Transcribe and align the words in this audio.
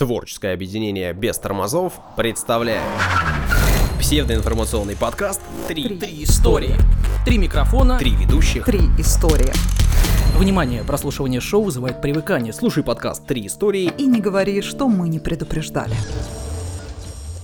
Творческое 0.00 0.54
объединение 0.54 1.12
без 1.12 1.36
тормозов 1.36 1.92
представляет 2.16 2.80
псевдоинформационный 3.98 4.96
подкаст 4.96 5.42
«Три, 5.68 5.98
Три 5.98 6.24
истории. 6.24 6.74
Три 7.26 7.36
микрофона. 7.36 7.98
Три 7.98 8.12
ведущих». 8.12 8.64
Три 8.64 8.80
истории. 8.96 9.52
Внимание, 10.38 10.84
прослушивание 10.84 11.42
шоу 11.42 11.64
вызывает 11.64 12.00
привыкание. 12.00 12.54
Слушай 12.54 12.82
подкаст 12.82 13.26
Три 13.26 13.46
истории. 13.46 13.92
И 13.98 14.06
не 14.06 14.22
говори, 14.22 14.62
что 14.62 14.88
мы 14.88 15.06
не 15.10 15.18
предупреждали. 15.18 15.94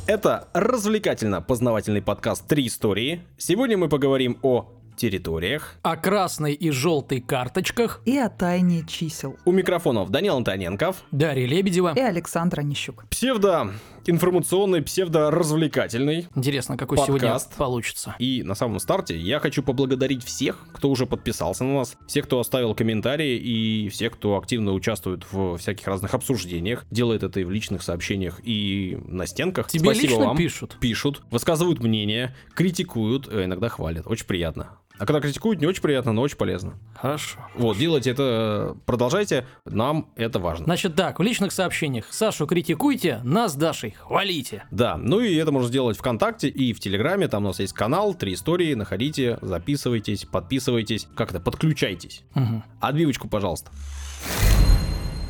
Это 0.06 0.48
развлекательно-познавательный 0.54 2.00
подкаст 2.00 2.46
«Три 2.46 2.68
истории». 2.68 3.20
Сегодня 3.36 3.76
мы 3.76 3.90
поговорим 3.90 4.38
о 4.40 4.75
территориях. 4.96 5.74
о 5.82 5.96
красной 5.96 6.54
и 6.54 6.70
желтой 6.70 7.20
карточках. 7.20 8.00
И 8.04 8.16
о 8.18 8.28
тайне 8.28 8.84
чисел. 8.86 9.36
У 9.44 9.52
микрофонов 9.52 10.10
Данил 10.10 10.36
Антоненков. 10.36 11.02
Дарья 11.10 11.46
Лебедева. 11.46 11.92
И 11.96 12.00
Александра 12.00 12.62
Нищук. 12.62 13.04
Псевдо-информационный, 13.10 14.82
псевдо-развлекательный. 14.82 16.28
Интересно, 16.34 16.76
какой 16.76 16.96
Подкаст. 16.98 17.20
сегодня 17.20 17.56
получится. 17.56 18.16
И 18.18 18.42
на 18.42 18.54
самом 18.54 18.78
старте 18.80 19.16
я 19.16 19.38
хочу 19.38 19.62
поблагодарить 19.62 20.24
всех, 20.24 20.66
кто 20.72 20.90
уже 20.90 21.06
подписался 21.06 21.64
на 21.64 21.74
нас, 21.74 21.96
всех, 22.06 22.24
кто 22.26 22.40
оставил 22.40 22.74
комментарии 22.74 23.36
и 23.36 23.88
всех, 23.88 24.14
кто 24.14 24.36
активно 24.36 24.72
участвует 24.72 25.24
в 25.30 25.56
всяких 25.58 25.86
разных 25.86 26.14
обсуждениях, 26.14 26.84
делает 26.90 27.22
это 27.22 27.40
и 27.40 27.44
в 27.44 27.50
личных 27.50 27.82
сообщениях, 27.82 28.40
и 28.42 28.98
на 29.06 29.26
стенках. 29.26 29.68
Тебе 29.68 29.84
Спасибо 29.90 30.08
лично 30.12 30.24
вам. 30.26 30.36
пишут? 30.36 30.76
Пишут, 30.80 31.22
высказывают 31.30 31.80
мнение, 31.80 32.34
критикуют, 32.54 33.28
э, 33.28 33.44
иногда 33.44 33.68
хвалят. 33.68 34.06
Очень 34.06 34.26
приятно. 34.26 34.78
А 34.98 35.06
когда 35.06 35.20
критикуют, 35.20 35.60
не 35.60 35.66
очень 35.66 35.82
приятно, 35.82 36.12
но 36.12 36.22
очень 36.22 36.36
полезно. 36.36 36.74
Хорошо. 36.94 37.38
Вот, 37.54 37.76
делайте 37.76 38.10
это, 38.10 38.76
продолжайте, 38.86 39.46
нам 39.66 40.10
это 40.16 40.38
важно. 40.38 40.64
Значит 40.64 40.94
так, 40.94 41.18
в 41.18 41.22
личных 41.22 41.52
сообщениях 41.52 42.06
Сашу 42.12 42.46
критикуйте, 42.46 43.20
нас 43.22 43.54
Дашей 43.56 43.90
хвалите. 43.90 44.64
Да, 44.70 44.96
ну 44.96 45.20
и 45.20 45.34
это 45.34 45.52
можно 45.52 45.68
сделать 45.68 45.98
ВКонтакте 45.98 46.48
и 46.48 46.72
в 46.72 46.80
Телеграме, 46.80 47.28
там 47.28 47.44
у 47.44 47.48
нас 47.48 47.60
есть 47.60 47.74
канал, 47.74 48.14
три 48.14 48.34
истории, 48.34 48.74
находите, 48.74 49.38
записывайтесь, 49.42 50.24
подписывайтесь, 50.24 51.06
как-то 51.14 51.40
подключайтесь. 51.40 52.22
Мгм. 52.34 52.62
Отбивочку, 52.80 53.28
пожалуйста. 53.28 53.70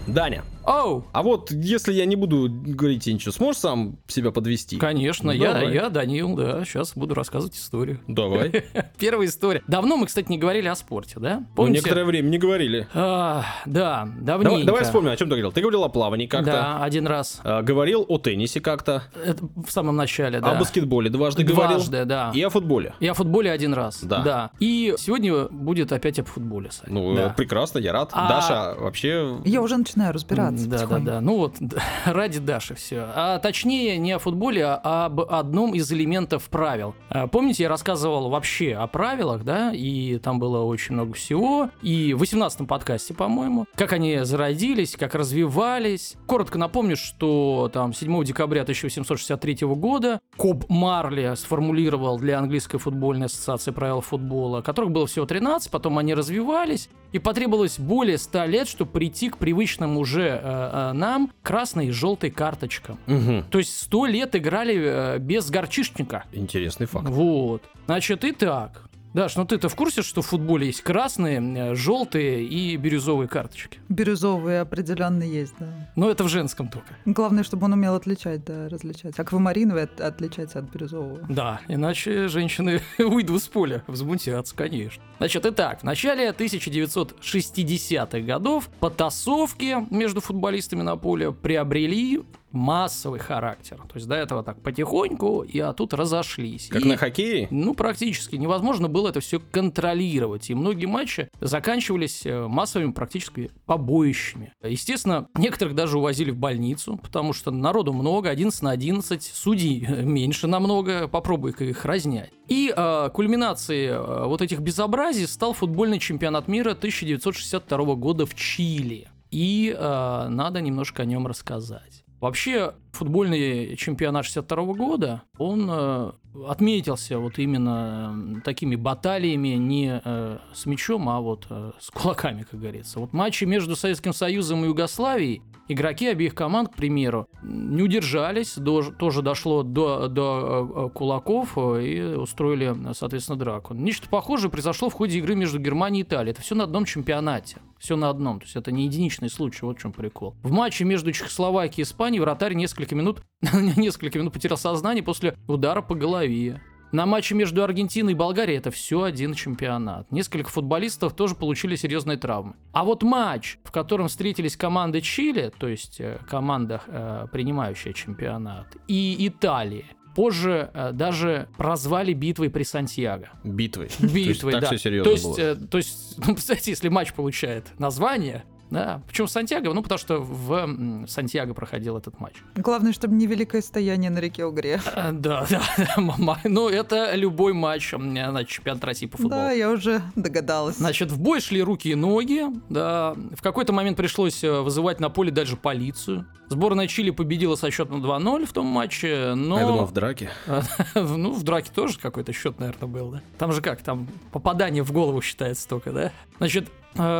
Даня, 0.06 0.44
Оу, 0.66 1.04
а 1.12 1.22
вот 1.22 1.50
если 1.52 1.92
я 1.92 2.04
не 2.06 2.16
буду 2.16 2.48
говорить 2.50 3.04
тебе 3.04 3.14
ничего, 3.14 3.32
сможешь 3.32 3.60
сам 3.60 3.98
себя 4.08 4.30
подвести? 4.32 4.76
конечно, 4.78 5.26
Ну, 5.32 5.38
я, 5.38 5.52
давай. 5.54 5.72
я 5.74 5.88
Данил, 5.90 6.34
да, 6.34 6.64
сейчас 6.64 6.92
буду 6.96 7.14
рассказывать 7.14 7.54
историю. 7.56 8.00
Давай. 8.08 8.50
Первая 8.98 9.28
история. 9.28 9.62
Давно 9.68 9.96
мы, 9.96 10.06
кстати, 10.06 10.28
не 10.28 10.38
говорили 10.38 10.66
о 10.68 10.74
спорте, 10.74 11.20
да? 11.20 11.38
Ну, 11.40 11.46
Помните? 11.54 11.78
некоторое 11.80 12.04
время 12.04 12.28
не 12.28 12.38
говорили. 12.38 12.88
А, 12.94 13.44
да, 13.64 14.08
Давай, 14.20 14.44
давненько. 14.44 14.66
давай 14.66 14.84
вспомним, 14.84 15.10
о 15.12 15.16
чем 15.16 15.28
ты 15.28 15.34
говорил. 15.36 15.52
Ты 15.52 15.60
говорил 15.60 15.84
о 15.84 15.88
плавании 15.88 16.26
как-то. 16.26 16.50
Да, 16.50 16.82
один 16.82 17.06
раз. 17.06 17.40
а, 17.44 17.62
Говорил 17.62 18.04
о 18.08 18.18
теннисе 18.18 18.60
как-то. 18.60 19.04
Это 19.24 19.44
в 19.44 19.70
самом 19.70 19.96
начале, 19.96 20.40
да. 20.40 20.52
О 20.52 20.58
баскетболе 20.58 21.10
дважды 21.10 21.44
говорил. 21.44 21.76
Дважды, 21.76 22.04
да. 22.04 22.32
И 22.34 22.42
о 22.42 22.50
футболе. 22.50 22.94
И 23.00 23.06
о 23.06 23.14
футболе 23.14 23.50
один 23.52 23.72
раз. 23.74 24.02
Да. 24.02 24.50
И 24.58 24.94
сегодня 24.98 25.44
будет 25.48 25.92
опять 25.92 26.18
об 26.18 26.26
футболе, 26.26 26.70
Сань. 26.72 26.92
Ну, 26.92 27.14
да. 27.14 27.28
прекрасно, 27.36 27.78
я 27.78 27.92
рад. 27.92 28.10
А- 28.12 28.28
Даша 28.28 28.74
вообще... 28.80 29.38
Я 29.44 29.62
уже 29.62 29.76
начинаю 29.76 30.12
разбираться. 30.12 30.55
Да, 30.64 30.70
да, 30.70 30.76
потихоньку. 30.78 31.06
да. 31.06 31.20
Ну 31.20 31.36
вот, 31.36 31.56
ради 32.04 32.38
Даши 32.40 32.74
все. 32.74 33.06
А 33.14 33.38
точнее, 33.38 33.98
не 33.98 34.12
о 34.12 34.18
футболе, 34.18 34.64
а 34.66 35.06
об 35.06 35.20
одном 35.20 35.74
из 35.74 35.90
элементов 35.92 36.48
правил. 36.48 36.94
А, 37.10 37.26
Помните, 37.26 37.64
я 37.64 37.68
рассказывал 37.68 38.30
вообще 38.30 38.74
о 38.74 38.86
правилах, 38.86 39.44
да, 39.44 39.72
и 39.72 40.18
там 40.18 40.38
было 40.38 40.62
очень 40.62 40.94
много 40.94 41.14
всего. 41.14 41.70
И 41.82 42.14
в 42.14 42.22
18-м 42.22 42.66
подкасте, 42.66 43.14
по-моему, 43.14 43.66
как 43.74 43.92
они 43.92 44.20
зародились, 44.22 44.96
как 44.96 45.14
развивались. 45.14 46.16
Коротко 46.26 46.58
напомню, 46.58 46.96
что 46.96 47.70
там 47.72 47.92
7 47.92 48.24
декабря 48.24 48.62
1863 48.62 49.58
года 49.66 50.20
Коб 50.36 50.64
Марли 50.68 51.34
сформулировал 51.36 52.18
для 52.18 52.38
английской 52.38 52.78
футбольной 52.78 53.26
ассоциации 53.26 53.70
правила 53.70 54.00
футбола, 54.00 54.62
которых 54.62 54.90
было 54.90 55.06
всего 55.06 55.26
13, 55.26 55.70
потом 55.70 55.98
они 55.98 56.14
развивались, 56.14 56.88
и 57.12 57.18
потребовалось 57.18 57.78
более 57.78 58.18
100 58.18 58.44
лет, 58.46 58.68
чтобы 58.68 58.90
прийти 58.90 59.30
к 59.30 59.38
привычным 59.38 59.96
уже 59.96 60.28
э, 60.28 60.40
э, 60.42 60.92
нам 60.92 61.32
красной 61.42 61.88
и 61.88 61.90
желтой 61.90 62.30
карточкам. 62.30 62.98
Мгм. 63.06 63.44
То 63.50 63.58
есть 63.58 63.78
100 63.80 64.06
лет 64.06 64.36
играли 64.36 64.76
э, 64.76 65.18
без 65.18 65.50
горчишника. 65.50 66.24
Интересный 66.32 66.86
факт. 66.86 67.08
Вот. 67.08 67.62
Значит, 67.86 68.24
и 68.24 68.32
так. 68.32 68.85
Даш, 69.16 69.34
ну 69.36 69.46
ты-то 69.46 69.70
в 69.70 69.74
курсе, 69.74 70.02
что 70.02 70.20
в 70.20 70.26
футболе 70.26 70.66
есть 70.66 70.82
красные, 70.82 71.40
э, 71.40 71.74
желтые 71.74 72.44
и 72.44 72.76
бирюзовые 72.76 73.28
карточки? 73.28 73.78
Бирюзовый 73.88 74.60
определенно 74.60 75.22
есть, 75.22 75.54
да. 75.58 75.90
Но 75.96 76.10
это 76.10 76.22
в 76.22 76.28
женском 76.28 76.68
только. 76.68 76.88
Главное, 77.06 77.42
чтобы 77.42 77.64
он 77.64 77.72
умел 77.72 77.94
отличать, 77.94 78.44
да, 78.44 78.68
различать. 78.68 79.18
Аквамариновый 79.18 79.84
от- 79.84 80.02
отличается 80.02 80.58
от 80.58 80.66
бирюзового. 80.66 81.20
Да, 81.30 81.62
иначе 81.66 82.28
женщины 82.28 82.82
уйдут 82.98 83.42
с 83.42 83.48
поля, 83.48 83.82
взбунтятся, 83.86 84.54
конечно. 84.54 85.02
Значит, 85.16 85.46
итак, 85.46 85.80
в 85.80 85.84
начале 85.84 86.28
1960-х 86.28 88.20
годов 88.20 88.68
потасовки 88.80 89.78
между 89.90 90.20
футболистами 90.20 90.82
на 90.82 90.96
поле 90.96 91.32
приобрели 91.32 92.20
массовый 92.56 93.20
характер. 93.20 93.76
То 93.76 93.94
есть 93.96 94.08
до 94.08 94.14
этого 94.16 94.42
так 94.42 94.60
потихоньку, 94.62 95.42
и 95.42 95.58
а 95.60 95.72
тут 95.72 95.94
разошлись. 95.94 96.68
Как 96.68 96.82
И- 96.84 96.88
на 96.88 96.96
хоккее? 96.96 97.48
ну, 97.50 97.74
практически 97.74 98.36
невозможно 98.36 98.88
было 98.88 99.08
это 99.10 99.20
все 99.20 99.38
контролировать. 99.40 100.50
И 100.50 100.54
многие 100.54 100.86
матчи 100.86 101.28
заканчивались 101.40 102.26
э, 102.26 102.46
массовыми 102.48 102.92
практически 102.92 103.50
побоищами. 103.66 104.52
Естественно, 104.62 105.28
некоторых 105.36 105.74
даже 105.74 105.98
увозили 105.98 106.30
в 106.30 106.36
больницу, 106.36 106.98
потому 107.02 107.32
что 107.32 107.50
народу 107.50 107.92
много, 107.92 108.30
11 108.30 108.62
на 108.62 108.70
11, 108.70 109.22
судей 109.22 109.84
э, 109.86 110.02
меньше 110.02 110.46
намного, 110.46 111.08
попробуй-ка 111.08 111.64
их 111.64 111.84
разнять. 111.84 112.30
И 112.48 112.72
э, 112.76 113.10
кульминацией 113.12 113.88
э, 113.88 114.24
вот 114.26 114.40
этих 114.42 114.60
безобразий 114.60 115.26
стал 115.26 115.52
футбольный 115.52 115.98
чемпионат 115.98 116.48
мира 116.48 116.70
1962 116.70 117.94
года 117.96 118.24
в 118.26 118.34
Чили. 118.34 119.08
И 119.30 119.74
э, 119.76 120.26
надо 120.28 120.60
немножко 120.60 121.02
о 121.02 121.04
нем 121.04 121.26
рассказать. 121.26 122.04
Вообще, 122.20 122.72
футбольный 122.92 123.76
чемпионат 123.76 124.24
62 124.24 124.64
года, 124.74 125.22
он 125.36 125.68
э, 125.70 126.12
отметился 126.48 127.18
вот 127.18 127.38
именно 127.38 128.38
э, 128.38 128.40
такими 128.40 128.74
баталиями 128.74 129.48
не 129.48 130.00
э, 130.02 130.38
с 130.54 130.64
мячом, 130.64 131.08
а 131.10 131.20
вот 131.20 131.46
э, 131.50 131.72
с 131.78 131.90
кулаками, 131.90 132.46
как 132.50 132.58
говорится. 132.58 133.00
Вот 133.00 133.12
матчи 133.12 133.44
между 133.44 133.76
Советским 133.76 134.14
Союзом 134.14 134.64
и 134.64 134.68
Югославией, 134.68 135.42
игроки 135.68 136.06
обеих 136.08 136.34
команд, 136.34 136.70
к 136.70 136.76
примеру, 136.76 137.28
не 137.42 137.82
удержались, 137.82 138.56
до- 138.56 138.90
тоже 138.92 139.22
дошло 139.22 139.62
до, 139.62 140.08
до 140.08 140.86
э, 140.86 140.90
кулаков 140.90 141.56
э, 141.56 141.84
и 141.84 142.02
устроили, 142.16 142.74
соответственно, 142.92 143.38
драку. 143.38 143.74
Нечто 143.74 144.08
похожее 144.08 144.50
произошло 144.50 144.88
в 144.88 144.94
ходе 144.94 145.18
игры 145.18 145.34
между 145.34 145.58
Германией 145.58 146.02
и 146.02 146.06
Италией. 146.06 146.32
Это 146.32 146.42
все 146.42 146.54
на 146.54 146.64
одном 146.64 146.84
чемпионате. 146.84 147.58
Все 147.78 147.96
на 147.96 148.08
одном. 148.08 148.40
То 148.40 148.44
есть 148.46 148.56
это 148.56 148.72
не 148.72 148.84
единичный 148.86 149.28
случай, 149.28 149.64
вот 149.66 149.78
в 149.78 149.82
чем 149.82 149.92
прикол. 149.92 150.34
В 150.42 150.50
матче 150.50 150.84
между 150.84 151.12
Чехословакией 151.12 151.82
и 151.82 151.86
Испанией 151.86 152.20
вратарь 152.20 152.54
несколько 152.54 152.94
минут, 152.94 153.22
несколько 153.76 154.18
минут 154.18 154.32
потерял 154.32 154.56
сознание 154.56 155.02
после 155.02 155.36
удара 155.46 155.82
по 155.82 155.94
голове. 155.94 156.60
На 156.96 157.04
матче 157.04 157.34
между 157.34 157.62
Аргентиной 157.62 158.12
и 158.12 158.14
Болгарией 158.14 158.56
это 158.56 158.70
все 158.70 159.02
один 159.02 159.34
чемпионат. 159.34 160.10
Несколько 160.10 160.48
футболистов 160.48 161.14
тоже 161.14 161.34
получили 161.34 161.76
серьезные 161.76 162.16
травмы. 162.16 162.54
А 162.72 162.84
вот 162.84 163.02
матч, 163.02 163.58
в 163.64 163.70
котором 163.70 164.08
встретились 164.08 164.56
команды 164.56 165.02
Чили, 165.02 165.52
то 165.58 165.68
есть 165.68 166.00
э, 166.00 166.18
команда, 166.26 166.80
э, 166.86 167.26
принимающая 167.30 167.92
чемпионат, 167.92 168.78
и 168.88 169.28
Италии, 169.28 169.84
позже 170.14 170.70
э, 170.72 170.92
даже 170.92 171.50
прозвали 171.58 172.14
битвой 172.14 172.48
при 172.48 172.62
Сантьяго. 172.62 173.28
Битвы. 173.44 173.90
Битвой, 173.98 174.52
так 174.52 174.62
да. 174.62 174.66
все 174.68 174.78
серьезно 174.78 175.04
то 175.04 175.10
есть, 175.10 175.24
было. 175.24 175.38
э, 175.38 175.54
то 175.54 175.76
есть, 175.76 176.14
ну, 176.26 176.32
представьте, 176.32 176.70
если 176.70 176.88
матч 176.88 177.12
получает 177.12 177.78
название, 177.78 178.46
да, 178.70 179.00
причем 179.06 179.28
Сантьяго, 179.28 179.72
ну, 179.72 179.82
потому 179.82 179.98
что 179.98 180.18
в 180.18 181.06
Сантьяго 181.06 181.54
проходил 181.54 181.96
этот 181.96 182.18
матч. 182.20 182.34
Главное, 182.54 182.92
чтобы 182.92 183.14
не 183.14 183.26
великое 183.26 183.62
стояние 183.62 184.10
на 184.10 184.18
реке 184.18 184.44
Угре. 184.44 184.80
Э, 184.94 185.12
Да, 185.12 185.46
да, 185.50 185.62
мама. 185.96 186.38
ну, 186.44 186.68
это 186.68 187.14
любой 187.14 187.52
матч 187.52 187.92
на 187.92 188.44
чемпионат 188.44 188.84
России 188.84 189.06
по 189.06 189.16
футболу. 189.18 189.42
Да, 189.42 189.50
я 189.52 189.70
уже 189.70 190.02
догадалась. 190.14 190.76
Значит, 190.76 191.10
в 191.10 191.20
бой 191.20 191.40
шли 191.40 191.62
руки 191.62 191.90
и 191.90 191.94
ноги, 191.94 192.44
да. 192.68 193.14
В 193.34 193.42
какой-то 193.42 193.72
момент 193.72 193.96
пришлось 193.96 194.42
э, 194.42 194.60
вызывать 194.60 195.00
на 195.00 195.10
поле 195.10 195.30
даже 195.30 195.56
полицию. 195.56 196.26
Сборная 196.48 196.86
Чили 196.86 197.10
победила 197.10 197.56
со 197.56 197.70
счетом 197.70 198.04
2-0 198.04 198.46
в 198.46 198.52
том 198.52 198.66
матче, 198.66 199.34
но... 199.34 199.56
А 199.56 199.60
Я 199.60 199.66
думал, 199.66 199.84
в 199.86 199.92
драке. 199.92 200.30
Ну, 200.94 201.32
в 201.32 201.42
драке 201.42 201.70
тоже 201.74 201.98
какой-то 201.98 202.32
счет, 202.32 202.58
наверное, 202.60 202.86
был, 202.88 203.10
да? 203.10 203.22
Там 203.38 203.52
же 203.52 203.60
как, 203.60 203.82
там 203.82 204.06
попадание 204.32 204.82
в 204.82 204.92
голову 204.92 205.20
считается 205.22 205.68
только, 205.68 205.92
да? 205.92 206.12
Значит, 206.38 206.68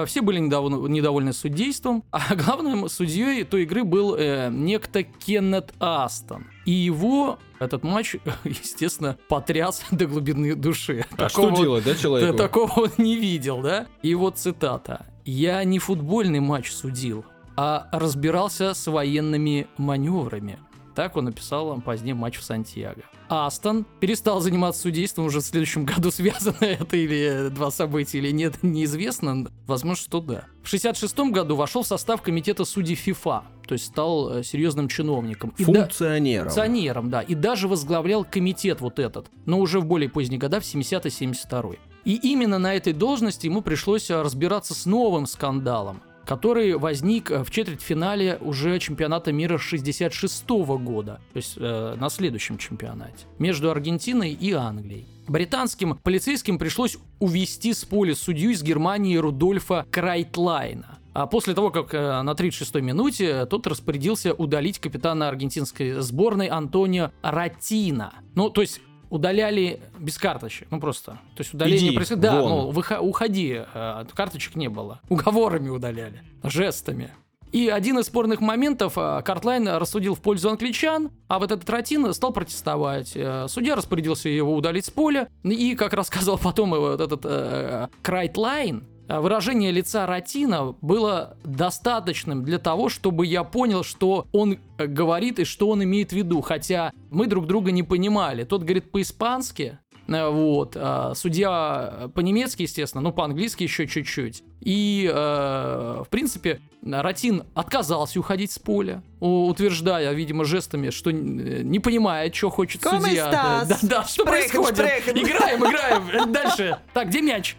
все 0.07 0.21
были 0.23 0.39
недовольны, 0.39 0.89
недовольны 0.89 1.33
судейством, 1.33 2.05
а 2.11 2.35
главным 2.35 2.89
судьей 2.89 3.45
той 3.45 3.63
игры 3.65 3.85
был 3.85 4.15
э, 4.17 4.49
некто 4.51 5.03
Кеннет 5.03 5.73
Астон. 5.79 6.47
И 6.65 6.73
его 6.73 7.39
этот 7.59 7.85
матч, 7.85 8.17
естественно, 8.45 9.17
потряс 9.29 9.83
до 9.91 10.07
глубины 10.07 10.55
души. 10.55 11.05
А 11.17 11.29
что 11.29 11.43
Такого- 11.43 11.57
делать, 11.63 11.85
да, 11.85 11.93
да, 11.93 11.99
человеку? 11.99 12.37
такого 12.37 12.73
он 12.81 12.91
не 12.99 13.17
видел, 13.17 13.61
да? 13.63 13.87
И 14.03 14.15
вот 14.15 14.39
цитата. 14.39 15.07
«Я 15.25 15.65
не 15.65 15.79
футбольный 15.81 16.39
матч 16.41 16.71
судил, 16.71 17.25
а 17.57 17.89
разбирался 17.93 18.75
с 18.75 18.87
военными 18.87 19.67
маневрами. 19.77 20.59
Так 20.97 21.15
он 21.15 21.27
написал 21.27 21.79
позднее 21.83 22.15
матч 22.15 22.39
в 22.39 22.43
Сантьяго. 22.43 23.03
Астон 23.29 23.85
перестал 24.01 24.41
заниматься 24.41 24.81
судейством 24.81 25.27
уже 25.27 25.41
в 25.41 25.45
следующем 25.45 25.85
году. 25.85 26.11
Связано 26.17 26.57
это 26.63 26.97
или 26.97 27.51
два 27.51 27.71
события 27.71 28.17
или 28.17 28.31
нет, 28.31 28.63
неизвестно. 28.63 29.47
Возможно, 29.67 30.03
что 30.03 30.23
да. 30.23 30.45
В 30.63 30.69
66 30.69 31.19
году 31.19 31.55
вошел 31.55 31.83
в 31.83 31.87
состав 31.87 32.23
комитета 32.23 32.65
судей 32.65 32.95
ФИФА, 32.95 33.45
то 33.69 33.73
есть 33.75 33.85
стал 33.85 34.39
э, 34.39 34.43
серьезным 34.43 34.89
чиновником. 34.89 35.53
И 35.59 35.67
да- 35.67 35.83
Функционером. 35.83 36.45
Функционером, 36.47 37.11
да. 37.11 37.21
И 37.21 37.35
даже 37.35 37.69
возглавлял 37.69 38.25
комитет 38.25 38.81
вот 38.81 38.99
этот, 38.99 39.27
но 39.45 39.59
уже 39.59 39.81
в 39.81 39.85
более 39.85 40.09
поздние 40.09 40.41
года, 40.41 40.61
в 40.61 40.65
70-72. 40.65 41.79
И 42.07 42.15
именно 42.15 42.59
на 42.59 42.75
этой 42.75 42.95
должности 42.95 43.45
ему 43.45 43.61
пришлось 43.61 44.11
э, 44.11 44.23
разбираться 44.23 44.73
с 44.73 44.87
новым 44.87 45.27
скандалом 45.27 46.01
который 46.27 46.77
возник 46.77 47.31
э, 47.31 47.45
в 47.45 47.51
четвертьфинале 47.51 48.39
уже 48.41 48.79
чемпионата 48.79 49.33
мира 49.33 49.57
66 49.57 50.49
года, 50.49 51.21
то 51.33 51.37
есть 51.37 51.55
э, 51.57 51.95
на 51.99 52.11
следующем 52.11 52.59
чемпионате, 52.59 53.27
между 53.39 53.71
Аргентиной 53.71 54.33
и 54.33 54.53
Англией. 54.53 55.07
Британским 55.29 55.97
полицейским 55.97 56.59
пришлось 56.59 56.99
увести 57.19 57.73
с 57.73 57.85
поля 57.85 58.15
судью 58.15 58.51
из 58.51 58.63
Германии 58.63 59.17
Рудольфа 59.17 59.87
Крайтлайна. 59.91 60.99
А 61.15 61.27
после 61.27 61.55
того, 61.55 61.71
как 61.71 61.95
э, 61.95 62.23
на 62.23 62.33
36-й 62.33 62.83
минуте 62.83 63.47
тот 63.47 63.67
распорядился 63.67 64.35
удалить 64.35 64.79
капитана 64.79 65.29
аргентинской 65.29 66.03
сборной 66.03 66.49
Антонио 66.49 67.11
Ратина. 67.23 68.13
Ну, 68.35 68.51
то 68.51 68.61
есть 68.61 68.83
удаляли 69.11 69.81
без 69.99 70.19
карточек, 70.19 70.69
ну 70.71 70.81
просто. 70.81 71.13
То 71.35 71.41
есть 71.43 71.55
удаление 71.55 71.89
Иди, 71.89 71.97
происходит. 71.97 72.23
Да, 72.23 72.41
вон. 72.43 72.75
выхо- 72.75 73.01
уходи, 73.01 73.63
э, 73.75 74.05
карточек 74.15 74.57
не 74.57 74.69
было. 74.69 75.01
Уговорами 75.09 75.69
удаляли, 75.69 76.23
жестами. 76.43 77.11
И 77.53 77.69
один 77.69 77.99
из 77.99 78.07
спорных 78.07 78.41
моментов 78.41 78.95
э, 78.97 79.23
Крайтлайн 79.25 79.69
рассудил 79.69 80.15
в 80.15 80.21
пользу 80.21 80.51
англичан, 80.51 81.11
а 81.29 81.39
вот 81.39 81.53
этот 81.53 81.69
Ратин 81.71 82.13
стал 82.13 82.33
протестовать. 82.33 83.13
Э, 83.15 83.47
Судья 83.49 83.77
распорядился 83.77 84.29
его 84.29 84.55
удалить 84.55 84.85
с 84.87 84.91
поля, 84.91 85.29
и, 85.45 85.75
как 85.77 85.93
рассказал 85.93 86.39
потом 86.39 86.71
вот 86.71 87.01
этот 87.01 87.21
э, 87.25 87.89
Крайтлайн, 88.03 88.85
выражение 89.09 89.71
лица 89.71 90.07
Ратина 90.07 90.75
было 90.81 91.37
достаточным 91.45 92.45
для 92.45 92.59
того, 92.59 92.89
чтобы 92.89 93.27
я 93.27 93.45
понял, 93.45 93.85
что 93.85 94.27
он 94.33 94.59
э, 94.79 94.87
говорит 94.87 95.39
и 95.39 95.45
что 95.45 95.69
он 95.69 95.83
имеет 95.85 96.11
в 96.11 96.17
виду, 96.17 96.41
хотя 96.41 96.93
мы 97.11 97.27
друг 97.27 97.47
друга 97.47 97.71
не 97.73 97.83
понимали. 97.83 98.45
Тот 98.45 98.63
говорит 98.63 98.91
по-испански, 98.91 99.79
Э, 100.09 100.29
Вот. 100.31 100.77
а 100.77 101.15
Судья 101.15 102.11
по-немецки, 102.15 102.63
естественно, 102.63 103.03
но 103.03 103.13
по-английски 103.13 103.65
еще 103.65 103.87
чуть-чуть. 103.87 104.43
И, 104.61 105.11
э, 105.13 106.03
в 106.05 106.09
принципе, 106.11 106.61
Ратин 106.85 107.43
отказался 107.55 108.21
уходить 108.21 108.53
с 108.53 108.59
поля, 108.61 109.03
утверждая, 109.19 110.13
видимо, 110.13 110.45
жестами, 110.45 110.91
что 110.91 111.11
э, 111.11 111.13
не 111.13 111.81
понимает, 111.81 112.35
что 112.35 112.51
хочет 112.51 112.83
Como 112.85 113.01
судья. 113.01 113.31
estás? 113.31 113.67
Да, 113.69 113.79
да, 113.83 114.05
что 114.05 114.25
происходит? 114.25 114.79
sprechen. 114.79 115.21
Играем, 115.21 115.61
играем. 115.65 116.33
Дальше. 116.33 116.79
Так, 116.93 117.09
где 117.09 117.21
мяч? 117.23 117.57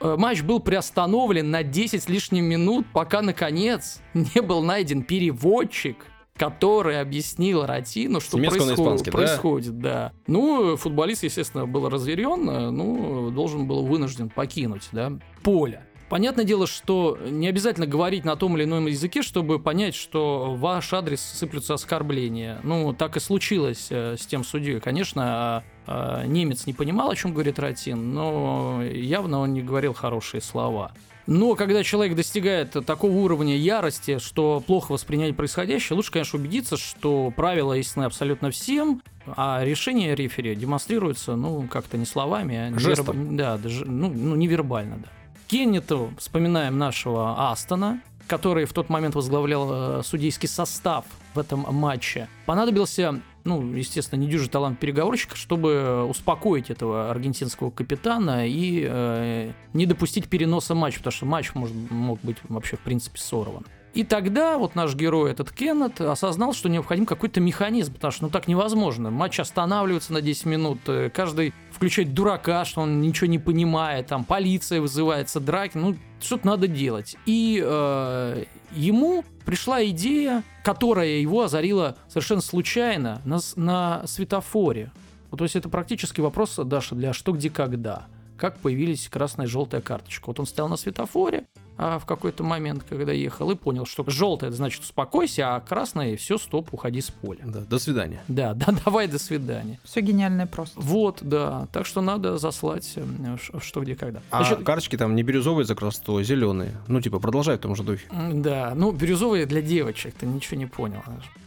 Э, 0.00 0.16
Матч 0.18 0.42
был 0.42 0.60
приостановлен 0.60 1.50
на 1.50 1.62
10 1.62 2.02
с 2.02 2.08
лишним 2.08 2.44
минут, 2.44 2.86
пока, 2.92 3.22
наконец, 3.22 4.00
не 4.14 4.40
был 4.40 4.62
найден 4.62 5.02
переводчик, 5.02 5.96
который 6.36 7.00
объяснил 7.00 7.66
Ратину, 7.66 8.20
что 8.20 8.38
происход- 8.38 8.74
испанский, 8.74 9.10
да? 9.10 9.18
происходит. 9.18 9.78
Да? 9.80 10.12
Ну, 10.26 10.76
футболист, 10.76 11.24
естественно, 11.24 11.66
был 11.66 11.88
разъярен, 11.88 12.48
э, 12.48 12.70
ну, 12.70 13.30
должен 13.30 13.66
был 13.66 13.84
вынужден 13.84 14.28
покинуть 14.30 14.88
да, 14.92 15.12
поле. 15.42 15.82
Понятное 16.08 16.44
дело, 16.44 16.66
что 16.66 17.18
не 17.28 17.48
обязательно 17.48 17.86
говорить 17.86 18.24
на 18.24 18.34
том 18.36 18.56
или 18.56 18.64
ином 18.64 18.86
языке, 18.86 19.22
чтобы 19.22 19.58
понять, 19.58 19.94
что 19.94 20.54
в 20.54 20.60
ваш 20.60 20.92
адрес 20.94 21.20
сыплются 21.20 21.74
оскорбления. 21.74 22.60
Ну, 22.62 22.94
так 22.94 23.16
и 23.16 23.20
случилось 23.20 23.88
э, 23.90 24.16
с 24.18 24.24
тем 24.26 24.42
судьей. 24.42 24.80
Конечно, 24.80 25.64
э, 25.86 26.22
э, 26.22 26.26
немец 26.26 26.66
не 26.66 26.72
понимал, 26.72 27.10
о 27.10 27.16
чем 27.16 27.34
говорит 27.34 27.58
Ратин, 27.58 28.14
но 28.14 28.82
явно 28.82 29.40
он 29.40 29.52
не 29.52 29.62
говорил 29.62 29.92
хорошие 29.92 30.40
слова. 30.40 30.92
Но 31.26 31.54
когда 31.56 31.84
человек 31.84 32.16
достигает 32.16 32.70
такого 32.86 33.12
уровня 33.12 33.54
ярости, 33.54 34.18
что 34.18 34.62
плохо 34.66 34.92
воспринять 34.92 35.36
происходящее, 35.36 35.94
лучше, 35.94 36.10
конечно, 36.10 36.38
убедиться, 36.38 36.78
что 36.78 37.30
правила 37.36 37.74
истинны 37.74 38.04
абсолютно 38.04 38.50
всем, 38.50 39.02
а 39.36 39.62
решение 39.62 40.14
рефери 40.14 40.54
демонстрируется, 40.54 41.36
ну, 41.36 41.68
как-то 41.70 41.98
не 41.98 42.06
словами, 42.06 42.72
а 42.74 42.78
Жестом. 42.78 43.36
Да, 43.36 43.58
даже, 43.58 43.84
ну, 43.84 44.08
ну, 44.08 44.36
невербально, 44.36 44.96
да. 45.02 45.08
Кеннету 45.48 46.12
вспоминаем 46.18 46.76
нашего 46.76 47.50
Астона, 47.50 48.02
который 48.26 48.66
в 48.66 48.74
тот 48.74 48.90
момент 48.90 49.14
возглавлял 49.14 50.00
э, 50.00 50.02
судейский 50.04 50.46
состав 50.46 51.06
в 51.34 51.38
этом 51.38 51.64
матче. 51.74 52.28
Понадобился, 52.44 53.22
ну, 53.44 53.72
естественно, 53.72 54.20
недюжий 54.20 54.50
талант 54.50 54.78
переговорщика, 54.78 55.36
чтобы 55.36 56.04
успокоить 56.04 56.68
этого 56.68 57.10
аргентинского 57.10 57.70
капитана 57.70 58.46
и 58.46 58.86
э, 58.86 59.52
не 59.72 59.86
допустить 59.86 60.28
переноса 60.28 60.74
матча, 60.74 60.98
потому 60.98 61.12
что 61.12 61.24
матч 61.24 61.54
может, 61.54 61.74
мог 61.90 62.20
быть 62.20 62.36
вообще, 62.50 62.76
в 62.76 62.80
принципе, 62.80 63.18
сорван. 63.18 63.64
И 63.94 64.04
тогда 64.04 64.58
вот 64.58 64.74
наш 64.74 64.94
герой, 64.94 65.30
этот 65.30 65.50
Кеннет, 65.50 66.00
осознал, 66.00 66.52
что 66.52 66.68
необходим 66.68 67.06
какой-то 67.06 67.40
механизм, 67.40 67.94
потому 67.94 68.12
что 68.12 68.24
ну 68.24 68.30
так 68.30 68.46
невозможно. 68.46 69.10
Матч 69.10 69.40
останавливается 69.40 70.12
на 70.12 70.20
10 70.20 70.46
минут, 70.46 70.78
э, 70.86 71.10
каждый 71.10 71.54
включает 71.72 72.14
дурака, 72.14 72.64
что 72.64 72.82
он 72.82 73.00
ничего 73.00 73.28
не 73.28 73.38
понимает, 73.38 74.08
там 74.08 74.24
полиция 74.24 74.80
вызывается, 74.80 75.40
драки, 75.40 75.78
ну 75.78 75.96
что-то 76.20 76.46
надо 76.46 76.68
делать. 76.68 77.16
И 77.26 77.62
э, 77.64 78.44
ему 78.72 79.24
пришла 79.44 79.84
идея, 79.86 80.42
которая 80.64 81.08
его 81.18 81.42
озарила 81.42 81.96
совершенно 82.08 82.42
случайно 82.42 83.22
на, 83.24 83.38
на 83.56 84.06
светофоре. 84.06 84.92
Вот, 85.30 85.38
то 85.38 85.44
есть 85.44 85.56
это 85.56 85.68
практически 85.68 86.20
вопрос, 86.20 86.56
Даша, 86.56 86.94
для 86.94 87.12
что, 87.12 87.32
где, 87.32 87.50
когда. 87.50 88.06
Как 88.36 88.58
появились 88.58 89.08
красная 89.08 89.46
и 89.46 89.48
желтая 89.48 89.80
карточка. 89.80 90.26
Вот 90.26 90.38
он 90.40 90.46
стоял 90.46 90.68
на 90.68 90.76
светофоре 90.76 91.44
а, 91.56 91.67
в 91.78 92.02
какой-то 92.04 92.42
момент, 92.42 92.84
когда 92.88 93.12
ехал, 93.12 93.50
и 93.50 93.54
понял, 93.54 93.86
что 93.86 94.04
это 94.08 94.50
значит 94.52 94.82
успокойся, 94.82 95.56
а 95.56 95.60
красная, 95.60 96.16
все, 96.16 96.36
стоп, 96.38 96.68
уходи 96.72 97.00
с 97.00 97.10
поля. 97.10 97.44
Да, 97.44 97.60
до 97.60 97.78
свидания. 97.78 98.22
Да, 98.28 98.54
да, 98.66 98.66
давай, 98.84 99.06
до 99.06 99.18
свидания. 99.18 99.78
Все 99.84 100.00
гениальное 100.00 100.46
просто. 100.46 100.78
Вот, 100.80 101.18
да. 101.22 101.68
Так 101.72 101.86
что 101.86 102.00
надо 102.00 102.38
заслать 102.38 102.92
э, 102.96 103.36
что, 103.60 103.80
где, 103.80 103.94
когда. 103.94 104.20
А 104.30 104.44
Значит, 104.44 104.64
карточки 104.64 104.96
там 104.96 105.14
не 105.14 105.22
бирюзовые 105.22 105.64
за 105.64 105.74
красоту, 105.74 106.18
а 106.18 106.22
зеленые. 106.22 106.72
Ну, 106.88 107.00
типа, 107.00 107.20
продолжай 107.20 107.56
в 107.56 107.60
том 107.60 107.76
же 107.76 107.82
духе. 107.82 108.06
да, 108.32 108.72
ну, 108.74 108.90
бирюзовые 108.92 109.46
для 109.46 109.62
девочек, 109.62 110.14
ты 110.14 110.26
ничего 110.26 110.58
не 110.58 110.66
понял. 110.66 111.02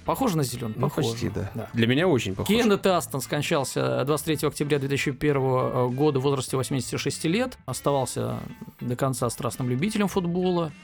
Похоже 0.05 0.35
на 0.35 0.43
зеленый? 0.43 0.73
Ну, 0.77 0.89
Похоже. 0.89 1.09
почти, 1.09 1.29
да. 1.29 1.51
Для 1.73 1.85
меня 1.85 2.07
очень 2.07 2.33
похоже. 2.33 2.57
Кеннет 2.57 2.85
Астон 2.87 3.21
скончался 3.21 4.03
23 4.03 4.47
октября 4.47 4.79
2001 4.79 5.95
года 5.95 6.19
в 6.19 6.23
возрасте 6.23 6.57
86 6.57 7.25
лет. 7.25 7.57
Оставался 7.65 8.39
до 8.79 8.95
конца 8.95 9.29
страстным 9.29 9.69
любителем 9.69 10.07
футбола. 10.07 10.20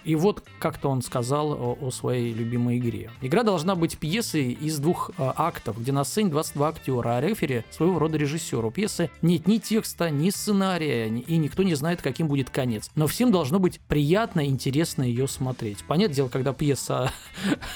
И 0.03 0.15
вот 0.15 0.44
как-то 0.60 0.89
он 0.89 1.01
сказал 1.01 1.51
о, 1.51 1.77
о 1.79 1.91
своей 1.91 2.34
любимой 2.34 2.77
игре. 2.77 3.12
Игра 3.22 3.44
должна 3.44 3.75
быть 3.75 3.98
пьесой 3.98 4.51
из 4.51 4.79
двух 4.79 5.12
э, 5.17 5.32
актов, 5.36 5.79
где 5.79 5.91
на 5.91 6.03
сцене 6.03 6.29
22 6.29 6.67
актера, 6.67 7.17
а 7.17 7.22
рефери 7.22 7.63
своего 7.70 8.00
рода 8.00 8.17
режиссер. 8.17 8.63
У 8.63 8.72
пьесы 8.72 9.10
нет 9.22 9.48
ни 9.48 9.58
текста, 9.58 10.10
ни 10.10 10.29
сценария, 10.29 11.10
ни- 11.10 11.22
и 11.22 11.38
никто 11.38 11.63
не 11.63 11.75
знает, 11.75 12.01
каким 12.01 12.27
будет 12.27 12.50
конец. 12.50 12.89
Но 12.96 13.08
всем 13.08 13.32
должно 13.32 13.60
быть 13.60 13.79
приятно 13.82 14.41
и 14.41 14.50
интересно 14.50 15.03
ее 15.03 15.27
смотреть. 15.27 15.84
Понятное 15.84 16.15
дело, 16.15 16.29
когда 16.29 16.53
пьеса 16.53 17.12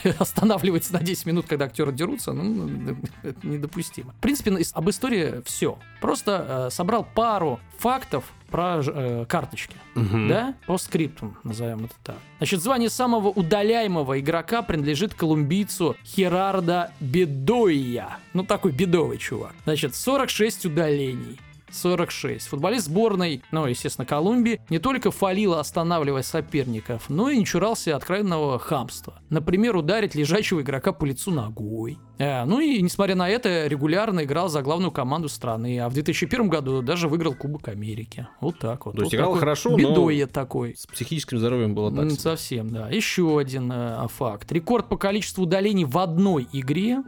останавливается 0.19 0.93
на 0.93 1.01
10 1.01 1.25
минут, 1.25 1.45
когда 1.47 1.65
актеры 1.65 1.91
дерутся, 1.91 2.33
ну, 2.33 2.69
это 3.23 3.47
недопустимо. 3.47 4.13
В 4.13 4.21
принципе, 4.21 4.57
об 4.73 4.89
истории 4.89 5.41
все. 5.45 5.77
Просто 6.01 6.67
э, 6.67 6.69
собрал 6.71 7.07
пару 7.15 7.59
фактов 7.77 8.25
про 8.49 8.81
э, 8.85 9.25
карточки. 9.27 9.75
Мгм. 9.95 10.27
Да? 10.27 10.55
По 10.67 10.77
скриптум, 10.77 11.37
назовем 11.51 11.85
это 11.85 11.95
так. 12.03 12.17
Значит, 12.37 12.61
звание 12.61 12.89
самого 12.89 13.27
удаляемого 13.29 14.19
игрока 14.19 14.61
принадлежит 14.61 15.13
колумбийцу 15.13 15.95
Херардо 16.05 16.91
Бедоия. 16.99 18.17
Ну, 18.33 18.43
такой 18.43 18.71
бедовый 18.71 19.17
чувак. 19.17 19.53
Значит, 19.63 19.95
46 19.95 20.65
удалений. 20.65 21.37
46. 21.71 22.47
Футболист 22.47 22.85
сборной, 22.87 23.43
ну, 23.51 23.65
естественно, 23.65 24.05
Колумбии, 24.05 24.61
не 24.69 24.79
только 24.79 25.11
фалил, 25.11 25.53
останавливая 25.55 26.21
соперников, 26.23 27.09
но 27.09 27.29
и 27.29 27.37
не 27.37 27.45
чурался 27.45 27.95
откровенного 27.95 28.59
хамства. 28.59 29.21
Например, 29.29 29.75
ударить 29.75 30.15
лежачего 30.15 30.61
игрока 30.61 30.91
по 30.91 31.05
лицу 31.05 31.31
ногой. 31.31 31.97
Э, 32.17 32.45
ну 32.45 32.59
и, 32.59 32.81
несмотря 32.81 33.15
на 33.15 33.29
это, 33.29 33.67
регулярно 33.67 34.23
играл 34.23 34.49
за 34.49 34.61
главную 34.61 34.91
команду 34.91 35.27
страны, 35.29 35.79
а 35.79 35.89
в 35.89 35.93
2001 35.93 36.49
году 36.49 36.81
даже 36.81 37.07
выиграл 37.07 37.33
Кубок 37.33 37.67
Америки. 37.69 38.27
Вот 38.41 38.59
так 38.59 38.85
вот. 38.85 38.95
То 38.95 39.01
есть 39.01 39.13
Вот 39.13 39.17
играл 39.17 39.35
хорошо, 39.35 39.71
но- 39.71 39.77
Бедоя 39.77 40.27
такой. 40.27 40.75
С 40.77 40.85
психическим 40.85 41.39
здоровьем 41.39 41.73
было 41.73 41.91
так. 41.91 42.11
Совсем, 42.11 42.69
да. 42.69 42.89
Еще 42.89 43.39
один 43.39 43.71
э, 43.73 44.07
факт. 44.09 44.51
Рекорд 44.51 44.87
по 44.87 44.97
количеству 44.97 45.43
удалений 45.43 45.85
в 45.85 45.97
одной 45.97 46.47
игре 46.51 47.01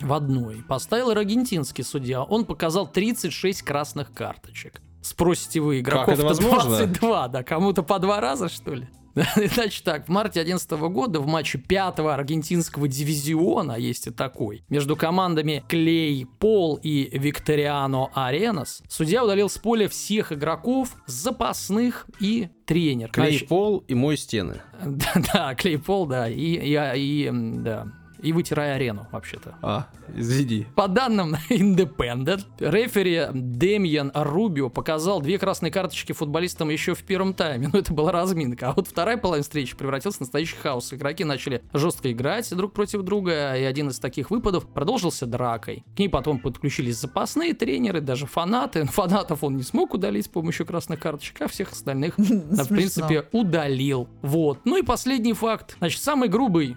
в 0.00 0.12
одной 0.12 0.62
поставил 0.62 1.10
аргентинский 1.10 1.84
судья. 1.84 2.22
Он 2.22 2.44
показал 2.44 2.86
36 2.86 3.62
красных 3.62 4.12
карточек. 4.12 4.80
Спросите 5.02 5.60
вы, 5.60 5.80
игроков 5.80 6.14
это 6.14 6.24
возможно? 6.24 6.78
22, 6.78 7.28
да, 7.28 7.42
кому-то 7.42 7.82
по 7.82 7.98
два 7.98 8.20
раза, 8.20 8.48
что 8.48 8.74
ли? 8.74 8.88
Значит 9.54 9.82
так, 9.84 10.06
в 10.06 10.08
марте 10.10 10.44
2011 10.44 10.70
года 10.92 11.20
в 11.20 11.26
матче 11.26 11.58
пятого 11.58 12.12
аргентинского 12.12 12.86
дивизиона, 12.86 13.72
есть 13.72 14.08
и 14.08 14.10
такой, 14.10 14.62
между 14.68 14.94
командами 14.94 15.64
Клей 15.68 16.26
Пол 16.26 16.78
и 16.82 17.08
Викториано 17.18 18.08
Аренас, 18.14 18.82
судья 18.88 19.24
удалил 19.24 19.48
с 19.48 19.56
поля 19.56 19.88
всех 19.88 20.32
игроков, 20.32 20.94
запасных 21.06 22.06
и 22.20 22.50
тренер. 22.66 23.10
Клей 23.10 23.46
пол 23.46 23.84
и 23.88 23.94
мой 23.94 24.16
стены. 24.16 24.60
Да, 24.84 25.12
да, 25.32 25.54
Клей 25.54 25.78
Пол, 25.78 26.06
да, 26.06 26.28
и, 26.28 26.34
и, 26.34 26.74
и, 26.74 27.30
да, 27.32 27.86
и 28.22 28.32
вытирай 28.32 28.74
арену, 28.74 29.06
вообще-то. 29.12 29.56
А, 29.62 29.88
извини. 30.14 30.66
По 30.74 30.88
данным 30.88 31.34
Independent, 31.50 32.44
рефери 32.58 33.26
Демьян 33.32 34.12
Рубио 34.14 34.68
показал 34.68 35.20
две 35.20 35.38
красные 35.38 35.70
карточки 35.70 36.12
футболистам 36.12 36.70
еще 36.70 36.94
в 36.94 37.02
первом 37.04 37.34
тайме. 37.34 37.70
Ну, 37.76 37.80
это 37.80 37.92
была 37.92 38.12
разминка. 38.12 38.70
А 38.70 38.72
вот 38.72 38.88
вторая 38.88 39.16
половина 39.18 39.42
встречи 39.42 39.76
превратилась 39.76 40.16
в 40.16 40.20
настоящий 40.20 40.56
хаос. 40.56 40.94
Игроки 40.94 41.24
начали 41.24 41.62
жестко 41.74 42.10
играть 42.10 42.48
друг 42.54 42.72
против 42.72 43.02
друга, 43.02 43.54
и 43.54 43.64
один 43.64 43.88
из 43.88 43.98
таких 43.98 44.30
выпадов 44.30 44.66
продолжился 44.68 45.26
дракой. 45.26 45.84
К 45.94 45.98
ней 45.98 46.08
потом 46.08 46.38
подключились 46.38 46.96
запасные 46.96 47.54
тренеры, 47.54 48.00
даже 48.00 48.26
фанаты. 48.26 48.84
Фанатов 48.96 49.42
он 49.42 49.56
не 49.56 49.62
смог 49.62 49.94
удалить 49.94 50.26
с 50.26 50.28
помощью 50.28 50.64
красных 50.64 51.00
карточек, 51.00 51.42
а 51.42 51.48
всех 51.48 51.72
остальных 51.72 52.16
в 52.16 52.68
принципе, 52.68 53.28
удалил. 53.32 54.08
Вот. 54.22 54.60
Ну 54.64 54.78
и 54.78 54.82
последний 54.82 55.32
факт. 55.32 55.76
Значит, 55.78 56.02
самый 56.02 56.28
грубый 56.28 56.76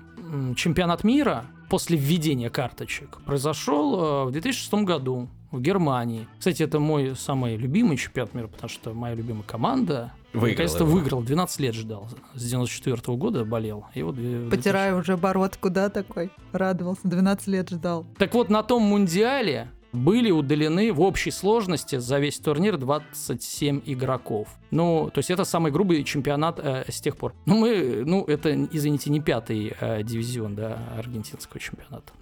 чемпионат 0.56 1.04
мира 1.04 1.46
после 1.70 1.98
введения 1.98 2.50
карточек 2.50 3.20
произошел 3.26 4.24
э, 4.24 4.26
в 4.26 4.32
2006 4.32 4.74
году 4.86 5.30
в 5.52 5.62
Германии. 5.62 6.28
Кстати, 6.38 6.64
это 6.64 6.80
мой 6.80 7.16
самый 7.16 7.56
любимый 7.58 7.98
чемпионат 7.98 8.34
мира, 8.34 8.48
потому 8.48 8.70
что 8.70 8.94
моя 8.94 9.16
любимая 9.16 9.44
команда 9.44 10.14
Выиграла 10.32 10.50
наконец-то 10.52 10.86
выиграл. 10.86 11.22
12 11.24 11.60
лет 11.60 11.74
ждал. 11.76 12.08
С 12.36 12.44
94 12.44 13.18
года 13.18 13.46
болел. 13.46 13.86
И 13.96 14.04
вот, 14.04 14.16
э, 14.20 14.48
Потираю 14.52 15.00
уже 15.00 15.18
бородку, 15.18 15.72
да, 15.72 15.90
такой? 15.90 16.30
Радовался, 16.52 17.02
12 17.06 17.48
лет 17.48 17.70
ждал. 17.70 18.06
Так 18.18 18.34
вот, 18.36 18.50
на 18.50 18.62
том 18.62 18.84
мундиале 18.84 19.70
были 19.91 20.31
удалены 20.31 20.91
в 20.93 21.01
общей 21.01 21.31
сложности 21.31 21.98
за 21.98 22.19
весь 22.19 22.39
турнир 22.39 22.77
27 22.77 23.81
игроков. 23.86 24.48
Ну, 24.72 25.10
то 25.13 25.19
есть 25.19 25.31
это 25.31 25.43
самый 25.46 25.72
грубый 25.72 26.03
чемпионат 26.03 26.60
э, 26.60 26.86
с 26.89 27.01
тех 27.01 27.17
пор. 27.17 27.34
Ну, 27.46 27.58
мы, 27.58 28.03
ну, 28.05 28.24
это, 28.25 28.53
извините, 28.72 29.10
не 29.10 29.19
пятый 29.19 29.74
э, 29.79 30.03
дивизион, 30.03 30.55
да, 30.55 30.79
аргентинского 30.98 31.60
чемпионата. 31.60 32.13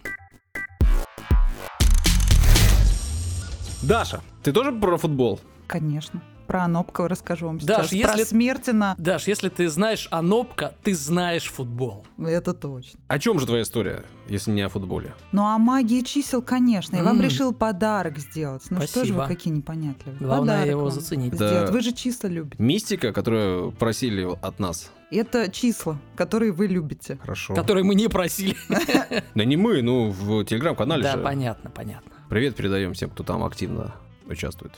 Даша, 3.83 4.21
ты 4.43 4.51
тоже 4.51 4.71
про 4.71 4.97
футбол? 4.97 5.39
Конечно. 5.67 6.21
Про 6.47 6.63
Анопкова 6.63 7.09
расскажу 7.09 7.47
вам 7.47 7.57
Даш, 7.59 7.89
сейчас. 7.89 8.09
Про 8.11 8.19
если- 8.19 8.29
Смертина. 8.31 8.95
Даш, 8.97 9.27
если 9.27 9.49
ты 9.49 9.67
знаешь 9.69 10.07
Анопка, 10.11 10.73
ты 10.81 10.95
знаешь 10.95 11.47
футбол. 11.51 12.05
Это 12.17 12.53
точно. 12.53 12.99
О 13.07 13.19
чем 13.19 13.39
же 13.39 13.45
твоя 13.45 13.63
история, 13.63 14.03
если 14.29 14.51
не 14.51 14.61
о 14.61 14.69
футболе? 14.69 15.13
Ну 15.33 15.43
а 15.43 15.57
магии 15.57 16.01
чисел, 16.01 16.41
конечно. 16.41 16.95
Я 16.95 17.03
вам 17.03 17.21
решил 17.21 17.53
подарок 17.53 18.17
сделать. 18.17 18.63
Ну 18.69 18.77
что 18.77 18.85
же 18.85 19.11
Спасибо. 19.13 19.17
вы 19.23 19.27
какие 19.27 19.53
непонятливые. 19.53 20.19
Главное 20.19 20.55
Подарок 20.59 20.69
его 20.69 20.89
заценить. 20.89 21.37
Да. 21.37 21.65
Вы 21.69 21.81
же 21.81 21.91
числа 21.91 22.27
любите. 22.29 22.61
Мистика, 22.63 23.11
которую 23.11 23.71
просили 23.73 24.27
от 24.41 24.59
нас. 24.59 24.91
Это 25.11 25.49
числа, 25.51 25.97
которые 26.15 26.51
вы 26.51 26.67
любите. 26.67 27.17
Хорошо. 27.21 27.55
Который 27.55 27.83
мы 27.83 27.95
не 27.95 28.07
просили. 28.07 28.55
Да 29.35 29.45
не 29.45 29.55
мы, 29.57 29.81
ну 29.81 30.09
в 30.09 30.43
телеграм-канале 30.45 31.03
Да, 31.03 31.17
понятно, 31.17 31.69
понятно. 31.69 32.11
Привет 32.29 32.55
передаем 32.55 32.93
всем, 32.93 33.09
кто 33.09 33.23
там 33.23 33.43
активно 33.43 33.93
участвует. 34.27 34.73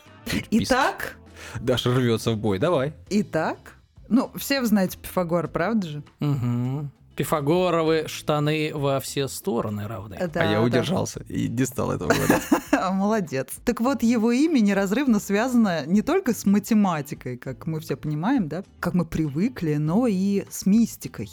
Итак, 0.51 1.17
Даша 1.59 1.93
рвется 1.93 2.31
в 2.31 2.37
бой, 2.37 2.59
давай. 2.59 2.93
итак, 3.09 3.75
ну, 4.07 4.31
все 4.35 4.59
вы 4.61 4.67
знаете 4.67 4.97
Пифагора, 4.97 5.47
правда 5.47 5.87
же? 5.87 6.03
Мгм. 6.19 6.91
Пифагоровы 7.19 8.05
штаны 8.07 8.71
во 8.73 9.01
все 9.01 9.27
стороны 9.27 9.89
равны. 9.89 10.17
Да, 10.33 10.39
а 10.39 10.45
я 10.45 10.59
да. 10.59 10.61
удержался 10.61 11.21
и 11.27 11.49
не 11.49 11.65
стал 11.65 11.91
этого 11.91 12.13
говорить. 12.13 12.41
Молодец. 12.93 13.49
Так 13.65 13.81
вот, 13.81 14.03
его 14.03 14.31
имя 14.31 14.61
неразрывно 14.61 15.19
связано 15.19 15.85
не 15.85 16.01
только 16.01 16.33
с 16.33 16.45
математикой, 16.45 17.35
как 17.35 17.67
мы 17.67 17.81
все 17.81 17.97
понимаем, 17.97 18.47
да, 18.47 18.63
как 18.79 18.93
мы 18.93 19.03
привыкли, 19.03 19.75
но 19.75 20.07
и 20.07 20.45
с 20.49 20.65
мистикой. 20.65 21.29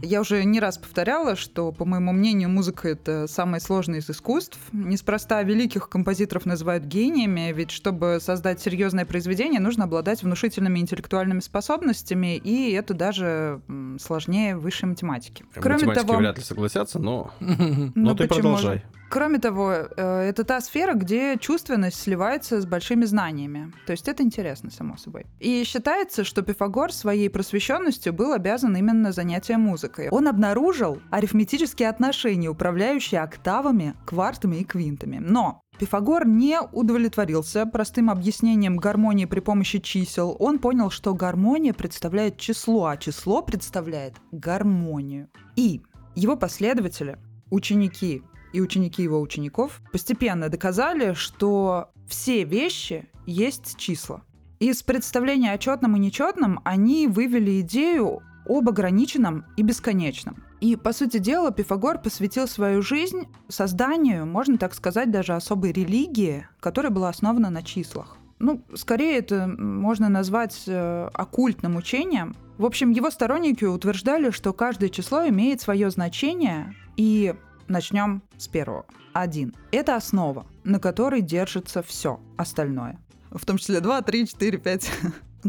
Я 0.00 0.20
уже 0.20 0.44
не 0.44 0.60
раз 0.60 0.78
повторяла, 0.78 1.34
что, 1.34 1.72
по 1.72 1.84
моему 1.84 2.12
мнению, 2.12 2.48
музыка— 2.48 2.88
это 2.90 3.26
самое 3.26 3.60
сложное 3.60 3.98
из 3.98 4.08
искусств. 4.08 4.60
Неспроста 4.70 5.42
великих 5.42 5.88
композиторов 5.88 6.46
называют 6.46 6.84
гениями, 6.84 7.52
ведь 7.52 7.72
чтобы 7.72 8.18
создать 8.20 8.60
серьезное 8.60 9.04
произведение, 9.04 9.58
нужно 9.58 9.86
обладать 9.86 10.22
внушительными 10.22 10.78
интеллектуальными 10.78 11.40
способностями, 11.40 12.36
и 12.36 12.70
это 12.70 12.94
даже 12.94 13.60
сложнее 13.98 14.56
высшей 14.56 14.88
математики. 14.88 15.15
Кроме 15.54 15.74
Математики 15.74 16.06
того, 16.06 16.18
вряд 16.18 16.38
ли 16.38 16.44
согласятся, 16.44 16.98
но... 16.98 17.30
Мгм. 17.40 17.92
Но 17.94 18.10
ну 18.10 18.14
ты 18.14 18.28
продолжай. 18.28 18.78
же? 18.78 18.82
Кроме 19.08 19.38
того, 19.38 19.72
э, 19.72 20.28
это 20.28 20.44
та 20.44 20.60
сфера, 20.60 20.94
где 20.94 21.36
чувственность 21.38 22.00
сливается 22.00 22.60
с 22.60 22.66
большими 22.66 23.04
знаниями. 23.04 23.72
То 23.86 23.92
есть 23.92 24.08
это 24.08 24.22
интересно, 24.22 24.70
само 24.70 24.96
собой. 24.96 25.26
И 25.38 25.62
считается, 25.64 26.24
что 26.24 26.42
Пифагор 26.42 26.92
своей 26.92 27.30
просвещенностью 27.30 28.12
был 28.12 28.32
обязан 28.32 28.76
именно 28.76 29.12
занятием 29.12 29.60
музыкой. 29.60 30.08
Он 30.10 30.26
обнаружил 30.26 31.00
арифметические 31.10 31.88
отношения, 31.88 32.48
управляющие 32.48 33.20
октавами, 33.20 33.94
квартами 34.04 34.56
и 34.56 34.64
квинтами. 34.64 35.18
Но 35.20 35.62
Пифагор 35.78 36.26
не 36.26 36.58
удовлетворился 36.60 37.66
простым 37.66 38.08
объяснением 38.08 38.78
гармонии 38.78 39.26
при 39.26 39.40
помощи 39.40 39.78
чисел. 39.78 40.34
Он 40.38 40.58
понял, 40.58 40.88
что 40.90 41.14
гармония 41.14 41.74
представляет 41.74 42.38
число, 42.38 42.86
а 42.86 42.96
число 42.96 43.42
представляет 43.42 44.14
гармонию. 44.32 45.28
И 45.54 45.82
его 46.14 46.36
последователи, 46.36 47.18
ученики 47.50 48.22
и 48.54 48.60
ученики 48.60 49.02
его 49.02 49.20
учеников 49.20 49.82
постепенно 49.92 50.48
доказали, 50.48 51.12
что 51.12 51.90
все 52.08 52.44
вещи 52.44 53.10
есть 53.26 53.76
числа. 53.76 54.22
Из 54.58 54.82
представления 54.82 55.52
о 55.52 55.58
четном 55.58 55.96
и 55.96 55.98
нечетном 55.98 56.60
они 56.64 57.06
вывели 57.06 57.60
идею 57.60 58.22
об 58.48 58.68
ограниченном 58.68 59.44
и 59.56 59.62
бесконечном. 59.62 60.44
И, 60.60 60.76
по 60.76 60.92
сути 60.92 61.18
дела, 61.18 61.50
Пифагор 61.50 62.00
посвятил 62.00 62.48
свою 62.48 62.82
жизнь 62.82 63.28
созданию, 63.48 64.26
можно 64.26 64.58
так 64.58 64.74
сказать, 64.74 65.10
даже 65.10 65.34
особой 65.34 65.72
религии, 65.72 66.46
которая 66.60 66.90
была 66.90 67.08
основана 67.08 67.50
на 67.50 67.62
числах. 67.62 68.16
Ну, 68.38 68.62
скорее 68.74 69.18
это 69.18 69.46
можно 69.46 70.08
назвать 70.08 70.64
э, 70.66 71.08
оккультным 71.14 71.76
учением. 71.76 72.36
В 72.58 72.66
общем, 72.66 72.90
его 72.90 73.10
сторонники 73.10 73.64
утверждали, 73.64 74.30
что 74.30 74.52
каждое 74.52 74.88
число 74.88 75.26
имеет 75.28 75.60
свое 75.60 75.90
значение, 75.90 76.74
и 76.96 77.34
начнем 77.68 78.22
с 78.36 78.48
первого. 78.48 78.86
Один. 79.12 79.54
Это 79.72 79.96
основа, 79.96 80.46
на 80.64 80.78
которой 80.78 81.22
держится 81.22 81.82
все 81.82 82.20
остальное. 82.36 82.98
В 83.30 83.44
том 83.44 83.56
числе 83.58 83.80
2, 83.80 84.02
3, 84.02 84.26
4, 84.26 84.58
5. 84.58 84.90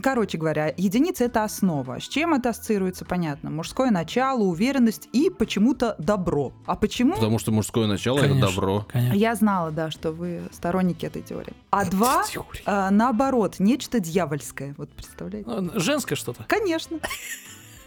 Короче 0.02 0.38
говоря, 0.38 0.74
единица— 0.78 1.24
это 1.26 1.44
основа. 1.44 2.00
С 2.00 2.08
чем 2.08 2.34
это 2.34 2.50
ассоциируется, 2.50 3.06
понятно. 3.06 3.50
Мужское 3.50 3.90
начало, 3.90 4.44
уверенность 4.44 5.10
и 5.12 5.30
почему-то 5.30 5.96
добро. 5.98 6.54
А 6.66 6.76
почему? 6.76 7.16
Потому 7.16 7.40
что 7.40 7.52
мужское 7.52 7.88
начало— 7.88 8.20
это 8.20 8.40
добро. 8.40 8.86
Конечно. 8.90 9.16
Я 9.16 9.36
знала, 9.36 9.72
да, 9.72 9.90
что 9.92 10.12
вы 10.12 10.42
сторонники 10.52 11.06
этой 11.06 11.22
теории. 11.22 11.54
А 11.72 11.86
два, 11.86 12.24
а, 12.66 12.92
наоборот, 12.92 13.56
нечто 13.60 14.00
дьявольское. 14.00 14.76
Вот 14.78 14.90
представляете? 14.90 15.50
Ну, 15.50 15.72
Женское 15.80 16.16
что-то. 16.16 16.44
Конечно. 16.48 17.00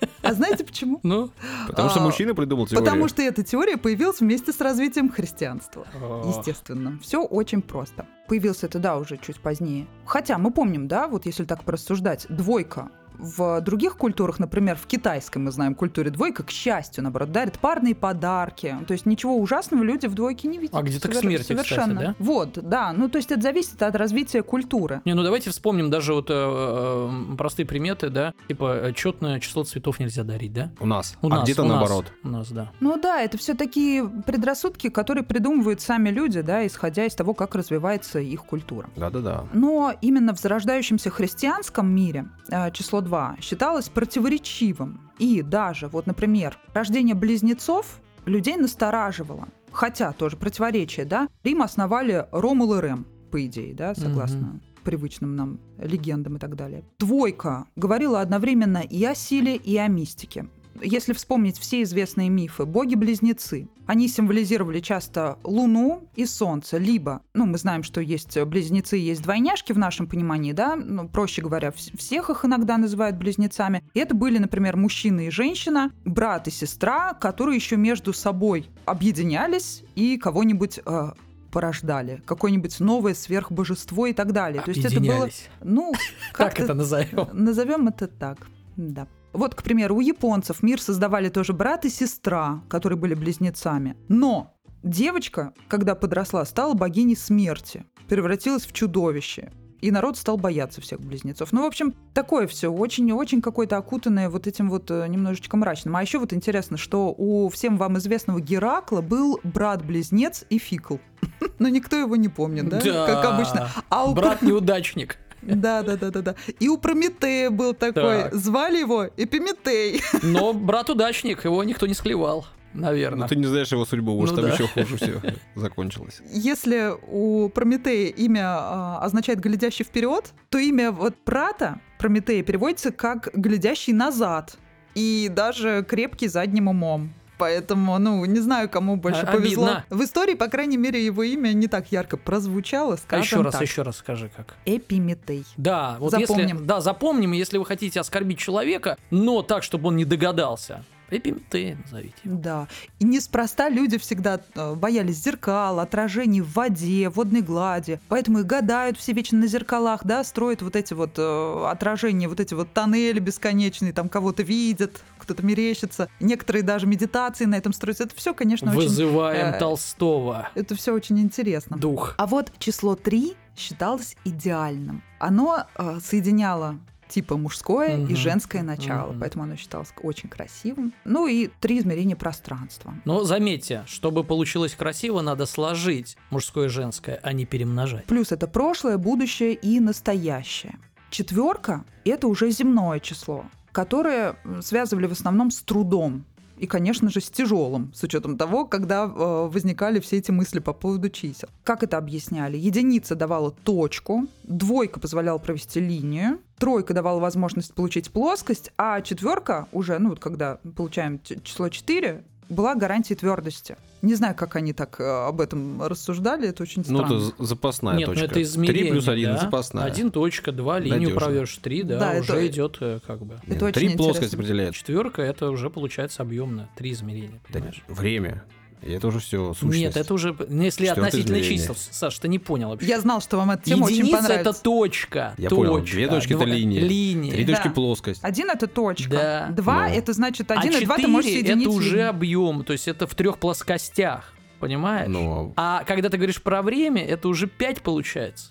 А 0.22 0.34
знаете 0.34 0.64
почему? 0.64 1.00
Ну, 1.02 1.30
Потому 1.66 1.88
что 1.90 2.00
А, 2.00 2.02
мужчина 2.02 2.34
придумал 2.34 2.66
теорию. 2.66 2.84
Потому 2.84 3.08
что 3.08 3.22
эта 3.22 3.42
теория 3.42 3.76
появилась 3.76 4.20
вместе 4.20 4.52
с 4.52 4.60
развитием 4.60 5.10
христианства. 5.10 5.86
О. 6.00 6.24
Естественно. 6.28 6.98
Все 7.02 7.22
очень 7.22 7.62
просто. 7.62 8.06
Появился 8.28 8.66
это, 8.66 8.78
да, 8.78 8.96
уже 8.96 9.16
чуть 9.16 9.40
позднее. 9.40 9.86
Хотя 10.04 10.38
мы 10.38 10.50
помним, 10.50 10.88
да, 10.88 11.08
вот 11.08 11.26
если 11.26 11.44
так 11.44 11.64
порассуждать, 11.64 12.26
двойка 12.28 12.90
в 13.20 13.60
других 13.60 13.96
культурах, 13.96 14.38
например, 14.38 14.76
в 14.76 14.86
китайской, 14.86 15.38
мы 15.38 15.50
знаем, 15.50 15.74
культуре 15.74 16.10
двойка, 16.10 16.42
к 16.42 16.50
счастью, 16.50 17.04
наоборот, 17.04 17.32
дарит 17.32 17.58
парные 17.58 17.94
подарки. 17.94 18.76
То 18.86 18.92
есть 18.92 19.06
ничего 19.06 19.36
ужасного 19.36 19.82
люди 19.82 20.06
в 20.06 20.14
двойке 20.14 20.48
не 20.48 20.58
видят. 20.58 20.74
А 20.74 20.82
где-то 20.82 21.08
к 21.08 21.14
смерти, 21.14 21.42
кстати, 21.54 21.68
Совершенно. 21.68 22.00
да? 22.00 22.14
Вот, 22.18 22.58
да. 22.62 22.92
Ну, 22.92 23.08
то 23.08 23.18
есть 23.18 23.30
это 23.30 23.42
зависит 23.42 23.82
от 23.82 23.94
развития 23.94 24.42
культуры. 24.42 25.02
Не, 25.04 25.14
ну 25.14 25.22
давайте 25.22 25.50
вспомним 25.50 25.90
даже 25.90 26.14
вот 26.14 26.30
э, 26.30 26.34
э, 26.34 27.36
простые 27.36 27.66
приметы, 27.66 28.10
да, 28.10 28.34
типа 28.48 28.92
четное 28.94 29.40
число 29.40 29.64
цветов 29.64 29.98
нельзя 30.00 30.24
дарить, 30.24 30.52
да? 30.52 30.70
У 30.80 30.86
нас. 30.86 31.16
У 31.22 31.26
а 31.26 31.30
нас, 31.30 31.44
где-то 31.44 31.62
у 31.62 31.66
нас, 31.66 31.78
наоборот. 31.78 32.12
У 32.22 32.28
нас, 32.28 32.50
да. 32.50 32.70
Ну 32.80 32.98
да, 33.00 33.20
это 33.20 33.38
все 33.38 33.54
такие 33.54 34.08
предрассудки, 34.08 34.88
которые 34.88 35.24
придумывают 35.24 35.80
сами 35.80 36.10
люди, 36.10 36.40
да, 36.40 36.66
исходя 36.66 37.04
из 37.04 37.14
того, 37.14 37.34
как 37.34 37.54
развивается 37.54 38.18
их 38.18 38.44
культура. 38.44 38.88
Да-да-да. 38.96 39.44
Но 39.52 39.92
именно 40.00 40.34
в 40.34 40.38
зарождающемся 40.38 41.10
христианском 41.10 41.88
мире 41.88 42.28
э, 42.50 42.70
число 42.72 43.00
2 43.10 43.38
считалось 43.40 43.88
противоречивым. 43.88 45.10
И 45.18 45.42
даже, 45.42 45.88
вот, 45.88 46.06
например, 46.06 46.56
рождение 46.72 47.16
близнецов 47.16 48.00
людей 48.24 48.56
настораживало. 48.56 49.48
Хотя 49.72 50.12
тоже 50.12 50.36
противоречие, 50.36 51.06
да? 51.06 51.28
Рим 51.42 51.62
основали 51.62 52.26
Ромул 52.30 52.74
и 52.74 52.80
Рем, 52.80 53.06
по 53.32 53.44
идее, 53.44 53.74
да, 53.74 53.94
согласно 53.94 54.60
привычным 54.84 55.34
нам 55.36 55.60
легендам 55.78 56.36
и 56.36 56.38
так 56.38 56.54
далее. 56.54 56.84
Двойка 56.98 57.66
говорила 57.76 58.20
одновременно 58.20 58.78
и 58.78 59.04
о 59.04 59.14
силе, 59.14 59.56
и 59.56 59.76
о 59.76 59.88
мистике. 59.88 60.48
Если 60.82 61.12
вспомнить 61.12 61.58
все 61.58 61.82
известные 61.82 62.28
мифы, 62.28 62.64
боги-близнецы, 62.64 63.68
они 63.86 64.08
символизировали 64.08 64.80
часто 64.80 65.38
Луну 65.42 66.08
и 66.14 66.24
Солнце, 66.24 66.78
либо, 66.78 67.22
ну, 67.34 67.46
мы 67.46 67.58
знаем, 67.58 67.82
что 67.82 68.00
есть 68.00 68.40
близнецы, 68.44 68.96
есть 68.96 69.22
двойняшки 69.22 69.72
в 69.72 69.78
нашем 69.78 70.06
понимании, 70.06 70.52
да, 70.52 70.76
ну, 70.76 71.08
проще 71.08 71.42
говоря, 71.42 71.72
всех 71.72 72.30
их 72.30 72.44
иногда 72.44 72.78
называют 72.78 73.16
близнецами. 73.16 73.82
И 73.94 74.00
это 74.00 74.14
были, 74.14 74.38
например, 74.38 74.76
мужчина 74.76 75.26
и 75.26 75.30
женщина, 75.30 75.92
брат 76.04 76.48
и 76.48 76.50
сестра, 76.50 77.14
которые 77.14 77.56
еще 77.56 77.76
между 77.76 78.12
собой 78.12 78.68
объединялись 78.86 79.82
и 79.96 80.16
кого-нибудь 80.16 80.80
э, 80.84 81.12
порождали, 81.50 82.22
какое-нибудь 82.24 82.80
новое 82.80 83.14
сверхбожество 83.14 84.06
и 84.06 84.12
так 84.12 84.32
далее. 84.32 84.62
То 84.62 84.70
есть 84.70 84.84
это 84.84 85.00
было, 85.00 85.28
ну, 85.62 85.92
как 86.32 86.58
это 86.60 86.74
назовем? 86.74 87.28
Назовем 87.32 87.88
это 87.88 88.06
так, 88.06 88.46
да. 88.76 89.06
Вот, 89.32 89.54
к 89.54 89.62
примеру, 89.62 89.96
у 89.96 90.00
японцев 90.00 90.62
мир 90.62 90.80
создавали 90.80 91.28
тоже 91.28 91.52
брат 91.52 91.84
и 91.84 91.90
сестра, 91.90 92.62
которые 92.68 92.98
были 92.98 93.14
близнецами. 93.14 93.96
Но 94.08 94.54
девочка, 94.82 95.52
когда 95.68 95.94
подросла, 95.94 96.44
стала 96.44 96.74
богиней 96.74 97.16
смерти, 97.16 97.84
превратилась 98.08 98.66
в 98.66 98.72
чудовище. 98.72 99.52
И 99.80 99.90
народ 99.90 100.18
стал 100.18 100.36
бояться 100.36 100.80
всех 100.82 101.00
близнецов. 101.00 101.52
Ну, 101.52 101.62
в 101.62 101.66
общем, 101.66 101.94
такое 102.12 102.46
все 102.46 102.68
очень-очень 102.68 103.40
какое-то 103.40 103.78
окутанное 103.78 104.28
вот 104.28 104.46
этим 104.46 104.68
вот 104.68 104.90
э, 104.90 105.06
немножечко 105.08 105.56
мрачным. 105.56 105.96
А 105.96 106.02
еще 106.02 106.18
вот 106.18 106.34
интересно, 106.34 106.76
что 106.76 107.14
у 107.16 107.48
всем 107.48 107.78
вам 107.78 107.96
известного 107.96 108.40
Геракла 108.40 109.00
был 109.00 109.40
брат-близнец 109.42 110.44
и 110.50 110.58
Фикл. 110.58 110.96
Но 111.58 111.68
никто 111.68 111.96
его 111.96 112.16
не 112.16 112.28
помнит, 112.28 112.68
да? 112.68 112.80
Как 112.80 113.24
обычно. 113.24 113.70
А 113.88 114.04
у 114.04 114.14
брат-неудачник. 114.14 115.16
Да, 115.42 115.82
да, 115.82 115.96
да, 115.96 116.10
да, 116.10 116.22
да. 116.22 116.34
И 116.58 116.68
у 116.68 116.76
Прометея 116.78 117.50
был 117.50 117.74
такой. 117.74 118.24
Так. 118.24 118.34
Звали 118.34 118.78
его 118.78 119.06
Эпиметей. 119.16 120.02
Но 120.22 120.52
брат-удачник, 120.52 121.44
его 121.44 121.62
никто 121.64 121.86
не 121.86 121.94
склевал 121.94 122.46
наверное. 122.74 123.22
Ну, 123.22 123.28
ты 123.28 123.36
не 123.36 123.46
знаешь 123.46 123.72
его 123.72 123.84
судьбу, 123.84 124.16
может, 124.16 124.36
ну, 124.36 124.42
там 124.42 124.50
да. 124.50 124.54
еще 124.54 124.68
хуже 124.68 124.96
все 124.96 125.20
закончилось. 125.54 126.22
Если 126.30 126.92
у 127.08 127.48
Прометея 127.48 128.10
имя 128.10 128.44
а, 128.46 129.00
означает 129.02 129.40
«глядящий 129.40 129.84
вперед», 129.84 130.32
то 130.48 130.58
имя 130.58 130.92
вот 130.92 131.14
брата 131.24 131.80
Прометея 131.98 132.42
переводится 132.42 132.92
как 132.92 133.30
«глядящий 133.34 133.92
назад» 133.92 134.56
и 134.94 135.30
даже 135.34 135.84
«крепкий 135.88 136.28
задним 136.28 136.68
умом». 136.68 137.12
Поэтому, 137.40 137.98
ну, 137.98 138.22
не 138.26 138.40
знаю, 138.40 138.68
кому 138.68 138.96
больше 138.96 139.22
а, 139.22 139.32
повезло. 139.32 139.64
Обидно. 139.64 139.84
В 139.88 140.04
истории, 140.04 140.34
по 140.34 140.48
крайней 140.48 140.76
мере, 140.76 141.02
его 141.02 141.22
имя 141.22 141.54
не 141.54 141.68
так 141.68 141.90
ярко 141.90 142.18
прозвучало, 142.18 142.96
скажем 142.96 143.22
а 143.22 143.24
еще 143.24 143.40
раз, 143.40 143.52
так. 143.54 143.62
еще 143.62 143.82
раз 143.82 143.96
скажи 143.96 144.30
как. 144.36 144.56
Эпиметей. 144.66 145.46
Да, 145.56 145.96
вот 145.98 146.10
запомним. 146.10 146.56
Если, 146.56 146.64
да, 146.64 146.80
запомним, 146.82 147.32
если 147.32 147.56
вы 147.56 147.64
хотите 147.64 147.98
оскорбить 147.98 148.38
человека, 148.38 148.98
но 149.10 149.40
так, 149.40 149.62
чтобы 149.62 149.88
он 149.88 149.96
не 149.96 150.04
догадался. 150.04 150.84
Эпиметея 151.10 151.76
назовите. 151.76 152.14
Да. 152.24 152.68
И 152.98 153.04
неспроста 153.04 153.68
люди 153.68 153.98
всегда 153.98 154.40
э, 154.54 154.74
боялись 154.74 155.22
зеркал, 155.22 155.80
отражений 155.80 156.40
в 156.40 156.52
воде, 156.54 157.08
водной 157.08 157.42
глади. 157.42 158.00
Поэтому 158.08 158.40
и 158.40 158.42
гадают 158.42 158.98
все 158.98 159.12
вечно 159.12 159.38
на 159.38 159.46
зеркалах, 159.46 160.04
да, 160.04 160.24
строят 160.24 160.62
вот 160.62 160.76
эти 160.76 160.94
вот 160.94 161.12
э, 161.16 161.64
отражения, 161.66 162.28
вот 162.28 162.40
эти 162.40 162.54
вот 162.54 162.72
тоннели 162.72 163.18
бесконечные, 163.18 163.92
там 163.92 164.08
кого-то 164.08 164.42
видят, 164.42 165.02
кто-то 165.18 165.44
мерещится. 165.44 166.08
Некоторые 166.20 166.62
даже 166.62 166.86
медитации 166.86 167.44
на 167.44 167.56
этом 167.56 167.72
строятся. 167.72 168.04
Это 168.04 168.16
все, 168.16 168.34
конечно, 168.34 168.70
Вызываем 168.72 169.48
очень, 169.48 169.56
э, 169.56 169.58
Толстого. 169.58 170.48
Это 170.54 170.74
все 170.74 170.92
очень 170.92 171.18
интересно. 171.20 171.76
Дух. 171.76 172.14
А 172.18 172.26
вот 172.26 172.52
число 172.58 172.94
3 172.94 173.34
считалось 173.56 174.16
идеальным. 174.24 175.02
Оно 175.18 175.64
э, 175.76 175.98
соединяло 176.02 176.78
типа 177.10 177.36
мужское 177.36 177.98
угу. 177.98 178.06
и 178.06 178.14
женское 178.14 178.62
начало, 178.62 179.10
угу. 179.10 179.20
поэтому 179.20 179.44
оно 179.44 179.56
считалось 179.56 179.92
очень 180.02 180.28
красивым. 180.28 180.92
Ну 181.04 181.26
и 181.26 181.48
три 181.60 181.78
измерения 181.78 182.16
пространства. 182.16 182.94
Но 183.04 183.24
заметьте, 183.24 183.84
чтобы 183.86 184.24
получилось 184.24 184.74
красиво, 184.74 185.20
надо 185.20 185.46
сложить 185.46 186.16
мужское 186.30 186.66
и 186.66 186.68
женское, 186.68 187.20
а 187.22 187.32
не 187.32 187.44
перемножать. 187.44 188.06
Плюс 188.06 188.32
это 188.32 188.46
прошлое, 188.46 188.96
будущее 188.96 189.54
и 189.54 189.80
настоящее. 189.80 190.78
Четверка– 191.10 191.84
это 192.04 192.28
уже 192.28 192.50
земное 192.50 193.00
число, 193.00 193.44
которое 193.72 194.36
связывали 194.62 195.06
в 195.06 195.12
основном 195.12 195.50
с 195.50 195.60
трудом, 195.62 196.24
и, 196.60 196.66
конечно 196.66 197.08
же, 197.08 197.20
с 197.20 197.30
тяжелым, 197.30 197.90
с 197.94 198.02
учетом 198.02 198.36
того, 198.36 198.66
когда 198.66 199.04
э, 199.04 199.08
возникали 199.50 199.98
все 199.98 200.18
эти 200.18 200.30
мысли 200.30 200.58
по 200.58 200.74
поводу 200.74 201.08
чисел. 201.08 201.48
Как 201.64 201.82
это 201.82 201.96
объясняли? 201.96 202.58
Единица 202.58 203.14
давала 203.14 203.50
точку, 203.50 204.26
двойка 204.42 205.00
позволяла 205.00 205.38
провести 205.38 205.80
линию, 205.80 206.38
тройка 206.58 206.92
давала 206.92 207.18
возможность 207.18 207.72
получить 207.72 208.10
плоскость, 208.10 208.70
а 208.76 209.00
четверка 209.00 209.68
уже, 209.72 209.98
ну 209.98 210.10
вот 210.10 210.20
когда 210.20 210.58
получаем 210.76 211.18
число 211.22 211.70
4, 211.70 212.24
была 212.50 212.74
гарантия 212.74 213.14
твердости. 213.14 213.76
Не 214.02 214.14
знаю, 214.14 214.34
как 214.34 214.56
они 214.56 214.72
так 214.72 215.00
э, 215.00 215.04
об 215.04 215.40
этом 215.40 215.82
рассуждали, 215.82 216.48
это 216.48 216.62
очень 216.62 216.84
странно. 216.84 217.06
Ну, 217.06 217.28
это 217.28 217.44
запасная 217.44 217.96
Нет, 217.96 218.06
точка. 218.06 218.24
Ну, 218.24 218.30
это 218.30 218.42
измерение, 218.42 218.82
3 218.84 218.90
плюс 218.92 219.08
1 219.08 219.32
да? 219.32 219.38
запасная. 219.38 219.84
Один 219.84 220.10
точка, 220.10 220.52
два 220.52 220.78
линию 220.78 221.14
провешь, 221.14 221.56
три, 221.56 221.82
да, 221.82 221.98
да 221.98 222.20
уже 222.20 222.32
это... 222.32 222.46
идет 222.46 222.78
э, 222.80 223.00
как 223.06 223.24
бы. 223.24 223.40
Это 223.46 223.66
Нет, 223.66 223.74
три 223.74 223.96
плоскости 223.96 224.34
определяет. 224.34 224.74
Четверка 224.74 225.22
это 225.22 225.50
уже 225.50 225.70
получается 225.70 226.22
объемно, 226.22 226.68
три 226.76 226.92
измерения. 226.92 227.40
Понимаешь? 227.50 227.82
Да, 227.86 227.94
время. 227.94 228.44
И 228.82 228.92
это 228.92 229.08
уже 229.08 229.18
все 229.18 229.52
сущность. 229.52 229.78
Нет, 229.78 229.96
это 229.96 230.14
уже, 230.14 230.34
ну, 230.48 230.62
если 230.62 230.86
Четвертое 230.86 231.08
относительно 231.08 231.36
измерение. 231.36 231.58
чисел, 231.58 231.76
Саш, 231.76 232.18
ты 232.18 232.28
не 232.28 232.38
понял 232.38 232.70
вообще. 232.70 232.86
Я 232.86 233.00
знал, 233.00 233.20
что 233.20 233.36
вам 233.36 233.50
эта 233.50 233.64
тема 233.64 233.88
Единица 233.88 234.02
очень 234.02 234.16
понравится. 234.16 234.50
это 234.50 234.62
точка. 234.62 235.34
Я 235.36 235.48
точка. 235.50 235.70
понял, 235.70 235.84
две 235.84 236.08
точки 236.08 236.32
это 236.32 236.44
линия. 236.44 236.80
Линия. 236.80 237.32
Три 237.32 237.44
точки 237.44 237.68
да. 237.68 237.74
плоскость. 237.74 238.20
Один 238.22 238.50
это 238.50 238.66
точка. 238.66 239.10
Да. 239.10 239.48
Два 239.50 239.88
ну. 239.88 239.94
это 239.94 240.12
значит 240.12 240.50
один 240.50 240.74
а 240.74 240.78
и 240.78 240.84
два 240.84 240.96
ты 240.96 241.08
можешь 241.08 241.30
соединить. 241.30 241.66
это 241.66 241.76
уже 241.76 242.02
объем, 242.04 242.64
то 242.64 242.72
есть 242.72 242.88
это 242.88 243.06
в 243.06 243.14
трех 243.14 243.38
плоскостях, 243.38 244.32
понимаешь? 244.58 245.08
Ну. 245.08 245.52
А 245.56 245.84
когда 245.84 246.08
ты 246.08 246.16
говоришь 246.16 246.42
про 246.42 246.62
время, 246.62 247.04
это 247.04 247.28
уже 247.28 247.48
пять 247.48 247.82
получается. 247.82 248.50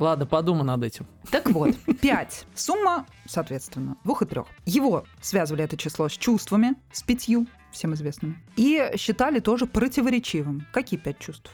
Ладно, 0.00 0.24
подумай 0.24 0.64
над 0.64 0.82
этим. 0.82 1.06
Так 1.30 1.50
вот, 1.50 1.76
пять. 2.00 2.46
Сумма, 2.54 3.06
соответственно, 3.26 3.96
двух 4.02 4.22
и 4.22 4.26
трех. 4.26 4.46
Его 4.64 5.04
связывали 5.20 5.62
это 5.62 5.76
число 5.76 6.08
с 6.08 6.12
чувствами, 6.12 6.74
с 6.90 7.02
пятью, 7.02 7.46
всем 7.70 7.92
известным. 7.92 8.42
И 8.56 8.92
считали 8.96 9.40
тоже 9.40 9.66
противоречивым. 9.66 10.66
Какие 10.72 10.98
пять 10.98 11.18
чувств? 11.18 11.50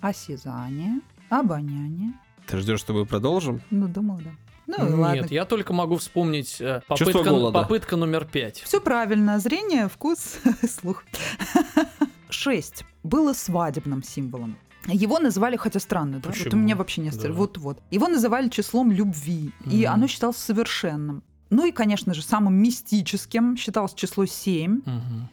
Осязание, 0.00 1.00
обоняние. 1.28 2.14
Ты 2.46 2.58
ждешь, 2.58 2.78
что 2.78 2.92
мы 2.92 3.06
продолжим? 3.06 3.60
Ну, 3.70 3.88
думаю, 3.88 4.22
да. 4.22 4.30
Ну, 4.68 4.84
Нет, 4.84 4.98
ладно. 4.98 5.26
я 5.30 5.44
только 5.44 5.72
могу 5.72 5.96
вспомнить 5.96 6.60
э, 6.60 6.82
попытка, 6.86 7.50
попытка 7.50 7.96
номер 7.96 8.24
пять. 8.24 8.60
Все 8.60 8.80
правильно. 8.80 9.40
Зрение, 9.40 9.88
вкус, 9.88 10.38
слух. 10.68 11.02
Шесть. 12.30 12.84
Было 13.02 13.32
свадебным 13.32 14.04
символом. 14.04 14.56
Его 14.86 15.18
называли, 15.18 15.56
хотя 15.56 15.80
странно, 15.80 16.20
да? 16.20 16.30
Почему? 16.30 16.44
Вот 16.44 16.54
у 16.54 16.56
меня 16.56 16.76
вообще 16.76 17.02
не 17.02 17.10
да. 17.10 17.32
Вот-вот. 17.32 17.82
Его 17.90 18.08
называли 18.08 18.48
числом 18.48 18.92
любви, 18.92 19.52
mm 19.64 19.72
и 19.72 19.84
оно 19.84 20.06
считалось 20.06 20.36
совершенным. 20.36 21.22
Ну 21.50 21.66
и, 21.66 21.72
конечно 21.72 22.14
же, 22.14 22.22
самым 22.22 22.54
мистическим 22.54 23.56
считалось 23.56 23.94
число 23.94 24.24
7, 24.24 24.78
угу. 24.78 24.84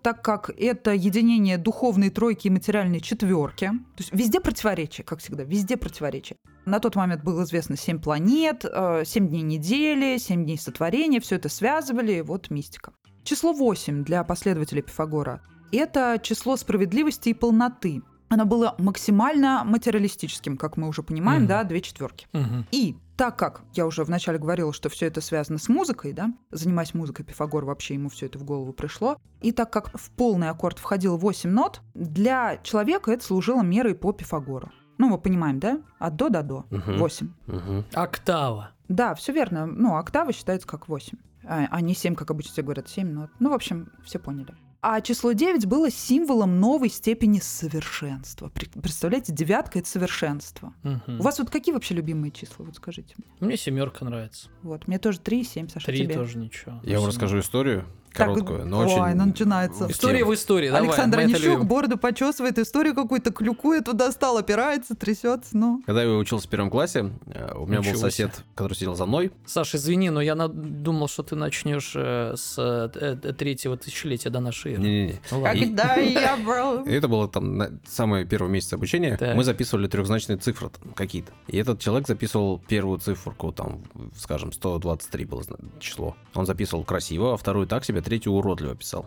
так 0.02 0.24
как 0.24 0.50
это 0.50 0.92
единение 0.92 1.60
духовной 1.60 2.10
тройки 2.10 2.48
и 2.48 2.50
материальной 2.50 3.02
четверки. 3.02 3.68
То 3.68 4.00
есть 4.00 4.12
везде 4.12 4.40
противоречие, 4.40 5.06
как 5.06 5.20
всегда, 5.20 5.44
везде 5.44 5.78
противоречие. 5.78 6.38
На 6.66 6.80
тот 6.80 6.96
момент 6.96 7.24
было 7.24 7.44
известно 7.44 7.78
7 7.78 8.00
планет, 8.00 8.64
7 8.64 9.26
э, 9.26 9.30
дней 9.30 9.44
недели, 9.44 10.18
7 10.18 10.44
дней 10.44 10.58
сотворения, 10.58 11.20
все 11.20 11.36
это 11.36 11.50
связывали, 11.50 12.22
вот 12.22 12.50
мистика. 12.50 12.94
Число 13.24 13.54
8 13.54 14.04
для 14.04 14.24
последователей 14.24 14.82
Пифагора– 14.82 15.42
это 15.72 16.20
число 16.22 16.58
справедливости 16.58 17.30
и 17.30 17.34
полноты. 17.34 18.02
Оно 18.30 18.46
было 18.46 18.76
максимально 18.78 19.63
материалистическим, 19.66 20.58
как 20.58 20.78
мы 20.78 20.88
уже 20.88 21.04
понимаем, 21.04 21.44
угу. 21.44 21.50
да, 21.50 21.63
две 21.63 21.82
четверки. 21.82 22.28
Угу. 22.34 22.66
И 22.72 22.98
так 23.16 23.38
как 23.38 23.63
я 23.74 23.86
уже 23.86 24.04
вначале 24.04 24.38
говорила, 24.38 24.72
что 24.74 24.90
все 24.90 25.08
это 25.08 25.22
связано 25.22 25.58
с 25.58 25.70
музыкой, 25.70 26.13
да, 26.13 26.34
занимаясь 26.52 26.94
музыкой, 26.94 27.26
Пифагор 27.26 27.66
вообще 27.66 27.96
ему 27.96 28.10
все 28.10 28.28
это 28.28 28.38
в 28.38 28.44
голову 28.44 28.74
пришло, 28.74 29.18
и 29.42 29.52
так 29.52 29.72
как 29.72 29.98
в 29.98 30.12
полный 30.12 30.50
аккорд 30.50 30.78
входил 30.78 31.18
8 31.18 31.50
нот, 31.50 31.82
для 31.94 32.58
человека 32.63 33.12
это 33.12 33.24
служило 33.24 33.62
мерой 33.63 33.96
по 33.96 34.12
Пифагору. 34.12 34.72
Ну, 34.98 35.10
мы 35.10 35.18
понимаем, 35.18 35.60
да? 35.60 35.82
От 36.00 36.16
до 36.16 36.30
до 36.30 36.44
до. 36.44 36.66
Угу. 36.72 36.94
8. 36.98 37.30
Угу. 37.48 37.84
Октава. 37.94 38.72
Да, 38.88 39.13
все 39.16 39.32
верно. 39.32 39.66
Ну, 39.66 39.96
октава 39.96 40.34
считается 40.34 40.68
как 40.68 40.88
8. 40.88 41.18
А, 41.44 41.68
а 41.70 41.82
не 41.82 41.94
7, 41.94 42.16
как 42.16 42.32
обычно 42.32 42.54
все 42.54 42.62
говорят, 42.62 42.90
7 42.90 43.08
нот. 43.08 43.30
Ну, 43.40 43.52
в 43.52 43.54
общем, 43.54 43.92
все 44.04 44.20
поняли. 44.20 44.56
А 44.82 45.02
число 45.02 45.32
9 45.32 45.66
было 45.66 45.90
символом 45.90 46.60
новой 46.60 46.90
степени 46.90 47.40
совершенства. 47.40 48.50
Представляете, 48.50 49.34
девятка 49.34 49.80
это 49.80 49.88
совершенство. 49.88 50.74
Угу. 50.84 51.18
У 51.20 51.24
вас 51.24 51.40
вот 51.40 51.50
какие 51.50 51.74
вообще 51.74 51.96
любимые 51.96 52.32
числа? 52.32 52.66
Вот 52.66 52.76
скажите 52.76 53.16
мне. 53.18 53.28
Мне 53.40 53.58
семерка 53.58 54.06
нравится. 54.06 54.50
Вот, 54.62 54.88
мне 54.88 55.00
тоже 55.00 55.20
3 55.20 55.42
и 55.42 55.44
7, 55.44 55.68
Саша, 55.70 55.86
3 55.88 55.98
тебе? 55.98 56.13
тоже 56.13 56.38
ничего. 56.38 56.80
Я 56.84 57.00
вам 57.00 57.10
расскажу 57.10 57.40
историю. 57.40 57.86
Короткую, 58.13 58.60
Так, 58.60 58.67
но 58.67 58.80
ой, 58.80 58.86
очень... 58.86 59.15
ну 59.15 59.26
начинается. 59.26 59.88
История 59.89 60.26
в 60.26 60.34
истории, 60.34 60.67
давай, 60.67 60.84
Александр 60.84 61.20
Онищук 61.20 61.65
бороду 61.65 61.98
почесывает, 61.98 62.58
историю 62.58 62.96
какую-то 62.96 63.32
клюкует, 63.32 63.86
туда 63.86 64.12
стал, 64.12 64.38
опирается, 64.38 64.96
трясется, 64.96 65.56
ну. 65.58 65.82
Когда 65.86 66.04
я 66.04 66.10
учился 66.10 66.48
в 66.48 66.50
первом 66.50 66.70
классе, 66.70 67.12
э, 67.28 67.54
у 67.56 67.65
меня 67.65 67.80
был 67.80 67.89
Ничего 67.89 68.00
сосед, 68.00 68.43
который 68.56 68.74
сидел 68.74 68.96
за 68.96 69.06
мной. 69.06 69.32
Саша, 69.46 69.78
извини, 69.78 70.10
но 70.10 70.22
я 70.22 70.36
думал, 70.36 71.08
что 71.08 71.24
ты 71.24 71.36
начнешь 71.36 71.93
э, 71.96 72.34
с 72.36 72.56
э, 72.58 73.34
третьего 73.34 73.78
тысячелетия 73.78 74.30
до 74.30 74.39
нашей 74.39 74.74
эры. 74.74 74.82
Не-не-не. 74.82 75.20
Ну. 75.32 75.43
Когда 75.43 75.96
я 75.96 76.38
брал... 76.38 76.86
Это 76.86 77.08
было 77.08 77.28
там 77.28 77.80
самые 77.88 78.26
первые 78.26 78.52
месяцы 78.52 78.74
обучения. 78.74 79.17
Мы 79.36 79.43
записывали 79.43 79.88
трехзначные 79.88 80.38
цифры 80.38 80.72
какие-то. 80.96 81.32
И 81.48 81.58
этот 81.58 81.80
человек 81.80 82.08
записывал 82.08 82.60
первую 82.67 83.00
циферку, 83.00 83.52
там, 83.52 83.82
скажем, 84.17 84.52
123 84.52 85.26
было 85.26 85.43
число. 85.80 86.15
Он 86.34 86.46
записывал 86.46 86.84
красиво, 86.84 87.34
а 87.34 87.38
вторую 87.38 87.67
так 87.67 87.86
себе, 87.86 87.97
третью 88.02 88.34
уродливо 88.34 88.76
писал. 88.76 89.06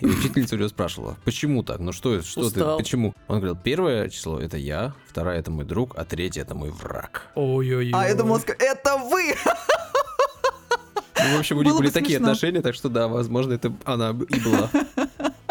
И 0.00 0.06
учительница 0.06 0.54
у 0.54 0.58
него 0.58 0.68
спрашивала, 0.68 1.16
почему 1.24 1.62
так? 1.62 1.80
Ну 1.80 1.92
что, 1.92 2.14
это? 2.14 2.24
что 2.26 2.40
Устал. 2.42 2.76
ты, 2.76 2.82
почему? 2.84 3.14
Он 3.26 3.38
говорил, 3.38 3.56
первое 3.56 4.08
число 4.08 4.38
это 4.40 4.56
я, 4.56 4.94
вторая 5.08 5.38
это 5.38 5.50
мой 5.50 5.64
друг, 5.64 5.94
а 5.96 6.04
третье 6.04 6.42
это 6.42 6.54
мой 6.54 6.70
враг. 6.70 7.26
Ой-ой-ой. 7.34 7.92
А 7.94 8.08
я 8.08 8.14
думала, 8.14 8.38
ска- 8.38 8.56
это 8.58 8.96
вы! 8.96 9.34
Ну, 11.20 11.36
в 11.36 11.40
общем, 11.40 11.58
у 11.58 11.62
них 11.62 11.76
были 11.76 11.90
такие 11.90 12.18
отношения, 12.18 12.62
так 12.62 12.74
что 12.74 12.88
да, 12.88 13.08
возможно, 13.08 13.52
это 13.52 13.72
она 13.84 14.10
и 14.10 14.40
была. 14.40 14.70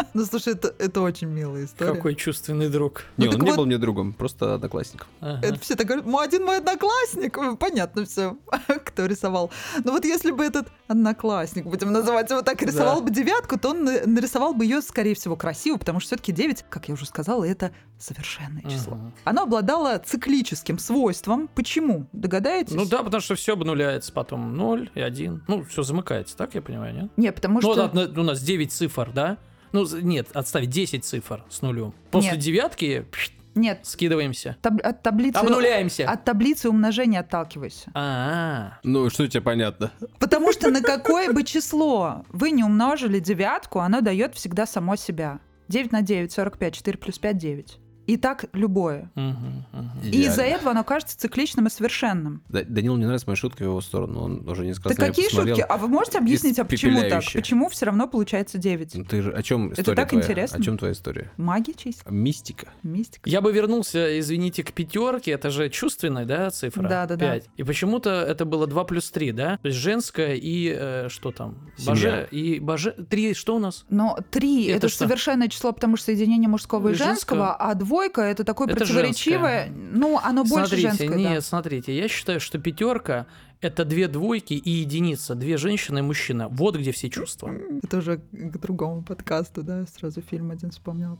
Ну, 0.14 0.24
слушай, 0.24 0.54
это, 0.54 0.74
это 0.78 1.00
очень 1.00 1.28
милая 1.28 1.64
история. 1.64 1.92
Какой 1.94 2.14
чувственный 2.14 2.68
друг. 2.68 3.04
Ну, 3.16 3.24
Не, 3.24 3.28
он 3.28 3.34
так 3.34 3.42
не 3.42 3.50
вот- 3.50 3.56
был 3.56 3.66
мне 3.66 3.78
другом, 3.78 4.12
просто 4.12 4.54
одноклассником. 4.54 5.06
Ага. 5.20 5.40
Это 5.46 5.58
все 5.60 5.74
так 5.76 5.86
говорят, 5.86 6.06
ну, 6.06 6.18
один 6.18 6.44
мой 6.44 6.58
одноклассник, 6.58 7.38
понятно 7.58 8.04
все, 8.04 8.36
кто 8.84 9.06
рисовал. 9.06 9.50
Но 9.84 9.92
вот 9.92 10.04
если 10.04 10.30
бы 10.32 10.44
этот 10.44 10.68
одноклассник, 10.88 11.64
будем 11.64 11.92
называть 11.92 12.30
его 12.30 12.42
так, 12.42 12.60
рисовал 12.62 12.96
Да. 13.00 13.06
бы 13.06 13.10
девятку, 13.10 13.58
то 13.58 13.70
он 13.70 13.84
на- 13.84 14.06
нарисовал 14.06 14.54
бы 14.54 14.64
ее, 14.64 14.80
скорее 14.82 15.14
всего, 15.14 15.36
красиво, 15.36 15.76
потому 15.76 16.00
что 16.00 16.08
все-таки 16.08 16.32
9, 16.32 16.64
как 16.68 16.88
я 16.88 16.94
уже 16.94 17.06
сказала, 17.06 17.44
это 17.44 17.70
совершенное 17.98 18.62
число. 18.62 18.94
Мгм. 18.96 19.14
Оно 19.24 19.42
обладало 19.42 19.98
циклическим 19.98 20.78
свойством. 20.78 21.48
Почему? 21.54 22.06
Догадаетесь? 22.12 22.74
Ну 22.74 22.84
да, 22.86 23.02
потому 23.02 23.20
что 23.20 23.34
все 23.34 23.54
обнуляется 23.54 24.12
потом 24.12 24.54
0 24.56 24.90
и 24.94 25.00
1. 25.00 25.44
Ну, 25.48 25.64
все 25.64 25.82
замыкается, 25.82 26.36
так 26.36 26.54
я 26.54 26.62
понимаю, 26.62 26.94
нет? 26.94 27.10
Не, 27.16 27.32
потому 27.32 27.60
Ну, 27.60 27.72
что... 27.72 27.84
от- 27.86 28.16
у 28.18 28.22
нас 28.22 28.40
9 28.40 28.72
цифр, 28.72 29.10
да? 29.12 29.38
Ну, 29.72 29.86
нет, 30.00 30.28
отставить 30.34 30.70
10 30.70 31.04
цифр 31.04 31.44
с 31.48 31.62
нулем. 31.62 31.92
После 32.10 32.32
Нет. 32.32 32.40
девятки 32.40 33.06
Нет, 33.54 33.80
скидываемся. 33.82 34.56
таб- 34.62 34.80
от 34.82 35.02
таблицы... 35.02 35.36
Обнуляемся. 35.38 36.08
От 36.08 36.24
таблицы 36.24 36.68
умножения 36.68 37.20
отталкивайся. 37.20 37.90
А, 37.94 38.78
Ну, 38.84 39.10
что 39.10 39.26
тебе 39.26 39.40
понятно? 39.42 39.90
Потому 40.20 40.52
что 40.52 40.70
на 40.70 40.80
какое 40.80 41.32
бы 41.32 41.42
число 41.42 42.24
вы 42.30 42.50
не 42.52 42.62
умножили 42.64 43.18
девятку, 43.18 43.80
оно 43.80 44.00
дает 44.00 44.34
всегда 44.34 44.66
само 44.66 44.96
себя. 44.96 45.40
9 45.68 45.92
на 45.92 46.02
9, 46.02 46.32
45, 46.32 46.74
4 46.74 46.98
плюс 46.98 47.18
5, 47.18 47.36
9. 47.36 47.78
И 48.08 48.16
так 48.16 48.46
любое. 48.54 49.10
Мгм, 49.14 49.64
мгм. 49.72 49.90
И 50.02 50.22
из-за 50.24 50.42
этого 50.42 50.70
оно 50.70 50.82
кажется 50.82 51.18
цикличным 51.18 51.66
и 51.66 51.70
совершенным. 51.70 52.42
Да- 52.48 52.64
Данилу 52.64 52.96
не 52.96 53.04
нравится 53.04 53.26
моя 53.28 53.36
шутка 53.36 53.58
в 53.62 53.66
его 53.66 53.80
сторону, 53.82 54.20
он 54.22 54.48
уже 54.48 54.64
несколько 54.64 54.88
раз 54.88 54.98
на 54.98 55.02
меня 55.02 55.10
какие 55.12 55.26
посмотрел. 55.26 55.56
шутки? 55.56 55.66
А 55.70 55.76
вы 55.76 55.88
можете 55.88 56.18
объяснить, 56.18 56.58
а 56.58 56.64
почему 56.64 57.00
так? 57.08 57.22
Почему 57.34 57.68
все 57.68 57.84
равно 57.86 58.08
получается 58.08 58.56
9? 58.58 58.94
Ну, 58.94 59.04
Ты 59.04 59.20
же 59.22 59.30
о 59.32 59.42
чем 59.42 59.72
Это 59.72 59.82
история 59.82 59.96
так 59.96 60.08
твоя? 60.08 60.24
интересно. 60.24 60.58
О 60.58 60.62
чем 60.62 60.78
твоя 60.78 60.92
история? 60.94 61.30
Магия 61.36 61.74
чисел, 61.74 62.02
Мистика. 62.08 62.68
мистика. 62.82 63.28
Я 63.28 63.40
бы 63.42 63.52
вернулся, 63.52 64.18
извините, 64.18 64.64
к 64.64 64.72
пятерке. 64.72 65.32
Это 65.32 65.50
же 65.50 65.68
чувственная, 65.68 66.24
да, 66.24 66.50
цифра? 66.50 66.88
Да-да-да. 66.88 67.32
5. 67.34 67.48
И 67.58 67.62
почему-то 67.62 68.10
это 68.10 68.44
было 68.46 68.66
2 68.66 68.84
плюс 68.84 69.10
3, 69.10 69.32
да? 69.32 69.58
То 69.58 69.68
есть 69.68 69.78
женская 69.78 70.34
и 70.34 70.74
э, 70.74 71.08
что 71.10 71.30
там? 71.30 71.70
Семья. 71.76 71.92
Боже, 71.92 72.28
и 72.30 72.58
боже... 72.58 72.92
Три, 73.10 73.34
что 73.34 73.56
у 73.56 73.58
нас? 73.58 73.84
Но 73.90 74.18
3 74.30 74.66
Это 74.68 74.76
это, 74.78 74.88
что? 74.88 75.04
совершенное 75.04 75.48
число, 75.48 75.72
потому 75.72 75.96
что 75.96 76.06
соединение 76.06 76.48
мужского 76.48 76.88
и 76.88 76.92
И 76.92 76.94
женского. 76.94 77.08
женского, 77.38 77.54
а 77.56 77.74
двойка 77.98 78.22
это 78.22 78.44
такое 78.44 78.68
Это 78.68 78.78
противоречивое. 78.78 79.66
женское. 79.66 79.90
Ну, 79.92 80.18
оно 80.22 80.44
больше 80.44 80.66
смотрите, 80.68 80.88
женское. 80.88 81.08
да. 81.08 81.16
нет, 81.16 81.44
смотрите, 81.44 81.96
я 81.96 82.08
считаю, 82.08 82.40
что 82.40 82.58
пятерка 82.58 83.26
это 83.60 83.84
две 83.84 84.06
двойки 84.06 84.54
и 84.54 84.70
единица, 84.70 85.34
две 85.34 85.56
женщины 85.56 85.98
и 85.98 86.02
мужчина. 86.02 86.48
Вот 86.48 86.76
где 86.76 86.92
все 86.92 87.10
чувства. 87.10 87.52
Это 87.82 87.98
уже 87.98 88.18
к 88.18 88.58
другому 88.58 89.02
подкасту, 89.02 89.62
да, 89.64 89.84
сразу 89.86 90.20
фильм 90.22 90.52
один 90.52 90.70
вспомнил. 90.70 91.18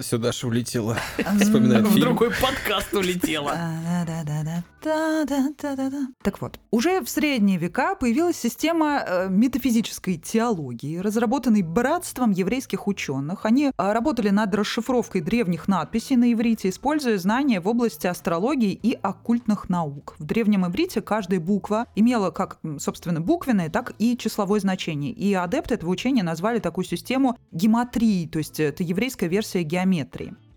Сюда 0.00 0.32
же 0.32 0.46
улетела. 0.46 0.96
Вспоминает 1.40 1.86
В 1.86 1.90
фильм. 1.90 2.00
другой 2.00 2.30
подкаст 2.30 2.94
улетела. 2.94 3.58
Так 6.22 6.40
вот, 6.40 6.58
уже 6.70 7.02
в 7.02 7.10
средние 7.10 7.58
века 7.58 7.94
появилась 7.94 8.36
система 8.36 9.02
э, 9.06 9.28
метафизической 9.28 10.16
теологии, 10.16 10.96
разработанной 10.96 11.62
братством 11.62 12.30
еврейских 12.30 12.88
ученых. 12.88 13.44
Они 13.44 13.66
э, 13.66 13.92
работали 13.92 14.30
над 14.30 14.54
расшифровкой 14.54 15.20
древних 15.20 15.68
надписей 15.68 16.16
на 16.16 16.32
иврите, 16.32 16.70
используя 16.70 17.18
знания 17.18 17.60
в 17.60 17.68
области 17.68 18.06
астрологии 18.06 18.72
и 18.72 18.94
оккультных 18.94 19.68
наук. 19.68 20.16
В 20.18 20.24
древнем 20.24 20.66
иврите 20.66 21.02
каждая 21.02 21.38
буква 21.38 21.86
имела 21.94 22.30
как, 22.30 22.58
собственно, 22.78 23.20
буквенное, 23.20 23.68
так 23.68 23.92
и 23.98 24.16
числовое 24.16 24.58
значение. 24.60 25.12
И 25.12 25.34
адепты 25.34 25.74
этого 25.74 25.90
учения 25.90 26.22
назвали 26.22 26.58
такую 26.58 26.86
систему 26.86 27.36
гематрией, 27.52 28.26
то 28.26 28.38
есть 28.38 28.58
это 28.58 28.82
еврейская 28.82 29.28
версия 29.28 29.62
геометрии. 29.62 29.81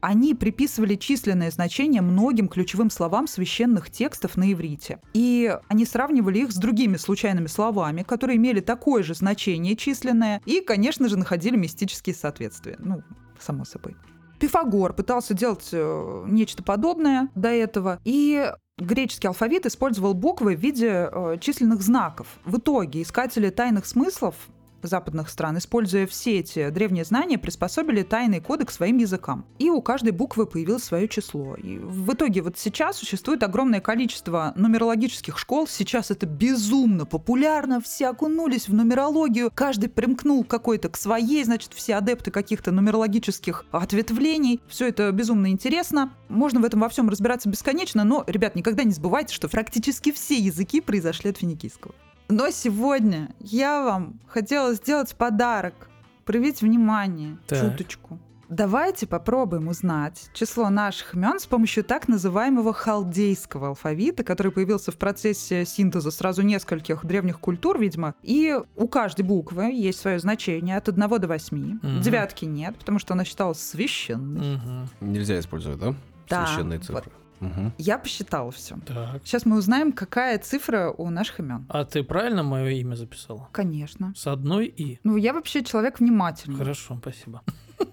Они 0.02 0.36
приписывали 0.36 0.96
численное 0.96 1.50
значение 1.50 2.02
многим 2.02 2.48
ключевым 2.48 2.92
словам 2.92 3.28
священных 3.28 3.90
текстов 3.90 4.38
на 4.38 4.52
иврите. 4.54 5.00
И 5.14 5.58
они 5.68 5.86
сравнивали 5.86 6.40
их 6.40 6.52
с 6.52 6.58
другими 6.58 6.98
случайными 6.98 7.48
словами, 7.48 8.04
которые 8.04 8.38
имели 8.38 8.60
такое 8.60 9.02
же 9.02 9.16
значение 9.16 9.76
численное, 9.76 10.42
и, 10.46 10.62
конечно 10.62 11.10
же, 11.10 11.18
находили 11.18 11.56
мистические 11.56 12.16
соответствия. 12.16 12.76
Ну, 12.78 13.02
само 13.40 13.66
собой. 13.66 13.96
Пифагор 14.40 14.94
пытался 14.94 15.34
делать 15.34 15.70
э, 15.72 16.24
нечто 16.28 16.62
подобное 16.62 17.30
до 17.36 17.50
этого, 17.50 18.00
и 18.04 18.52
греческий 18.78 19.28
алфавит 19.28 19.66
использовал 19.66 20.14
буквы 20.14 20.56
в 20.56 20.60
виде 20.60 21.10
э, 21.12 21.38
численных 21.40 21.82
знаков. 21.82 22.28
В 22.44 22.58
итоге 22.58 23.02
искатели 23.02 23.50
тайных 23.50 23.86
смыслов 23.86 24.36
западных 24.88 25.30
стран, 25.30 25.58
используя 25.58 26.08
все 26.08 26.40
эти 26.40 26.70
древние 26.70 27.06
знания, 27.06 27.38
приспособили 27.38 28.04
тайный 28.04 28.40
коды 28.40 28.66
к 28.66 28.72
своим 28.72 28.98
языкам. 28.98 29.46
И 29.60 29.70
у 29.70 29.82
каждой 29.82 30.12
буквы 30.12 30.46
появилось 30.46 30.84
свое 30.84 31.08
число. 31.08 31.56
И 31.56 31.78
в 31.78 32.14
итоге 32.14 32.42
вот 32.42 32.58
сейчас 32.58 32.98
существует 32.98 33.44
огромное 33.44 33.82
количество 33.82 34.54
нумерологических 34.56 35.38
школ. 35.38 35.68
Сейчас 35.68 36.12
это 36.12 36.26
безумно 36.26 37.06
популярно. 37.06 37.82
Все 37.82 38.08
окунулись 38.08 38.68
в 38.68 38.74
нумерологию. 38.74 39.52
Каждый 39.54 39.90
примкнул 39.90 40.44
какой-то 40.44 40.90
к 40.90 40.98
своей. 40.98 41.44
Значит, 41.44 41.74
все 41.74 41.96
адепты 41.96 42.32
каких-то 42.32 42.72
нумерологических 42.72 43.66
ответвлений. 43.72 44.62
Все 44.68 44.88
это 44.88 45.12
безумно 45.12 45.52
интересно. 45.52 46.14
Можно 46.30 46.60
в 46.60 46.66
этом 46.66 46.80
во 46.80 46.90
всем 46.90 47.10
разбираться 47.10 47.50
бесконечно, 47.50 48.04
но, 48.04 48.24
ребят, 48.28 48.56
никогда 48.56 48.84
не 48.84 48.92
забывайте, 48.92 49.34
что 49.34 49.48
практически 49.48 50.12
все 50.12 50.36
языки 50.36 50.82
произошли 50.82 51.30
от 51.30 51.38
финикийского. 51.38 51.94
Но 52.28 52.50
сегодня 52.50 53.30
я 53.40 53.84
вам 53.84 54.20
хотела 54.28 54.74
сделать 54.74 55.16
подарок. 55.16 55.74
Проявить 56.26 56.62
внимание, 56.62 57.38
Так. 57.48 57.62
чуточку. 57.62 58.20
Давайте 58.50 59.08
попробуем 59.08 59.68
узнать 59.68 60.30
число 60.34 60.70
наших 60.70 61.16
имен 61.16 61.40
с 61.40 61.46
помощью 61.48 61.84
так 61.84 62.08
называемого 62.08 62.74
халдейского 62.74 63.70
алфавита, 63.70 64.24
который 64.24 64.52
появился 64.52 64.92
в 64.92 64.98
процессе 64.98 65.66
синтеза 65.66 66.12
сразу 66.12 66.44
нескольких 66.44 67.04
древних 67.06 67.40
культур, 67.40 67.80
видимо. 67.80 68.14
И 68.22 68.56
у 68.76 68.88
каждой 68.88 69.24
буквы 69.24 69.72
есть 69.72 70.00
свое 70.00 70.20
значение 70.20 70.78
от 70.78 70.88
1 70.90 71.20
до 71.20 71.28
8. 71.28 71.80
Мгм. 71.82 72.02
Девятки 72.02 72.46
нет, 72.46 72.76
потому 72.78 73.00
что 73.00 73.14
она 73.16 73.24
считалась 73.26 73.60
священной. 73.60 74.58
Мгм. 74.58 74.90
Нельзя 75.02 75.40
использовать, 75.40 75.80
да? 75.80 75.96
Да, 76.30 76.46
Священные 76.46 76.80
цифры. 76.80 77.12
Мгм. 77.40 77.74
Я 77.78 77.98
посчитала 77.98 78.52
все. 78.52 78.78
Так. 78.86 79.22
Сейчас 79.24 79.46
мы 79.46 79.58
узнаем, 79.58 79.92
какая 79.92 80.40
цифра 80.40 80.90
у 80.92 81.10
наших 81.10 81.40
имен. 81.40 81.66
А 81.70 81.84
ты 81.86 82.04
правильно 82.04 82.44
мое 82.44 82.70
имя 82.70 82.96
записала? 82.96 83.48
Конечно. 83.52 84.14
С 84.16 84.28
одной 84.28 84.68
и. 84.68 85.00
Ну, 85.04 85.18
я 85.18 85.34
вообще 85.34 85.64
человек 85.64 86.00
внимательный. 86.00 86.58
Хорошо, 86.58 86.98
спасибо. 87.02 87.42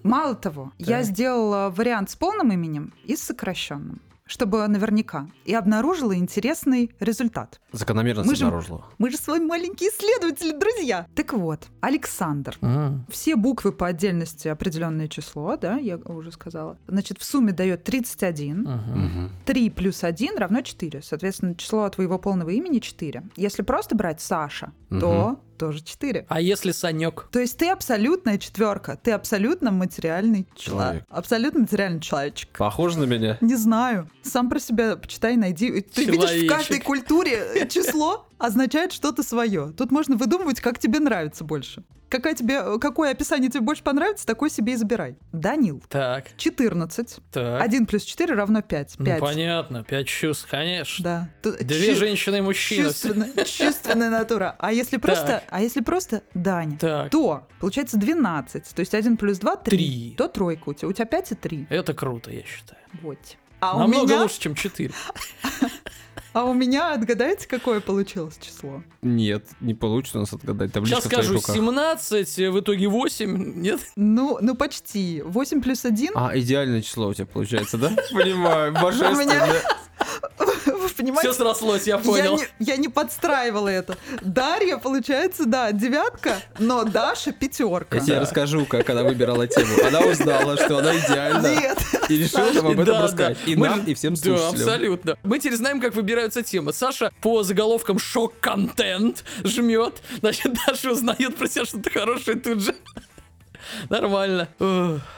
Мало 0.03 0.35
того, 0.35 0.71
я 0.77 0.97
Так. 0.99 1.05
сделала 1.07 1.69
вариант 1.69 2.09
с 2.09 2.15
полным 2.15 2.51
именем 2.53 2.93
и 3.05 3.15
с 3.17 3.21
сокращенным, 3.23 3.99
чтобы 4.25 4.65
наверняка, 4.67 5.27
и 5.45 5.53
обнаружила 5.53 6.15
интересный 6.15 6.91
результат. 6.99 7.59
Закономерность 7.71 8.29
Мы 8.29 8.35
же- 8.35 8.45
обнаружила. 8.45 8.85
Мы 8.97 9.09
же 9.09 9.17
с 9.17 9.27
вами 9.27 9.45
маленькие 9.45 9.89
исследователи, 9.89 10.57
друзья. 10.57 11.07
Так 11.15 11.33
вот, 11.33 11.67
Александр. 11.81 12.57
М. 12.61 13.05
Все 13.09 13.35
буквы 13.35 13.71
по 13.71 13.87
отдельности 13.87 14.47
определенное 14.47 15.07
число, 15.07 15.57
да, 15.57 15.77
я 15.77 15.97
уже 15.97 16.31
сказала. 16.31 16.77
Значит, 16.87 17.19
в 17.19 17.23
сумме 17.23 17.51
дает 17.51 17.83
31. 17.83 18.61
Мгм. 18.61 19.05
Мгм. 19.05 19.31
3 19.45 19.69
плюс 19.69 20.03
1 20.03 20.37
равно 20.37 20.61
4. 20.61 21.01
Соответственно, 21.01 21.55
число 21.55 21.87
твоего 21.89 22.17
полного 22.17 22.49
имени 22.49 22.79
4. 22.79 23.23
Если 23.35 23.61
просто 23.61 23.95
брать 23.95 24.21
Саша, 24.21 24.71
то 24.89 25.39
тоже 25.57 25.83
4. 25.83 26.25
А 26.27 26.41
если 26.41 26.71
Санек? 26.71 27.27
То 27.31 27.39
есть 27.39 27.57
ты 27.57 27.69
абсолютная 27.69 28.37
четверка, 28.37 28.99
ты 29.01 29.11
абсолютно 29.11 29.71
материальный 29.71 30.47
человек. 30.55 30.83
Человек. 30.83 31.05
Абсолютно 31.09 31.59
материальный 31.61 32.01
человечек. 32.01 32.49
Похож 32.57 32.95
на 32.95 33.03
меня? 33.03 33.37
Не 33.41 33.55
знаю. 33.55 34.09
Сам 34.23 34.49
про 34.49 34.59
себя 34.59 34.95
почитай, 34.95 35.35
найди. 35.35 35.81
Ты 35.81 36.05
видишь, 36.05 36.31
в 36.31 36.47
каждой 36.47 36.79
культуре 36.79 37.67
число 37.69 38.27
означает 38.37 38.91
что-то 38.91 39.23
свое. 39.23 39.73
Тут 39.77 39.91
можно 39.91 40.15
выдумывать, 40.15 40.59
как 40.61 40.79
тебе 40.79 40.99
нравится 40.99 41.43
больше. 41.43 41.83
Какая 42.09 42.35
тебе, 42.35 42.77
какое 42.77 43.09
описание 43.09 43.49
тебе 43.49 43.61
больше 43.61 43.81
понравится, 43.81 44.23
такое 44.27 44.51
себе 44.51 44.73
и 44.73 44.75
забирай. 44.75 45.17
Данил. 45.31 45.81
Так, 45.89 46.27
14. 46.37 47.17
так. 47.31 47.59
1 47.63 47.85
плюс 47.87 48.03
4 48.03 48.35
равно 48.35 48.61
5. 48.61 48.95
Ну, 48.99 49.05
5. 49.05 49.19
понятно, 49.19 49.83
пять 49.83 50.05
чувств, 50.07 50.47
конечно. 50.47 51.03
Да. 51.03 51.29
Тут 51.41 51.57
Две 51.65 51.93
чу- 51.93 51.95
женщины 51.95 52.37
и 52.37 52.41
мужчина. 52.41 52.89
Чувственная, 52.89 53.31
чувственная 53.45 54.11
натура. 54.11 54.55
А 54.59 54.71
если 54.71 54.97
просто, 54.97 55.41
а 55.49 55.61
если 55.61 55.81
просто 55.81 56.21
Даня, 56.35 56.77
Так, 56.77 57.09
то 57.09 57.47
получается 57.59 57.97
12. 57.97 58.75
То 58.75 58.79
есть 58.81 58.93
1 58.93 59.17
плюс 59.17 59.39
2 59.39 59.55
3. 59.55 59.75
Три. 59.77 60.15
То 60.15 60.27
тройка 60.27 60.69
у 60.69 60.73
тебя. 60.75 60.87
У 60.89 60.93
тебя 60.93 61.05
5 61.05 61.31
и 61.31 61.35
3. 61.35 61.67
это 61.71 61.95
круто, 61.95 62.29
я 62.31 62.43
считаю. 62.43 62.79
Вот. 63.01 63.17
А 63.63 63.77
у, 63.77 63.79
Намного 63.79 64.07
меня, 64.07 64.23
лучше, 64.23 64.41
чем 64.41 64.55
4. 64.55 64.91
а 66.33 66.43
у 66.43 66.53
меня, 66.53 66.93
отгадайте, 66.93 67.47
какое 67.47 67.79
получилось 67.79 68.37
число? 68.41 68.83
Нет, 69.01 69.45
не 69.61 69.73
получится 69.73 70.17
у 70.17 70.21
нас 70.21 70.33
отгадать. 70.33 70.73
Табличка 70.73 70.99
Сейчас 70.99 71.09
скажу 71.09 71.35
руках. 71.35 71.55
17, 71.55 72.37
в 72.51 72.59
итоге 72.59 72.89
8. 72.89 73.61
Нет? 73.61 73.79
Ну, 73.95 74.37
ну 74.41 74.55
почти. 74.55 75.21
8 75.21 75.61
плюс 75.61 75.85
1. 75.85 76.11
А, 76.13 76.37
идеальное 76.37 76.81
число 76.81 77.07
у 77.07 77.13
тебя 77.13 77.25
получается, 77.25 77.77
да? 77.77 77.93
Понимаю, 78.11 78.73
божественно. 78.73 79.61
Вы 80.65 80.89
понимаете? 80.89 81.29
Все 81.31 81.33
срослось, 81.37 81.87
я 81.87 81.95
Я 81.95 82.01
понял. 82.01 82.37
не, 82.37 82.45
я 82.65 82.77
не 82.77 82.87
подстраивала 82.89 83.67
это. 83.67 83.97
Дарья, 84.21 84.77
получается, 84.77 85.45
да, 85.45 85.71
девятка, 85.71 86.37
но 86.59 86.83
Даша 86.83 87.31
пятерка. 87.31 87.97
Я 87.97 88.03
тебе 88.03 88.19
расскажу, 88.19 88.65
как 88.65 88.89
она 88.89 89.03
выбирала 89.03 89.47
тему. 89.47 89.73
Она 89.85 90.01
узнала, 90.01 90.57
что 90.57 90.77
она 90.79 90.95
идеальна. 90.97 91.47
Нет. 91.47 91.77
И 92.09 92.17
решила 92.17 92.51
нам 92.51 92.67
об 92.67 92.73
этом 92.79 92.85
Да, 92.85 93.01
рассказать. 93.03 93.37
да. 93.45 93.51
И 93.51 93.55
Мы 93.55 93.69
нам, 93.69 93.83
и 93.85 93.93
всем 93.93 94.13
Да, 94.15 94.21
слушателям. 94.21 94.49
абсолютно. 94.53 95.17
Мы 95.23 95.39
теперь 95.39 95.57
знаем, 95.57 95.79
как 95.81 95.95
выбираются 95.95 96.43
темы. 96.43 96.73
Саша 96.73 97.11
по 97.21 97.43
заголовкам 97.43 97.99
шок-контент 97.99 99.23
жмет. 99.43 100.01
Значит, 100.19 100.53
Даша 100.67 100.91
узнает 100.91 101.35
про 101.35 101.47
себя 101.47 101.65
что-то 101.65 101.89
хорошее 101.89 102.37
тут 102.39 102.61
же. 102.61 102.75
Нормально. 103.89 104.47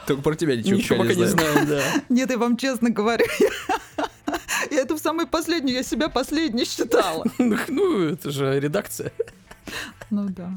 Только 0.08 0.22
про 0.22 0.36
тебя 0.36 0.56
ничего, 0.56 0.76
Ничего 0.78 0.98
пока 1.00 1.14
не 1.14 1.26
знаем, 1.26 1.68
да. 1.68 1.82
Нет, 2.10 2.30
я 2.30 2.38
вам 2.38 2.58
честно 2.58 2.90
говорю. 2.90 3.26
Я 4.72 4.82
эту 4.82 4.96
в 4.96 5.00
самую 5.00 5.28
последнюю, 5.28 5.78
я 5.78 5.84
себя 5.84 6.10
последней 6.10 6.66
считала. 6.66 7.24
Ну, 7.38 7.58
Ну, 7.68 8.02
это 8.04 8.32
же 8.32 8.60
редакция. 8.60 9.12
Ну 10.10 10.30
да. 10.30 10.52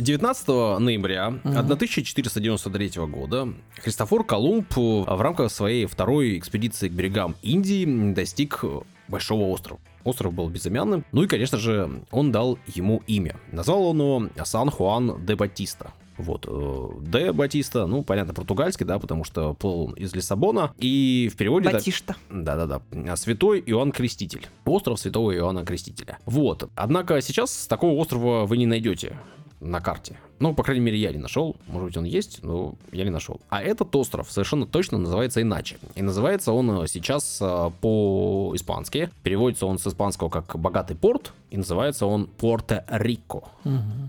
19 0.00 0.48
ноября 0.78 1.26
1493 1.26 2.90
года 3.06 3.48
Христофор 3.82 4.24
Колумб 4.24 4.72
в 4.76 5.20
рамках 5.20 5.50
своей 5.50 5.86
второй 5.86 6.38
экспедиции 6.38 6.88
к 6.88 6.92
берегам 6.92 7.34
Индии 7.42 8.12
достиг 8.12 8.64
Большого 9.08 9.48
острова. 9.48 9.80
Остров 10.04 10.32
был 10.32 10.48
безымянным. 10.48 11.04
Ну 11.12 11.22
и, 11.22 11.26
конечно 11.26 11.58
же, 11.58 12.02
он 12.10 12.32
дал 12.32 12.58
ему 12.66 13.02
имя. 13.06 13.36
Назвал 13.52 13.88
он 13.88 13.98
его 13.98 14.44
Сан-Хуан 14.44 15.24
де 15.24 15.34
Батиста. 15.34 15.92
Вот, 16.18 16.46
э, 16.48 16.88
де 17.02 17.32
Батиста, 17.32 17.86
ну, 17.86 18.02
понятно, 18.02 18.34
португальский, 18.34 18.84
да, 18.84 18.98
потому 18.98 19.22
что 19.22 19.54
плыл 19.54 19.86
он 19.86 19.92
из 19.92 20.12
Лиссабона. 20.14 20.74
И 20.78 21.30
в 21.32 21.36
переводе... 21.36 21.70
Батишта. 21.70 22.16
да-да-да. 22.28 23.16
Святой 23.16 23.62
Иоанн 23.64 23.92
Креститель. 23.92 24.46
Остров 24.64 24.98
Святого 24.98 25.34
Иоанна 25.34 25.64
Крестителя. 25.64 26.18
Вот. 26.26 26.68
Однако 26.74 27.20
сейчас 27.20 27.66
такого 27.68 27.92
острова 28.00 28.46
вы 28.46 28.56
не 28.56 28.66
найдете 28.66 29.16
на 29.60 29.80
карте. 29.80 30.16
Ну, 30.40 30.54
по 30.54 30.62
крайней 30.62 30.84
мере, 30.84 30.98
я 30.98 31.12
не 31.12 31.18
нашел. 31.18 31.56
Может 31.66 31.88
быть, 31.88 31.96
он 31.96 32.04
есть, 32.04 32.44
но 32.44 32.74
я 32.92 33.04
не 33.04 33.10
нашел. 33.10 33.40
А 33.48 33.60
этот 33.60 33.94
остров 33.96 34.30
совершенно 34.30 34.66
точно 34.66 34.98
называется 34.98 35.42
иначе. 35.42 35.78
И 35.96 36.02
называется 36.02 36.52
он 36.52 36.82
э, 36.82 36.86
сейчас 36.86 37.38
э, 37.40 37.70
по-испански. 37.80 39.10
Переводится 39.22 39.66
он 39.66 39.78
с 39.78 39.86
испанского 39.86 40.28
как 40.28 40.56
«богатый 40.58 40.96
порт», 40.96 41.32
и 41.50 41.56
называется 41.56 42.06
он 42.06 42.28
Порто-Рико. 42.38 43.44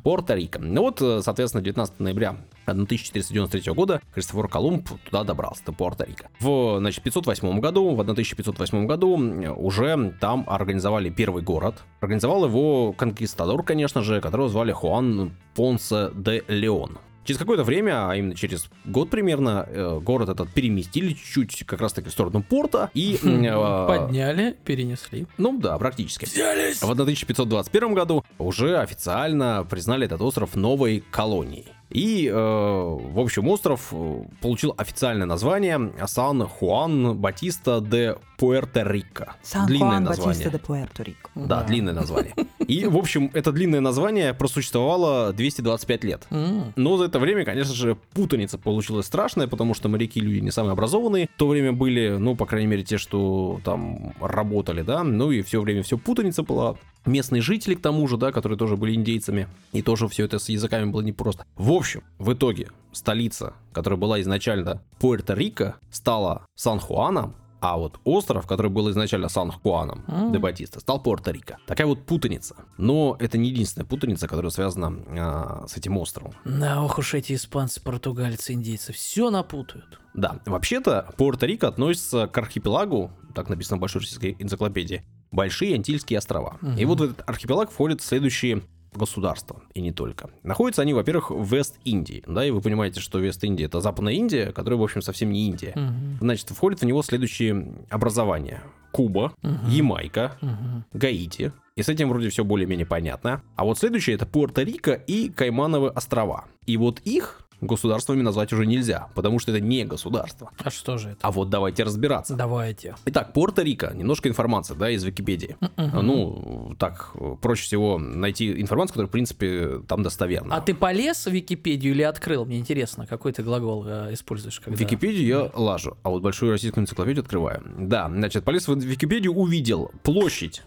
Порто-Рико. 0.04 0.60
Ну 0.60 0.82
вот, 0.82 1.02
э, 1.02 1.22
соответственно, 1.24 1.64
19 1.64 2.00
ноября 2.00 2.36
1493 2.72 3.74
года 3.74 4.02
Христофор 4.12 4.48
Колумб 4.48 4.88
туда 5.06 5.24
добрался, 5.24 5.64
до 5.66 5.72
Пуэрто-Рико. 5.72 6.28
В, 6.40 6.80
значит, 6.80 7.04
508 7.04 7.60
году, 7.60 7.96
в 7.96 8.00
1508 8.00 8.88
году 8.88 9.18
уже 9.56 10.14
там 10.20 10.46
организовали 10.48 11.10
первый 11.10 11.44
город. 11.44 11.76
Организовал 12.02 12.46
его 12.46 12.94
конкистадор, 12.94 13.64
конечно 13.64 14.02
же, 14.02 14.22
которого 14.22 14.50
звали 14.50 14.72
Хуан 14.72 15.32
Понсе 15.56 16.12
де 16.14 16.44
Леон. 16.48 17.00
Через 17.30 17.38
какое-то 17.38 17.64
время, 17.64 18.10
а 18.10 18.16
именно 18.16 18.34
через 18.34 18.72
год 18.86 19.12
примерно, 19.12 19.68
э, 19.70 20.00
город 20.02 20.30
этот 20.30 20.50
переместили 20.50 21.14
чуть-чуть 21.14 21.64
как 21.66 21.80
раз-таки 21.80 22.10
в 22.10 22.12
сторону 22.12 22.42
порта 22.42 22.90
и... 22.96 23.20
э, 23.24 23.88
Подняли, 23.88 24.58
перенесли. 24.66 25.28
Ну 25.38 25.60
да, 25.60 25.78
практически. 25.78 26.26
Взялись! 26.26 26.82
В 26.82 26.90
1521 26.90 27.94
году 27.94 28.24
уже 28.40 28.80
официально 28.80 29.64
признали 29.70 30.06
этот 30.06 30.22
остров 30.22 30.56
новой 30.56 31.04
колонией. 31.12 31.68
И, 31.90 32.28
э, 32.28 32.34
в 32.34 33.20
общем, 33.20 33.48
остров 33.48 33.90
э, 33.92 34.24
получил 34.42 34.74
официальное 34.78 35.26
название 35.26 35.92
Сан 36.06 36.48
Хуан 36.48 37.18
Батиста 37.18 37.82
де 37.82 38.16
Пуэрто-Рико. 38.40 39.32
Длинное 39.68 40.00
название. 40.00 40.50
Пуэрто-Рико. 40.50 41.30
Да, 41.36 41.64
длинное 41.64 41.94
название. 41.94 42.34
И, 42.68 42.86
в 42.86 42.96
общем, 42.98 43.32
это 43.34 43.52
длинное 43.52 43.82
название 43.82 44.34
просуществовало 44.34 45.34
225 45.34 46.04
лет. 46.04 46.28
Но 46.76 46.98
за 46.98 47.06
это 47.06 47.20
время, 47.20 47.44
конечно 47.44 47.74
же, 47.74 47.98
путаница 48.14 48.58
получилась 48.58 49.08
страшная, 49.08 49.48
потому 49.48 49.74
что 49.74 49.90
моряки 49.90 50.20
люди 50.22 50.40
не 50.40 50.52
самые 50.52 50.74
образованные. 50.74 51.28
В 51.36 51.38
то 51.40 51.48
время 51.48 51.74
были, 51.74 52.18
ну, 52.18 52.36
по 52.36 52.46
крайней 52.46 52.68
мере, 52.68 52.84
те, 52.84 52.98
что 52.98 53.60
там 53.64 54.14
работали, 54.22 54.84
да, 54.84 55.04
ну 55.04 55.32
и 55.32 55.42
все 55.42 55.60
время 55.60 55.84
все 55.84 55.98
путаница 55.98 56.44
была. 56.44 56.76
Местные 57.06 57.42
жители, 57.42 57.76
к 57.76 57.82
тому 57.82 58.08
же, 58.08 58.18
да, 58.18 58.32
которые 58.32 58.58
тоже 58.58 58.76
были 58.76 58.94
индейцами, 58.94 59.48
и 59.72 59.82
тоже 59.82 60.08
все 60.08 60.26
это 60.26 60.38
с 60.38 60.50
языками 60.50 60.90
было 60.90 61.02
непросто. 61.02 61.46
В 61.56 61.72
общем, 61.72 62.04
в 62.18 62.34
итоге 62.34 62.70
столица, 62.92 63.54
которая 63.72 64.00
была 64.00 64.22
изначально 64.22 64.82
Пуэрто-Рико, 65.00 65.76
стала 65.92 66.46
Сан-Хуаном, 66.56 67.36
а 67.62 67.78
вот 67.78 68.00
остров, 68.04 68.48
который 68.48 68.70
был 68.72 68.90
изначально 68.92 69.30
Сан-Хуаном 69.30 70.04
М. 70.08 70.32
де 70.32 70.40
Батиста, 70.40 70.80
стал 70.80 71.02
Пуэрто-Рико. 71.02 71.56
Такая 71.68 71.88
вот 71.88 72.06
путаница. 72.06 72.56
Но 72.78 73.16
это 73.20 73.38
не 73.38 73.50
единственная 73.50 73.86
путаница, 73.86 74.28
которая 74.28 74.52
связана 74.52 74.94
а, 75.18 75.66
с 75.68 75.78
этим 75.78 75.98
островом. 75.98 76.34
Да, 76.46 76.82
ох 76.84 76.98
уж 77.00 77.14
эти 77.14 77.34
испанцы, 77.34 77.82
португальцы, 77.82 78.54
индейцы, 78.54 78.94
все 78.94 79.30
напутают. 79.30 80.00
Да, 80.14 80.40
вообще-то 80.46 81.10
Пуэрто-Рико 81.18 81.68
относится 81.68 82.28
к 82.28 82.38
архипелагу, 82.38 83.12
так 83.36 83.50
написано 83.50 83.78
в 83.78 83.80
Большой 83.82 84.02
российской 84.02 84.36
энциклопедии, 84.40 85.04
Большие 85.32 85.76
Антильские 85.76 86.18
острова. 86.18 86.58
И 86.62 86.66
Мгм. 86.66 86.88
вот 86.88 87.00
в 87.00 87.04
этот 87.04 87.30
архипелаг 87.30 87.70
входят 87.72 88.02
следующие 88.02 88.64
государства, 88.94 89.62
и 89.74 89.82
не 89.82 89.92
только. 89.92 90.30
Находятся 90.44 90.82
они, 90.82 90.94
во-первых, 90.94 91.32
в 91.32 91.44
Вест-Индии, 91.54 92.24
да, 92.28 92.46
и 92.46 92.52
вы 92.52 92.62
понимаете, 92.62 93.00
что 93.00 93.20
Вест-Индия 93.20 93.66
это 93.66 93.82
Западная 93.82 94.14
Индия, 94.14 94.52
которая, 94.52 94.80
в 94.80 94.84
общем, 94.84 95.02
совсем 95.02 95.32
не 95.32 95.48
Индия. 95.48 95.74
Мгм, 95.76 96.18
Значит, 96.22 96.50
входят 96.50 96.82
в 96.82 96.86
него 96.86 97.02
следующие 97.04 97.74
образования. 97.90 98.62
Куба, 98.92 99.34
Мгм. 99.42 99.70
Ямайка, 99.70 100.36
мгм. 100.42 100.84
Гаити. 100.94 101.52
И 101.76 101.84
с 101.84 101.90
этим 101.90 102.10
вроде 102.10 102.30
все 102.30 102.44
более-менее 102.44 102.86
понятно. 102.86 103.42
А 103.56 103.64
вот 103.64 103.78
следующее 103.78 104.16
это 104.16 104.26
Пуэрто-Рико 104.26 105.00
и 105.08 105.30
Каймановы 105.30 105.90
острова. 105.90 106.46
И 106.66 106.76
вот 106.76 107.00
их 107.06 107.42
государствами 107.62 108.22
назвать 108.22 108.54
уже 108.54 108.66
нельзя, 108.66 109.10
потому 109.16 109.40
что 109.40 109.52
это 109.52 109.60
не 109.60 109.86
государство. 109.86 110.52
А 110.64 110.70
что 110.70 110.98
же 110.98 111.10
это? 111.10 111.20
А 111.22 111.32
вот 111.32 111.50
давайте 111.50 111.84
разбираться. 111.84 112.36
Давайте. 112.36 112.96
Итак, 113.06 113.32
Пуэрто-Рико. 113.34 113.96
Немножко 113.96 114.30
информации, 114.30 114.76
да, 114.76 114.90
из 114.90 115.04
Википедии. 115.04 115.58
Мгм. 115.78 116.06
Ну, 116.06 116.76
так, 116.80 117.14
проще 117.42 117.64
всего 117.64 117.98
найти 117.98 118.62
информацию, 118.62 118.94
которая, 118.94 119.10
в 119.10 119.12
принципе, 119.12 119.82
там 119.88 120.04
достоверна. 120.04 120.56
А 120.56 120.62
ты 120.62 120.74
полез 120.74 121.26
в 121.26 121.32
Википедию 121.32 121.94
или 121.94 122.04
открыл? 122.04 122.46
Мне 122.46 122.60
интересно, 122.60 123.06
какой 123.06 123.34
ты 123.34 123.44
глагол 123.44 123.86
э, 123.86 124.14
используешь, 124.14 124.60
когда... 124.60 124.78
Википедию 124.78 125.26
я 125.26 125.52
лажу, 125.54 125.98
а 126.04 126.10
вот 126.10 126.22
большую 126.22 126.52
российскую 126.52 126.84
энциклопедию 126.84 127.24
открываю. 127.24 127.64
Да, 127.78 128.08
значит, 128.10 128.44
полез 128.44 128.68
в 128.68 128.78
Википедию, 128.78 129.34
увидел 129.34 129.92
площадь. 130.04 130.64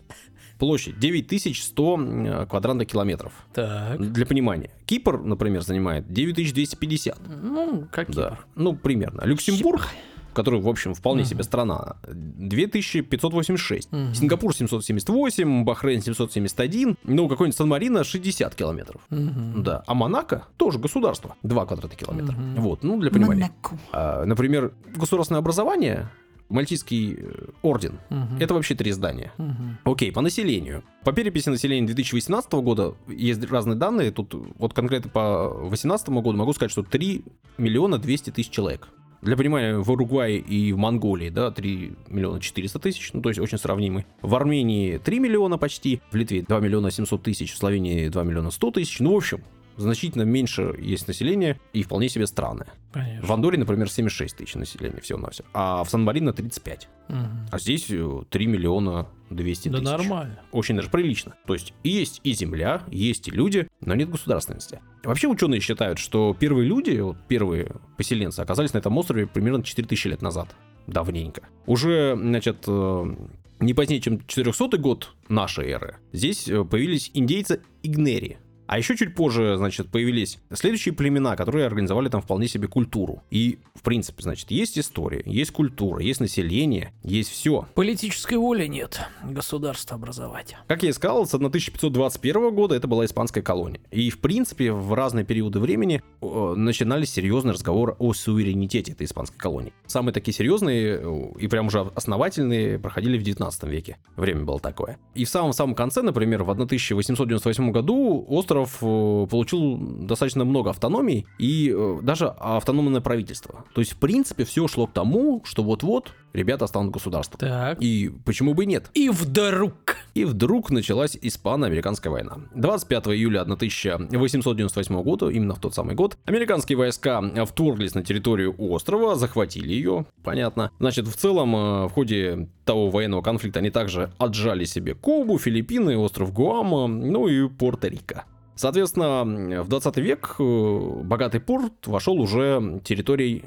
Площадь 0.62 0.96
9100 1.01 1.98
э, 1.98 2.46
квадратных 2.46 2.87
километров. 2.87 3.33
Так. 3.53 4.01
Для 4.01 4.25
понимания. 4.25 4.70
Кипр, 4.87 5.18
например, 5.18 5.62
занимает 5.62 6.05
9250. 6.12 7.18
Ну, 7.42 7.88
как 7.90 8.14
Да. 8.14 8.31
Кипр. 8.31 8.46
Ну, 8.55 8.77
примерно. 8.77 9.22
Люксембург, 9.25 9.88
который, 10.35 10.61
в 10.61 10.68
общем, 10.68 10.94
вполне 10.94 11.25
себе 11.25 11.42
страна, 11.42 11.96
2586. 12.07 13.90
Мгм. 13.90 14.14
Сингапур 14.14 14.55
778, 14.55 15.64
Бахрейн 15.64 16.01
771, 16.01 16.96
ну, 17.03 17.29
какой-нибудь 17.29 17.57
Сан-Марино 17.57 18.05
60 18.05 18.55
километров. 18.55 19.03
Мгм. 19.11 19.64
Да. 19.64 19.83
А 19.88 19.94
Монако 19.94 20.46
тоже 20.59 20.79
государство. 20.79 21.35
2 21.42 21.66
квадратных 21.66 21.98
километра. 21.98 22.37
Мгм. 22.37 22.62
Вот, 22.62 22.85
ну, 22.85 23.01
для 23.01 23.11
понимания. 23.11 23.51
Монако. 23.62 23.79
А, 23.90 24.25
например, 24.25 24.72
государственное 24.94 25.40
образование 25.40 26.09
Мальтийский 26.53 27.17
э, 27.19 27.47
орден. 27.62 27.99
Мгм. 28.11 28.38
Это 28.38 28.55
вообще 28.55 28.75
три 28.75 28.93
здания. 28.93 29.33
Мгм. 29.38 29.79
Окей, 29.85 30.12
по 30.12 30.21
населению. 30.21 30.85
По 31.05 31.12
переписи 31.12 31.49
населения 31.49 31.87
2018 31.87 32.53
года 32.53 32.95
есть 33.09 33.43
разные 33.51 33.77
данные. 33.77 34.11
Тут 34.11 34.35
вот 34.59 34.75
конкретно 34.75 35.11
по 35.11 35.57
2018 35.61 36.09
году 36.11 36.37
могу 36.37 36.53
сказать, 36.53 36.71
что 36.71 36.83
3 36.83 37.25
миллиона 37.59 37.99
200 37.99 38.31
тысяч 38.31 38.51
человек. 38.51 38.88
Для 39.23 39.37
понимания, 39.37 39.79
в 39.79 39.88
Уругвае 39.88 40.38
и 40.38 40.73
в 40.73 40.79
Монголии, 40.79 41.29
да, 41.29 41.53
3 41.53 41.93
миллиона 42.09 42.41
400 42.41 42.79
тысяч, 42.81 43.12
ну, 43.12 43.23
то 43.23 43.29
есть 43.29 43.41
очень 43.41 43.57
сравнимы. 43.57 44.05
В 44.21 44.35
Армении 44.35 44.99
3 44.99 45.21
миллиона 45.21 45.59
почти, 45.59 46.01
в 46.11 46.17
Литве 46.17 46.43
2 46.43 46.59
миллиона 46.59 46.91
700 46.91 47.23
тысяч, 47.23 47.53
в 47.53 47.57
Словении 47.57 48.09
2 48.09 48.25
миллиона 48.25 48.51
100 48.51 48.71
тысяч. 48.73 48.99
Ну, 48.99 49.12
в 49.12 49.17
общем, 49.17 49.43
значительно 49.76 50.22
меньше 50.22 50.74
есть 50.78 51.08
население 51.08 51.58
и 51.72 51.82
вполне 51.82 52.08
себе 52.08 52.26
странное. 52.26 52.68
Конечно. 52.92 53.26
В 53.26 53.32
Андоре, 53.32 53.58
например, 53.58 53.90
76 53.90 54.37
тысяч 54.37 54.54
населения 54.54 55.00
всего-навсего, 55.00 55.46
а 55.54 55.82
в 55.85 55.90
Сан-Марино 55.90 56.32
35. 56.32 56.88
Мгм. 57.08 57.46
А 57.50 57.58
здесь 57.58 57.87
э, 57.90 58.22
3 58.28 58.46
миллиона 58.46 59.08
200 59.30 59.68
Да 59.70 59.78
тысяч. 59.78 59.90
нормально. 59.90 60.40
Очень 60.52 60.76
даже 60.76 60.90
прилично. 60.90 61.35
То 61.46 61.54
есть 61.54 61.72
и 61.82 61.88
есть 61.90 62.20
и 62.24 62.32
земля, 62.32 62.82
есть 62.90 63.28
и 63.28 63.30
люди, 63.30 63.68
но 63.80 63.94
нет 63.94 64.11
государственности. 64.11 64.80
Вообще 65.04 65.26
ученые 65.28 65.61
считают, 65.61 65.98
что 65.98 66.37
первые 66.38 66.66
люди, 66.68 66.98
вот 67.00 67.16
первые 67.28 67.72
поселенцы, 67.96 68.40
оказались 68.40 68.72
на 68.74 68.78
этом 68.78 68.96
острове 68.98 69.26
примерно 69.26 69.62
4000 69.64 70.06
лет 70.08 70.22
назад. 70.22 70.54
Давненько. 70.87 71.42
Уже, 71.66 72.16
значит, 72.20 72.64
э, 72.66 73.16
не 73.61 73.72
позднее, 73.74 74.00
чем 74.00 74.26
400 74.26 74.76
год 74.78 75.14
нашей 75.28 75.68
эры, 75.70 75.96
здесь 76.12 76.48
э, 76.48 76.64
появились 76.64 77.11
индейцы 77.14 77.61
Игнери. 77.85 78.38
А 78.72 78.78
еще 78.78 78.96
чуть 78.96 79.14
позже, 79.14 79.56
значит, 79.58 79.90
появились 79.90 80.38
следующие 80.50 80.94
племена, 80.94 81.37
которые 81.37 81.66
организовали 81.66 82.08
там 82.08 82.22
вполне 82.22 82.48
себе 82.48 82.68
культуру. 82.68 83.22
И, 83.30 83.58
в 83.74 83.82
принципе, 83.82 84.22
значит, 84.22 84.50
есть 84.50 84.78
история, 84.78 85.22
есть 85.26 85.50
культура, 85.50 86.02
есть 86.02 86.20
население, 86.20 86.94
есть 87.02 87.28
все. 87.28 87.68
Политической 87.74 88.38
воли 88.38 88.66
нет 88.66 88.98
государство 89.24 89.96
образовать. 89.96 90.56
Как 90.68 90.82
я 90.85 90.88
и 90.88 90.92
сказал, 90.94 91.26
с 91.26 91.35
1521 91.35 92.54
года 92.54 92.74
это 92.74 92.88
была 92.88 93.04
испанская 93.04 93.42
колония. 93.42 93.82
И, 93.90 94.08
в 94.08 94.20
принципе, 94.20 94.72
в 94.72 94.94
разные 94.94 95.26
периоды 95.26 95.61
времени 95.61 96.02
э, 96.22 96.54
начинались 96.56 97.11
серьезные 97.11 97.52
разговоры 97.52 97.94
о 97.98 98.14
суверенитете 98.14 98.92
этой 98.92 99.04
испанской 99.04 99.38
колонии. 99.38 99.74
Самые 99.87 100.14
такие 100.14 100.35
серьезные 100.35 100.98
э, 100.98 101.24
и 101.38 101.46
прям 101.46 101.66
уже 101.66 101.80
основательные 101.94 102.78
проходили 102.78 103.18
в 103.18 103.22
19 103.22 103.64
веке. 103.64 103.98
Время 104.16 104.46
было 104.46 104.61
такое. 104.61 104.96
И 105.14 105.26
в 105.26 105.28
самом-самом 105.28 105.74
конце, 105.74 106.00
например, 106.00 106.42
в 106.42 106.50
1898 106.50 107.70
году 107.70 108.24
остров 108.30 108.62
э, 108.64 109.27
получил 109.31 109.79
достаточно 109.79 110.44
много 110.44 110.70
автономий 110.70 111.27
и 111.38 111.72
э, 111.75 111.98
даже 112.03 112.29
автономное 112.29 113.01
правительство. 113.01 113.64
То 113.75 113.81
есть, 113.81 113.92
в 113.92 113.96
принципе, 113.96 114.44
все 114.44 114.68
шло 114.68 114.87
к 114.87 114.92
тому, 114.92 115.42
что 115.44 115.62
вот-вот 115.62 116.12
ребята 116.33 116.66
станут 116.66 116.92
государством. 116.92 117.38
Так. 117.38 117.81
И 117.81 118.11
почему 118.25 118.55
бы 118.55 118.64
и 118.64 118.66
нет? 118.66 118.90
И 118.94 119.09
вдруг. 119.09 119.96
И 120.14 120.25
вдруг 120.25 120.70
началась 120.70 121.16
испано-американская 121.20 122.12
война. 122.12 122.38
25 122.55 123.09
июля 123.09 123.40
1898 123.42 125.03
года, 125.03 125.29
именно 125.29 125.55
в 125.55 125.61
тот 125.61 125.75
самый 125.75 125.94
год, 125.94 126.16
американские 126.25 126.77
войска 126.77 127.22
вторглись 127.46 127.94
на 127.94 128.03
территорию 128.03 128.55
острова, 128.59 129.16
захватили 129.16 129.72
ее, 129.72 130.07
понятно. 130.22 130.70
Значит, 130.79 131.07
в 131.07 131.16
целом, 131.16 131.55
э, 131.55 131.87
в 131.87 131.90
ходе 131.90 132.48
того 132.64 132.90
военного 132.90 133.22
конфликта 133.22 133.61
они 133.61 133.70
также 133.70 134.12
отжали 134.18 134.64
себе 134.64 134.94
Кубу, 134.94 135.38
Филиппины, 135.38 135.96
остров 135.96 136.33
Гуама, 136.33 136.87
ну 136.87 137.29
и 137.29 137.48
Пуэрто-Рико. 137.48 138.22
Соответственно, 138.55 139.62
в 139.62 139.68
20 139.68 139.96
век 139.96 140.37
э, 140.38 141.03
богатый 141.03 141.40
порт 141.40 141.87
вошел 141.87 142.20
уже 142.20 142.81
территорией 142.85 143.46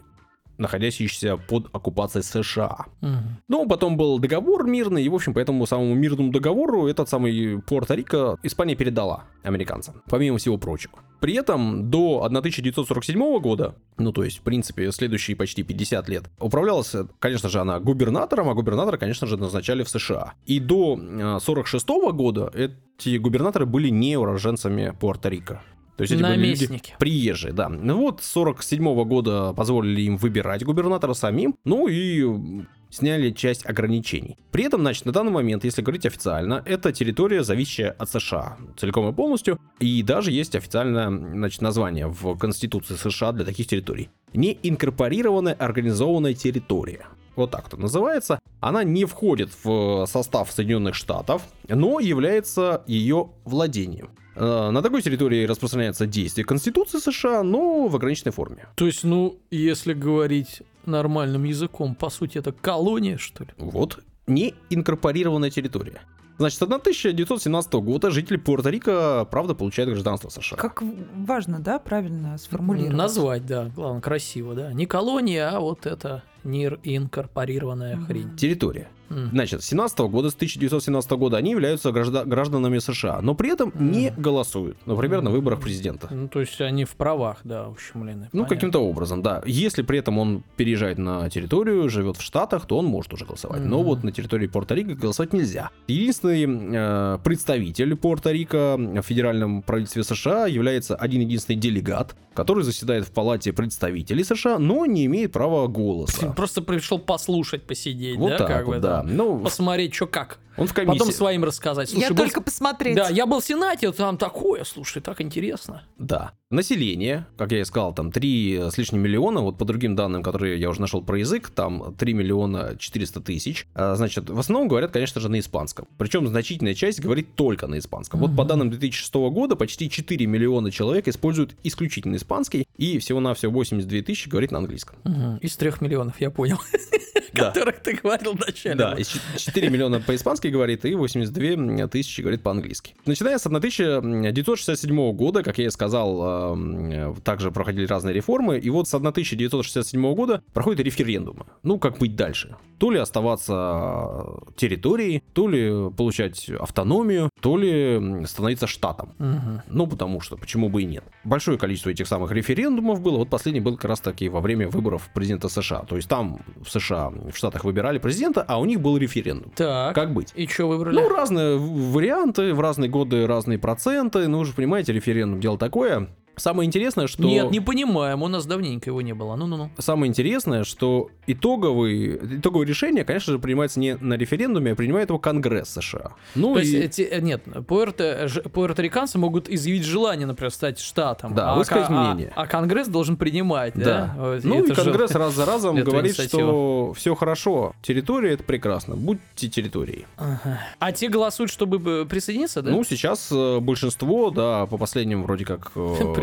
находящийся 0.58 1.38
под 1.38 1.68
оккупацией 1.74 2.24
США. 2.24 2.86
Мгм. 3.02 3.38
Ну, 3.48 3.68
потом 3.68 3.98
был 3.98 4.20
договор 4.20 4.66
мирный, 4.66 5.04
и, 5.04 5.10
в 5.10 5.16
общем, 5.16 5.34
по 5.34 5.40
этому 5.40 5.66
самому 5.66 5.94
мирному 5.96 6.32
договору 6.32 6.88
этот 6.88 7.10
самый 7.10 7.56
Пуэрто-Рико 7.58 8.38
Испания 8.44 8.76
передала 8.76 9.26
американцам, 9.44 10.02
помимо 10.10 10.38
всего 10.38 10.58
прочего. 10.58 11.00
При 11.20 11.34
этом 11.34 11.90
до 11.90 12.24
1947 12.24 13.40
года, 13.40 13.76
ну, 13.98 14.12
то 14.12 14.24
есть, 14.24 14.40
в 14.40 14.42
принципе, 14.42 14.92
следующие 14.92 15.36
почти 15.36 15.64
50 15.64 16.10
лет, 16.10 16.26
управлялась, 16.40 16.94
конечно 17.20 17.50
же, 17.50 17.60
она 17.60 17.80
губернатором, 17.80 18.50
а 18.50 18.54
губернатора, 18.54 18.98
конечно 18.98 19.26
же, 19.28 19.38
назначали 19.38 19.84
в 19.84 19.90
США. 19.90 20.34
И 20.46 20.60
до 20.60 20.94
1946 20.94 21.88
года 22.14 22.52
эти 22.54 23.18
губернаторы 23.18 23.66
были 23.66 23.90
не 23.90 24.18
уроженцами 24.18 24.94
Пуэрто-Рико. 25.00 25.60
То 25.98 26.02
есть 26.02 26.14
эти 26.14 26.22
были 26.22 26.34
люди 26.36 26.66
Наместники. 26.66 26.96
приезжие, 27.00 27.54
да. 27.54 27.70
Ну 27.70 28.00
вот, 28.00 28.22
с 28.22 28.32
47 28.32 29.04
года 29.06 29.54
позволили 29.54 30.02
им 30.02 30.18
выбирать 30.18 30.64
губернатора 30.64 31.14
самим, 31.14 31.56
ну 31.64 31.88
и 31.88 32.66
сняли 32.90 33.32
часть 33.32 33.66
ограничений. 33.66 34.38
При 34.52 34.64
этом, 34.66 34.82
значит, 34.82 35.06
на 35.06 35.12
данный 35.12 35.32
момент, 35.32 35.64
если 35.64 35.82
говорить 35.82 36.06
официально, 36.06 36.62
это 36.66 36.92
территория, 36.92 37.44
зависящая 37.44 37.92
от 37.92 38.10
США 38.10 38.58
целиком 38.78 39.10
и 39.10 39.14
полностью, 39.14 39.60
и 39.80 40.02
даже 40.04 40.32
есть 40.32 40.56
официальное, 40.56 41.10
значит, 41.10 41.62
название 41.62 42.08
в 42.08 42.38
Конституции 42.38 42.96
США 42.96 43.32
для 43.32 43.46
таких 43.46 43.68
территорий. 43.68 44.10
Неинкорпорированная 44.34 45.54
организованная 45.54 46.34
территория. 46.34 47.08
Вот 47.36 47.52
так 47.52 47.68
это 47.68 47.78
называется. 47.78 48.40
Она 48.62 48.84
не 48.84 49.06
входит 49.06 49.50
в 49.64 50.06
состав 50.08 50.52
Соединенных 50.52 50.96
Штатов, 50.96 51.44
но 51.68 52.00
является 52.00 52.84
ее 52.88 53.30
владением. 53.44 54.10
Э, 54.36 54.70
На 54.72 54.82
такой 54.82 55.02
территории 55.02 55.46
распространяется 55.46 56.06
действие 56.06 56.46
Конституции 56.46 57.00
США, 57.00 57.44
но 57.44 57.88
в 57.88 57.96
ограниченной 57.96 58.32
форме. 58.34 58.68
То 58.76 58.86
есть, 58.86 59.04
ну, 59.04 59.38
если 59.52 59.94
говорить 59.94 60.62
нормальным 60.86 61.44
языком, 61.46 61.96
по 61.96 62.10
сути, 62.10 62.38
это 62.38 62.52
колония, 62.52 63.18
что 63.18 63.44
ли? 63.44 63.50
Вот, 63.58 64.00
не 64.28 64.54
инкорпорированная 64.70 65.50
территория. 65.50 66.02
Значит, 66.38 66.60
с 66.60 66.62
1917 66.64 67.74
года 67.76 68.12
жители 68.12 68.38
Пуэрто-Рико, 68.38 69.26
правда, 69.26 69.56
получают 69.56 69.90
гражданство 69.90 70.28
США. 70.28 70.58
Как 70.58 70.84
важно, 71.16 71.60
да, 71.60 71.80
правильно 71.80 72.38
сформулировать. 72.38 72.94
Назвать, 72.94 73.46
да, 73.46 73.72
главное, 73.74 74.02
красиво, 74.02 74.54
да. 74.54 74.74
Не 74.74 74.86
колония, 74.86 75.50
а 75.50 75.62
вот 75.62 75.86
это 75.86 76.24
НИР 76.44 76.80
инкорпорированная 76.84 77.96
Мгм. 77.96 78.06
хрень. 78.06 78.36
Территория. 78.36 78.90
Значит, 79.10 79.64
с 79.64 79.66
17 79.68 80.00
года, 80.00 80.30
с 80.30 80.36
1917 80.36 81.12
года 81.12 81.38
они 81.38 81.52
являются 81.52 81.90
гражда- 81.90 82.26
гражданами 82.26 82.80
США, 82.80 83.22
но 83.22 83.36
при 83.36 83.52
этом 83.52 83.72
не 83.76 84.12
голосуют, 84.18 84.78
например, 84.86 85.22
на 85.22 85.30
выборах 85.32 85.62
президента. 85.62 86.08
Ну, 86.12 86.28
то 86.28 86.40
есть 86.40 86.60
они 86.62 86.86
в 86.86 86.96
правах, 86.96 87.38
да, 87.44 87.70
ущемлены. 87.70 88.30
Ну, 88.34 88.46
каким-то 88.46 88.80
образом, 88.80 89.22
да. 89.22 89.42
Если 89.46 89.82
при 89.84 90.00
этом 90.00 90.18
он 90.18 90.44
переезжает 90.58 90.98
на 90.98 91.30
территорию, 91.30 91.90
живет 91.90 92.18
в 92.18 92.22
Штатах, 92.22 92.66
то 92.66 92.78
он 92.78 92.86
может 92.86 93.14
уже 93.14 93.26
голосовать. 93.26 93.62
Но 93.64 93.78
Мгм. 93.80 93.86
вот 93.86 94.04
на 94.04 94.12
территории 94.12 94.48
Пуэрто-Рико 94.48 94.96
голосовать 94.96 95.34
нельзя. 95.34 95.70
Единственный 95.88 96.46
э, 96.76 97.20
представитель 97.24 97.94
Пуэрто-Рико 97.94 99.02
в 99.02 99.06
федеральном 99.06 99.62
правительстве 99.62 100.04
США 100.04 100.48
является 100.48 100.96
один 100.96 101.22
единственный 101.22 101.56
делегат, 101.58 102.16
который 102.34 102.64
заседает 102.64 103.06
в 103.06 103.12
Палате 103.12 103.54
представителей 103.54 104.24
США, 104.24 104.60
но 104.60 104.86
не 104.86 105.06
имеет 105.06 105.32
права 105.32 105.68
голоса. 105.68 106.32
Просто 106.34 106.62
пришел 106.62 107.00
послушать, 107.00 107.64
посидеть, 107.64 108.18
Вот 108.18 108.30
да, 108.32 108.38
так 108.38 108.48
как 108.48 108.66
вот, 108.66 108.76
бы, 108.76 108.82
да. 108.82 108.95
Ну, 109.04 109.40
Посмотреть, 109.40 109.94
что 109.94 110.08
как. 110.08 110.40
он 110.58 110.68
в 110.68 110.74
комиссии. 110.74 111.00
Потом 111.00 111.14
своим 111.14 111.44
рассказать. 111.44 111.90
Слушай, 111.90 112.04
Я 112.04 112.10
был- 112.10 112.18
только 112.18 112.42
посмотреть. 112.42 112.96
Да, 112.96 113.10
я 113.10 113.26
был 113.26 113.40
в 113.42 113.46
Сенате, 113.46 113.92
там 113.92 114.18
такое, 114.18 114.64
слушай, 114.64 115.02
так 115.02 115.20
интересно. 115.22 115.84
Да. 115.98 116.32
Население, 116.52 117.26
как 117.38 117.52
я 117.52 117.60
и 117.62 117.66
сказал, 117.66 117.94
там 117.94 118.12
3 118.12 118.70
с 118.72 118.78
лишним 118.78 119.02
миллиона, 119.02 119.42
вот 119.42 119.58
по 119.58 119.66
другим 119.66 119.96
данным, 119.96 120.24
которые 120.24 120.58
я 120.60 120.70
уже 120.70 120.80
нашел 120.80 121.02
про 121.02 121.20
язык, 121.20 121.50
там 121.50 121.94
3 121.96 122.14
миллиона 122.14 122.76
400 122.80 123.20
тысяч. 123.20 123.68
А, 123.74 123.96
Значит, 123.96 124.30
в 124.30 124.40
основном 124.40 124.68
говорят, 124.70 124.92
конечно 124.92 125.20
же, 125.20 125.28
на 125.28 125.40
испанском. 125.40 125.88
Причем 125.98 126.28
значительная 126.28 126.74
часть 126.76 127.02
говорит 127.02 127.36
только 127.36 127.68
на 127.68 127.78
испанском. 127.80 128.20
Вот 128.22 128.28
по 128.36 128.44
Мгм. 128.44 128.48
данным 128.48 128.70
2006 128.70 129.30
года 129.32 129.56
почти 129.58 129.90
4 129.90 130.26
миллиона 130.26 130.72
человек 130.72 131.08
используют 131.10 131.56
исключительно 131.64 132.16
испанский, 132.16 132.68
и 132.78 133.00
всего-навсего 133.00 133.52
82 133.52 134.02
тысячи 134.04 134.30
говорит 134.30 134.52
на 134.52 134.60
английском. 134.60 134.96
Мгм. 135.04 135.38
Из 135.38 135.58
трех 135.58 135.82
миллионов, 135.82 136.22
я 136.22 136.30
понял, 136.32 136.60
Да. 137.36 137.52
которых 137.52 137.80
ты 137.82 137.94
говорил 138.02 138.34
вначале. 138.34 138.76
Да, 138.76 138.94
из 138.94 139.08
чет- 139.08 139.22
4 139.38 139.70
миллиона 139.70 140.00
по-испански 140.00 140.48
говорит 140.48 140.86
и 140.86 140.96
82 140.96 141.88
тысячи 141.88 142.22
говорит 142.22 142.42
по-английски. 142.42 142.96
Начиная 143.06 143.38
с 143.38 143.46
1967 143.46 145.12
года, 145.14 145.44
как 145.44 145.58
я 145.58 145.66
и 145.68 145.70
сказал, 145.70 146.54
эм, 146.56 147.16
также 147.22 147.52
проходили 147.52 147.86
разные 147.86 148.14
реформы, 148.14 148.58
и 148.58 148.70
вот 148.70 148.88
с 148.88 148.94
1967 148.94 150.14
года 150.16 150.42
проходят 150.54 150.80
референдумы. 150.82 151.46
Ну, 151.64 151.80
как 151.80 151.98
быть 151.98 152.16
дальше? 152.16 152.56
То 152.80 152.92
ли 152.92 153.00
оставаться 153.00 154.26
территорией, 154.56 155.24
то 155.34 155.48
ли 155.48 155.90
получать 155.96 156.50
автономию, 156.50 157.30
то 157.42 157.58
ли 157.58 158.26
становиться 158.26 158.68
штатом. 158.68 159.14
Мгм. 159.20 159.62
Ну, 159.68 159.88
потому 159.88 160.22
что, 160.22 160.38
почему 160.38 160.70
бы 160.70 160.82
и 160.82 160.86
нет. 160.86 161.04
Большое 161.24 161.58
количество 161.58 161.90
этих 161.90 162.08
самых 162.08 162.32
референдумов 162.32 163.02
было. 163.02 163.18
Вот 163.18 163.30
последний 163.30 163.62
был 163.62 163.76
как 163.76 163.86
раз 163.86 164.00
таки 164.00 164.30
во 164.30 164.42
время 164.42 164.68
выборов 164.68 165.10
президента 165.14 165.50
США. 165.50 165.84
То 165.88 165.96
есть 165.96 166.10
там 166.10 166.42
в 166.64 166.70
США, 166.70 167.12
в 167.32 167.38
Штатах 167.38 167.64
выбирали 167.64 167.98
президента, 167.98 168.44
а 168.48 168.60
у 168.60 168.66
них 168.66 168.82
был 168.82 168.98
референдум. 168.98 169.52
Так. 169.56 169.96
Как 169.96 170.14
быть? 170.14 170.32
И 170.36 170.48
что 170.48 170.68
выбрали? 170.68 170.96
Ну, 170.96 171.10
разные 171.10 171.58
варианты, 171.58 172.54
в 172.54 172.60
разные 172.60 172.90
годы 172.90 173.28
разные 173.28 173.60
проценты. 173.60 174.28
Ну, 174.28 174.40
вы 174.40 174.46
же 174.46 174.54
понимаете, 174.54 174.94
референдум 174.94 175.40
дело 175.40 175.58
такое. 175.58 176.10
Самое 176.38 176.68
интересное, 176.68 177.08
что... 177.08 177.24
Нет, 177.24 177.52
не 177.52 177.60
понимаем, 177.60 178.24
у 178.24 178.28
нас 178.28 178.46
давненько 178.46 178.90
его 178.90 179.02
не 179.02 179.14
было. 179.14 179.36
Ну-ну-ну. 179.36 179.70
Самое 179.78 180.10
интересное, 180.10 180.64
что 180.64 181.10
итоговый, 181.28 182.38
итоговое 182.40 182.66
решение, 182.66 183.04
конечно 183.06 183.34
же, 183.34 183.40
принимается 183.40 183.80
не 183.80 183.96
на 183.96 184.16
референдуме, 184.16 184.72
а 184.72 184.76
принимает 184.76 185.10
его 185.10 185.20
Конгресс 185.20 185.70
США. 185.70 186.12
Ну 186.36 186.54
То 186.54 186.60
и... 186.60 186.66
есть, 186.66 187.00
эти, 187.00 187.02
э, 187.02 187.22
нет, 187.22 187.44
пуэрто, 187.68 188.28
пуэрториканцы 188.52 189.18
могут 189.18 189.50
изъявить 189.50 189.84
желание, 189.84 190.28
например, 190.28 190.52
стать 190.52 190.80
штатом. 190.80 191.34
Да, 191.34 191.54
а, 191.54 191.56
высказать 191.56 191.90
а- 191.90 192.14
мнение. 192.14 192.32
А, 192.36 192.48
Конгресс 192.48 192.88
должен 192.88 193.18
принимать, 193.18 193.74
да? 193.76 193.84
Да. 193.84 194.16
Вот, 194.18 194.44
Ну 194.44 194.64
и 194.64 194.68
же- 194.68 194.76
Конгресс 194.76 195.12
раз 195.12 195.34
за 195.34 195.46
разом 195.46 195.76
говорит, 195.84 196.20
что 196.20 196.94
все 196.94 197.16
хорошо, 197.16 197.74
территория 197.82 198.34
это 198.34 198.44
прекрасно, 198.44 198.96
будьте 198.96 199.50
территорией. 199.50 200.06
Ага. 200.18 200.60
А 200.80 200.92
те 200.92 201.10
голосуют, 201.10 201.52
чтобы 201.52 202.02
э, 202.02 202.06
присоединиться, 202.06 202.62
да? 202.62 202.72
Ну, 202.72 202.84
сейчас 202.84 203.32
э, 203.32 203.60
большинство, 203.60 204.30
да, 204.30 204.66
по 204.66 204.78
последним 204.78 205.24
вроде 205.24 205.46
как... 205.46 205.72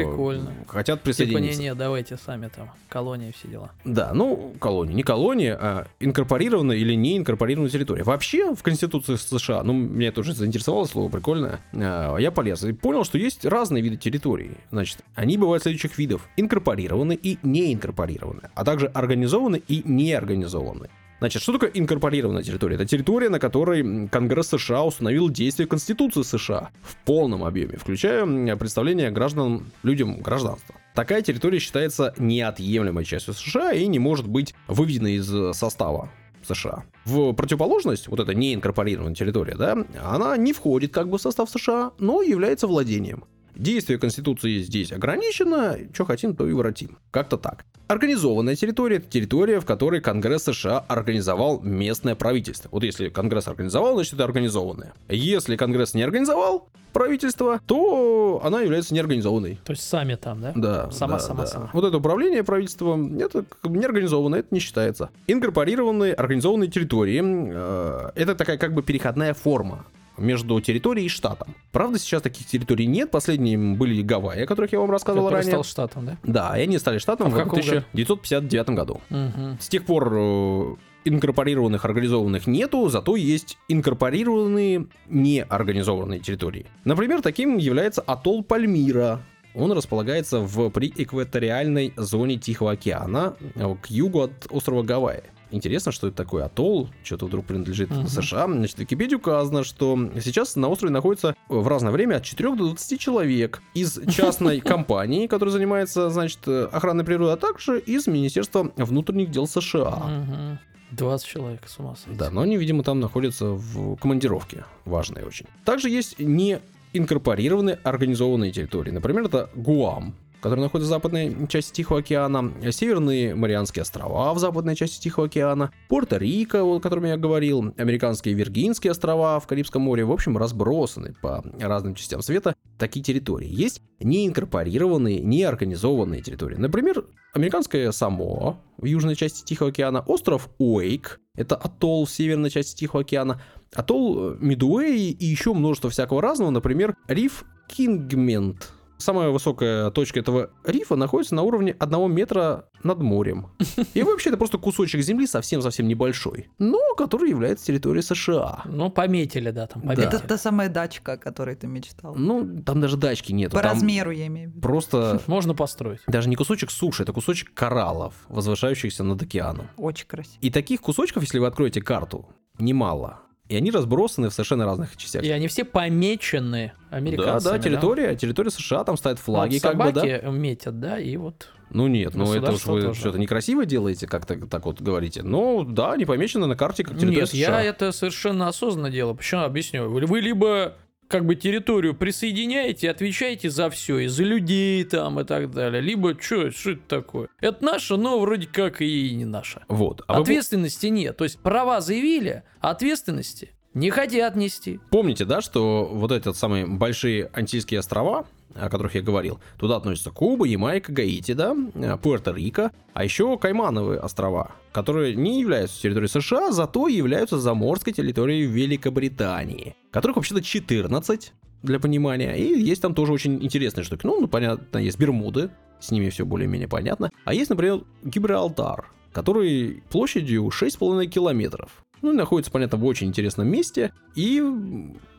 э, 0.02 0.08
Прикольно. 0.08 0.54
Хотят 0.66 0.98
типа, 0.98 1.04
присоединиться. 1.06 1.60
не-не, 1.60 1.74
давайте 1.74 2.16
сами 2.16 2.48
там, 2.54 2.70
колония, 2.88 3.32
все 3.32 3.48
дела. 3.48 3.70
Да, 3.84 4.12
ну, 4.14 4.54
колония. 4.58 4.94
Не 4.94 5.02
колония, 5.02 5.58
а 5.60 5.86
инкорпорированная 6.00 6.76
или 6.76 6.94
не 6.94 7.18
инкорпорированная 7.18 7.70
территория. 7.70 8.02
Вообще, 8.04 8.54
в 8.54 8.62
Конституции 8.62 9.16
США, 9.16 9.62
ну, 9.62 9.72
меня 9.72 10.12
тоже 10.12 10.34
заинтересовало 10.34 10.84
слово 10.84 11.08
прикольное, 11.08 11.60
а, 11.72 12.16
я 12.16 12.30
полез 12.30 12.64
и 12.64 12.72
понял, 12.72 13.04
что 13.04 13.18
есть 13.18 13.44
разные 13.44 13.82
виды 13.82 13.96
территорий. 13.96 14.52
Значит, 14.70 14.98
они 15.14 15.36
бывают 15.38 15.62
следующих 15.62 15.98
видов. 15.98 16.28
Инкорпорированы 16.36 17.14
и 17.14 17.38
неинкорпорированы, 17.42 18.50
а 18.54 18.64
также 18.64 18.86
организованы 18.86 19.62
и 19.68 19.82
неорганизованы. 19.84 20.88
Значит, 21.22 21.40
что 21.40 21.52
такое 21.52 21.70
инкорпорированная 21.72 22.42
территория? 22.42 22.74
Это 22.74 22.84
территория, 22.84 23.28
на 23.28 23.38
которой 23.38 24.08
Конгресс 24.08 24.48
США 24.48 24.82
установил 24.82 25.30
действие 25.30 25.68
Конституции 25.68 26.22
США 26.22 26.70
в 26.82 26.96
полном 27.04 27.44
объеме, 27.44 27.76
включая 27.76 28.26
представление 28.56 29.12
граждан, 29.12 29.66
людям 29.84 30.18
гражданства. 30.20 30.74
Такая 30.96 31.22
территория 31.22 31.60
считается 31.60 32.12
неотъемлемой 32.18 33.04
частью 33.04 33.34
США 33.34 33.70
и 33.70 33.86
не 33.86 34.00
может 34.00 34.26
быть 34.26 34.52
выведена 34.66 35.14
из 35.14 35.32
э, 35.32 35.52
состава 35.52 36.10
США. 36.42 36.82
В 37.04 37.34
противоположность, 37.34 38.08
вот 38.08 38.18
эта 38.18 38.34
неинкорпорированная 38.34 39.14
территория, 39.14 39.54
да, 39.54 39.78
она 40.02 40.36
не 40.36 40.52
входит 40.52 40.92
как 40.92 41.08
бы 41.08 41.18
в 41.18 41.22
состав 41.22 41.48
США, 41.48 41.92
но 42.00 42.22
является 42.22 42.66
владением. 42.66 43.22
Действие 43.62 43.96
Конституции 43.96 44.58
здесь 44.58 44.90
ограничено, 44.90 45.78
что 45.92 46.04
хотим, 46.04 46.34
то 46.34 46.48
и 46.48 46.52
воротим. 46.52 46.98
Как-то 47.12 47.36
так. 47.36 47.64
Организованная 47.86 48.56
территория– 48.56 48.96
это 48.98 49.08
территория, 49.08 49.60
в 49.60 49.64
которой 49.64 50.00
Конгресс 50.00 50.42
США 50.42 50.80
организовал 50.88 51.60
местное 51.60 52.16
правительство. 52.16 52.68
Вот 52.72 52.82
если 52.82 53.08
Конгресс 53.08 53.46
организовал, 53.46 53.94
значит 53.94 54.14
это 54.14 54.24
организованное. 54.24 54.94
Если 55.08 55.54
Конгресс 55.56 55.94
не 55.94 56.02
организовал 56.02 56.70
правительство, 56.92 57.60
то 57.64 58.40
она 58.42 58.62
является 58.62 58.94
неорганизованной. 58.94 59.60
То 59.64 59.74
есть 59.74 59.88
сами 59.88 60.16
там, 60.16 60.40
да? 60.40 60.52
Да. 60.56 60.90
Сама, 60.90 61.14
да, 61.14 61.18
сама, 61.20 61.40
да. 61.42 61.46
сама. 61.46 61.70
Вот 61.72 61.84
это 61.84 61.98
управление 61.98 62.42
правительством, 62.42 63.16
это 63.16 63.44
неорганизованное, 63.62 64.40
это 64.40 64.48
не 64.50 64.58
считается. 64.58 65.10
Инкорпорированные, 65.28 66.14
организованные 66.14 66.68
территории, 66.68 67.22
э, 67.22 68.10
это 68.16 68.34
такая 68.34 68.58
как 68.58 68.74
бы 68.74 68.82
переходная 68.82 69.34
форма 69.34 69.84
между 70.18 70.60
территорией 70.60 71.06
и 71.06 71.08
штатом. 71.08 71.54
Правда, 71.70 71.98
сейчас 71.98 72.22
таких 72.22 72.46
территорий 72.46 72.86
нет. 72.86 73.10
Последними 73.10 73.74
были 73.74 74.02
Гавайи, 74.02 74.42
о 74.42 74.46
которых 74.46 74.72
я 74.72 74.80
вам 74.80 74.90
рассказывал 74.90 75.26
Который 75.26 75.40
ранее. 75.40 75.52
стал 75.52 75.64
штатом, 75.64 76.06
да? 76.06 76.16
Да, 76.22 76.58
и 76.58 76.62
они 76.62 76.78
стали 76.78 76.98
штатом 76.98 77.28
А 77.28 77.30
в 77.30 77.32
в 77.32 77.36
каком 77.36 77.60
году? 77.60 77.60
1959 77.92 78.68
году. 78.70 79.00
Мгм. 79.10 79.58
С 79.60 79.68
тех 79.68 79.84
пор 79.84 80.12
э, 80.14 80.74
инкорпорированных, 81.04 81.84
организованных 81.84 82.46
нету, 82.46 82.88
зато 82.88 83.16
есть 83.16 83.58
инкорпорированные 83.68 84.86
неорганизованные 85.08 86.20
территории. 86.20 86.66
Например, 86.84 87.22
таким 87.22 87.56
является 87.58 88.00
атолл 88.02 88.42
Пальмира. 88.42 89.20
Он 89.54 89.70
располагается 89.72 90.40
в 90.40 90.70
приэкваториальной 90.70 91.92
зоне 91.96 92.36
Тихого 92.38 92.72
океана 92.72 93.34
э, 93.54 93.74
к 93.82 93.86
югу 93.90 94.22
от 94.22 94.46
острова 94.50 94.82
Гавайи. 94.82 95.24
Интересно, 95.52 95.92
что 95.92 96.08
это 96.08 96.16
такое 96.16 96.44
атолл, 96.46 96.88
что-то 97.04 97.26
вдруг 97.26 97.44
принадлежит 97.46 97.90
Мгм. 97.90 98.08
США. 98.08 98.46
Значит, 98.46 98.76
в 98.76 98.80
Википедии 98.80 99.14
указано, 99.14 99.62
что 99.64 99.96
сейчас 100.22 100.56
на 100.56 100.68
острове 100.68 100.92
находится 100.92 101.36
в 101.48 101.68
разное 101.68 101.92
время 101.92 102.16
от 102.16 102.24
4 102.24 102.56
до 102.56 102.64
20 102.70 102.98
человек 102.98 103.62
из 103.74 104.00
частной 104.10 104.60
компании, 104.72 105.26
которая 105.26 105.52
занимается, 105.52 106.10
значит, 106.10 106.40
э, 106.46 106.68
охраной 106.72 107.04
природы, 107.04 107.32
а 107.32 107.36
также 107.36 107.78
из 107.78 108.06
Министерства 108.06 108.72
внутренних 108.76 109.30
дел 109.30 109.46
США. 109.46 109.90
Мгм. 109.90 110.58
20 110.92 111.26
человек, 111.26 111.60
с 111.66 111.78
ума 111.78 111.96
сойти. 111.96 112.18
Да, 112.18 112.30
но 112.30 112.42
они, 112.42 112.56
видимо, 112.56 112.82
там 112.82 113.00
находятся 113.00 113.46
в 113.46 113.96
командировке, 113.96 114.64
важные 114.84 115.24
очень. 115.24 115.46
Также 115.64 115.88
есть 115.88 116.18
не 116.18 116.60
инкорпорированные 116.92 117.78
организованные 117.82 118.52
территории. 118.52 118.90
Например, 118.90 119.24
это 119.24 119.48
Гуам, 119.54 120.14
который 120.42 120.60
находится 120.60 120.88
в 120.88 120.96
западной 120.96 121.46
части 121.48 121.72
Тихого 121.72 122.00
океана, 122.00 122.52
Северные 122.72 123.34
Марианские 123.34 123.82
острова 123.82 124.34
в 124.34 124.38
западной 124.38 124.74
части 124.74 125.00
Тихого 125.00 125.26
океана, 125.26 125.72
Пуэрто-Рико, 125.88 126.60
о 126.60 126.80
котором 126.80 127.04
я 127.04 127.16
говорил, 127.16 127.72
Американские 127.78 128.34
Виргинские 128.34 128.90
острова 128.90 129.38
в 129.38 129.46
Карибском 129.46 129.82
море, 129.82 130.04
в 130.04 130.10
общем, 130.10 130.36
разбросаны 130.36 131.14
по 131.22 131.44
разным 131.60 131.94
частям 131.94 132.22
света 132.22 132.56
такие 132.76 133.04
территории. 133.04 133.48
Есть 133.48 133.82
неинкорпорированные, 134.00 135.20
неорганизованные 135.20 136.22
территории. 136.22 136.56
Например, 136.56 137.04
Американская 137.34 137.92
Самоа 137.92 138.58
в 138.76 138.84
южной 138.84 139.14
части 139.14 139.44
Тихого 139.44 139.70
океана, 139.70 140.00
остров 140.00 140.50
Уэйк, 140.58 141.20
это 141.36 141.54
атолл 141.54 142.04
в 142.04 142.10
северной 142.10 142.50
части 142.50 142.76
Тихого 142.76 143.02
океана, 143.02 143.40
атолл 143.72 144.34
Мидуэй 144.40 145.10
и 145.10 145.24
еще 145.24 145.54
множество 145.54 145.88
всякого 145.88 146.20
разного, 146.20 146.50
например, 146.50 146.96
риф 147.06 147.44
Кингмент. 147.68 148.72
Самая 149.02 149.30
высокая 149.30 149.90
точка 149.90 150.20
этого 150.20 150.50
рифа 150.64 150.94
находится 150.96 151.34
на 151.34 151.42
уровне 151.42 151.74
одного 151.78 152.06
метра 152.08 152.68
над 152.84 153.00
морем. 153.00 153.48
И 153.94 154.02
вообще 154.02 154.30
это 154.30 154.38
просто 154.38 154.58
кусочек 154.58 155.00
земли 155.02 155.26
совсем-совсем 155.26 155.88
небольшой, 155.88 156.48
но 156.58 156.78
который 156.96 157.30
является 157.30 157.66
территорией 157.66 158.02
США. 158.02 158.62
Ну, 158.64 158.90
пометили, 158.90 159.50
да, 159.50 159.66
там, 159.66 159.82
Да. 159.82 159.88
пометили. 159.94 160.06
Это 160.06 160.18
та 160.20 160.38
самая 160.38 160.68
дачка, 160.68 161.12
о 161.14 161.16
которой 161.16 161.56
ты 161.56 161.66
мечтал. 161.66 162.14
Ну, 162.14 162.62
там 162.62 162.80
даже 162.80 162.96
дачки 162.96 163.32
нету. 163.32 163.56
По 163.56 163.62
там 163.62 163.72
размеру, 163.72 164.10
я 164.12 164.26
имею 164.28 164.50
в 164.50 164.52
виду. 164.52 164.60
Просто 164.62 165.20
Можно 165.26 165.54
построить. 165.54 166.00
даже 166.06 166.28
не 166.28 166.36
кусочек 166.36 166.70
суши, 166.70 167.02
это 167.02 167.12
кусочек 167.12 167.52
кораллов, 167.54 168.14
возвышающихся 168.28 169.02
над 169.04 169.20
океаном. 169.22 169.68
Очень 169.76 170.06
красиво. 170.06 170.38
И 170.40 170.50
таких 170.50 170.80
кусочков, 170.80 171.22
если 171.22 171.38
вы 171.38 171.46
откроете 171.46 171.80
карту, 171.82 172.28
немало. 172.58 173.20
И 173.48 173.56
они 173.56 173.70
разбросаны 173.70 174.30
в 174.30 174.32
совершенно 174.32 174.64
разных 174.64 174.96
частях. 174.96 175.22
И 175.24 175.30
они 175.30 175.48
все 175.48 175.64
помечены 175.64 176.72
Да, 176.90 176.96
американцами. 176.96 177.52
да, 177.52 177.58
территория, 177.58 178.16
территория 178.16 178.50
США, 178.50 178.84
там 178.84 178.96
стоят 178.96 179.18
флаги, 179.18 179.54
Вот 179.54 179.62
как 179.62 179.76
бы, 179.76 179.92
да. 179.92 180.20
метят, 180.30 180.78
да, 180.80 180.98
и 180.98 181.16
вот 181.16 181.48
Ну 181.70 181.86
нет, 181.88 182.14
ну 182.14 182.32
это 182.32 182.52
уж 182.52 182.64
вы 182.66 182.82
тоже. 182.82 183.00
что-то 183.00 183.18
некрасиво 183.18 183.66
делаете, 183.66 184.06
как-то 184.06 184.36
так 184.46 184.64
вот 184.64 184.80
говорите. 184.80 185.22
Ну 185.22 185.64
да, 185.64 185.92
они 185.92 186.04
помечены 186.04 186.46
на 186.46 186.56
карте 186.56 186.84
как 186.84 186.94
территория 186.94 187.20
Нет, 187.20 187.28
США. 187.30 187.60
я 187.62 187.68
это 187.70 187.92
совершенно 187.92 188.48
осознанно 188.48 188.90
делаю. 188.90 189.14
Почему? 189.16 189.42
Объясню. 189.42 189.90
Вы 189.90 190.20
либо 190.20 190.74
как 191.12 191.26
бы 191.26 191.34
территорию 191.36 191.94
присоединяете, 191.94 192.90
отвечаете 192.90 193.50
за 193.50 193.68
все, 193.68 193.98
и 193.98 194.06
за 194.06 194.24
людей 194.24 194.82
там 194.84 195.20
и 195.20 195.24
так 195.24 195.50
далее. 195.50 195.82
Либо 195.82 196.18
что, 196.18 196.50
что 196.50 196.70
это 196.70 196.82
такое? 196.88 197.28
Это 197.38 197.62
наше, 197.62 197.96
но 197.96 198.18
вроде 198.18 198.46
как 198.46 198.80
и 198.80 199.14
не 199.14 199.26
наше. 199.26 199.62
Вот. 199.68 200.00
А 200.06 200.14
вы 200.14 200.22
Ответственности 200.22 200.86
нет. 200.86 201.18
То 201.18 201.24
есть 201.24 201.38
права 201.38 201.82
заявили, 201.82 202.44
а 202.60 202.70
ответственности 202.70 203.50
не 203.74 203.90
хотят 203.90 204.36
нести. 204.36 204.80
помните, 204.90 205.26
да, 205.26 205.42
что 205.42 205.84
вот 205.92 206.12
эти 206.12 206.32
самые 206.32 206.66
большие 206.66 207.30
антильские 207.34 207.80
острова, 207.80 208.26
о 208.54 208.68
которых 208.68 208.94
я 208.94 209.02
говорил, 209.02 209.40
туда 209.58 209.76
относятся 209.76 210.10
Куба, 210.10 210.46
Ямайка, 210.46 210.92
Гаити, 210.92 211.32
да, 211.32 211.54
э, 211.74 211.96
Пуэрто-Рико, 211.96 212.70
а 212.94 213.04
еще 213.04 213.38
Каймановые 213.38 214.00
острова, 214.00 214.52
которые 214.72 215.14
не 215.14 215.40
являются 215.40 215.80
территорией 215.80 216.08
США, 216.10 216.52
зато 216.52 216.88
являются 216.88 217.38
заморской 217.38 217.92
территорией 217.92 218.46
Великобритании, 218.46 219.76
которых 219.90 220.16
вообще-то 220.16 220.42
14, 220.42 221.32
для 221.62 221.78
понимания, 221.78 222.34
и 222.36 222.60
есть 222.60 222.82
там 222.82 222.94
тоже 222.94 223.12
очень 223.12 223.42
интересные 223.42 223.84
штуки. 223.84 224.04
Ну, 224.04 224.20
ну, 224.20 224.26
понятно, 224.26 224.78
есть 224.78 224.98
Бермуды, 224.98 225.50
с 225.80 225.90
ними 225.90 226.10
все 226.10 226.24
более-менее 226.24 226.68
понятно, 226.68 227.10
а 227.24 227.34
есть, 227.34 227.50
например, 227.50 227.82
Гибралтар, 228.02 228.90
который 229.12 229.82
площадью 229.90 230.50
6,5 230.50 231.06
километров. 231.06 231.84
Ну, 232.02 232.12
находится, 232.12 232.50
понятно, 232.50 232.78
в 232.78 232.84
очень 232.84 233.06
интересном 233.06 233.48
месте. 233.48 233.92
И 234.16 234.42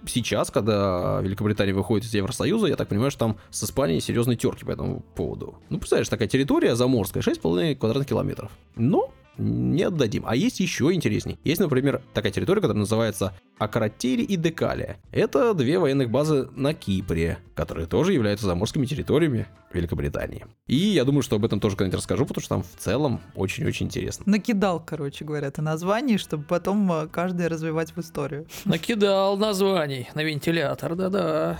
сейчас, 0.05 0.51
когда 0.51 1.21
Великобритания 1.21 1.73
выходит 1.73 2.05
из 2.05 2.13
Евросоюза, 2.13 2.67
я 2.67 2.75
так 2.75 2.89
понимаю, 2.89 3.09
что 3.09 3.19
там 3.19 3.38
с 3.49 3.63
Испанией 3.63 4.01
серьезные 4.01 4.36
терки 4.38 4.65
по 4.65 4.71
этому 4.71 5.03
поводу. 5.15 5.55
Ну, 5.69 5.79
представляешь, 5.79 6.09
такая 6.09 6.27
территория 6.27 6.75
заморская, 6.75 7.23
6,5 7.23 7.75
квадратных 7.75 8.07
километров. 8.07 8.51
Но 8.75 9.11
не 9.38 9.84
отдадим. 9.84 10.23
А 10.25 10.36
есть 10.36 10.59
еще 10.59 10.93
интересней. 10.93 11.39
Есть, 11.43 11.61
например, 11.61 12.01
такая 12.13 12.31
территория, 12.31 12.61
которая 12.61 12.81
называется 12.81 13.34
Акротери 13.57 14.23
и 14.23 14.36
Декалия. 14.36 14.97
Это 15.11 15.53
две 15.53 15.79
военных 15.79 16.09
базы 16.09 16.49
на 16.55 16.73
Кипре, 16.73 17.39
которые 17.55 17.88
тоже 17.88 18.13
являются 18.13 18.45
заморскими 18.45 18.86
территориями 18.86 19.47
Великобритании. 19.73 20.45
И 20.67 20.75
я 20.75 21.03
думаю, 21.03 21.23
что 21.23 21.36
об 21.36 21.45
этом 21.45 21.59
тоже 21.59 21.75
когда-нибудь 21.75 21.97
расскажу, 21.97 22.25
потому 22.25 22.41
что 22.41 22.49
там 22.55 22.63
в 22.63 22.79
целом 22.79 23.21
очень-очень 23.36 23.88
интересно. 23.88 24.23
Накидал, 24.27 24.84
короче 24.84 25.25
говоря, 25.25 25.49
ты 25.51 25.61
названий, 25.61 26.17
чтобы 26.17 26.43
потом 26.43 26.91
э, 26.91 27.07
каждый 27.07 27.47
развивать 27.47 27.95
в 27.95 27.99
историю. 27.99 28.47
Накидал 28.65 29.38
названий 29.38 30.09
на 30.13 30.23
вентилятор, 30.23 30.95
да-да. 30.95 31.59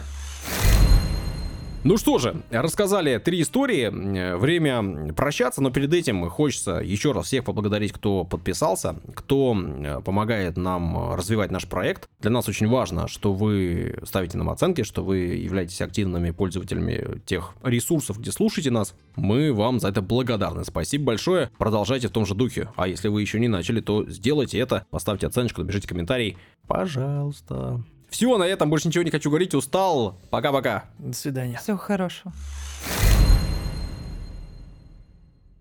Ну 1.86 1.98
что 1.98 2.18
же, 2.18 2.44
рассказали 2.50 3.18
три 3.18 3.42
истории. 3.42 3.90
Время 4.38 5.14
прощаться, 5.14 5.62
но 5.62 5.70
перед 5.70 5.94
этим 5.94 6.30
хочется 6.30 6.76
еще 6.76 7.12
раз 7.12 7.26
всех 7.26 7.44
поблагодарить, 7.44 7.92
кто 7.92 8.24
подписался, 8.24 8.96
кто 9.14 9.54
помогает 10.06 10.56
нам 10.56 11.14
развивать 11.14 11.52
наш 11.52 11.68
проект. 11.68 12.08
Для 12.22 12.32
нас 12.32 12.48
очень 12.48 12.70
важно, 12.70 13.10
что 13.10 13.34
вы 13.34 14.00
ставите 14.04 14.38
нам 14.38 14.50
оценки, 14.50 14.84
что 14.84 15.04
вы 15.04 15.18
являетесь 15.18 15.82
активными 15.82 16.32
пользователями 16.32 17.20
тех 17.26 17.54
ресурсов, 17.64 18.18
где 18.18 18.32
слушаете 18.32 18.72
нас. 18.72 18.96
Мы 19.18 19.54
вам 19.54 19.82
за 19.82 19.90
это 19.90 20.02
благодарны. 20.02 20.64
Спасибо 20.64 21.04
большое. 21.06 21.52
Продолжайте 21.58 22.08
в 22.08 22.12
том 22.12 22.26
же 22.26 22.34
духе. 22.34 22.70
А 22.78 22.88
если 22.88 23.10
вы 23.10 23.22
еще 23.22 23.42
не 23.42 23.50
начали, 23.50 23.82
то 23.82 24.10
сделайте 24.10 24.58
это. 24.58 24.86
Поставьте 24.90 25.28
оценочку, 25.28 25.62
напишите 25.62 25.90
комментарий. 25.90 26.38
Пожалуйста. 26.66 27.84
Все, 28.14 28.38
на 28.38 28.44
этом 28.44 28.70
больше 28.70 28.90
ничего 28.90 29.04
не 29.04 29.10
хочу 29.10 29.32
говорить. 29.32 29.56
Устал. 29.56 30.20
Пока-пока. 30.30 30.84
До 31.00 31.14
свидания. 31.14 31.58
Всего 31.58 31.78
хорошего. 31.78 32.32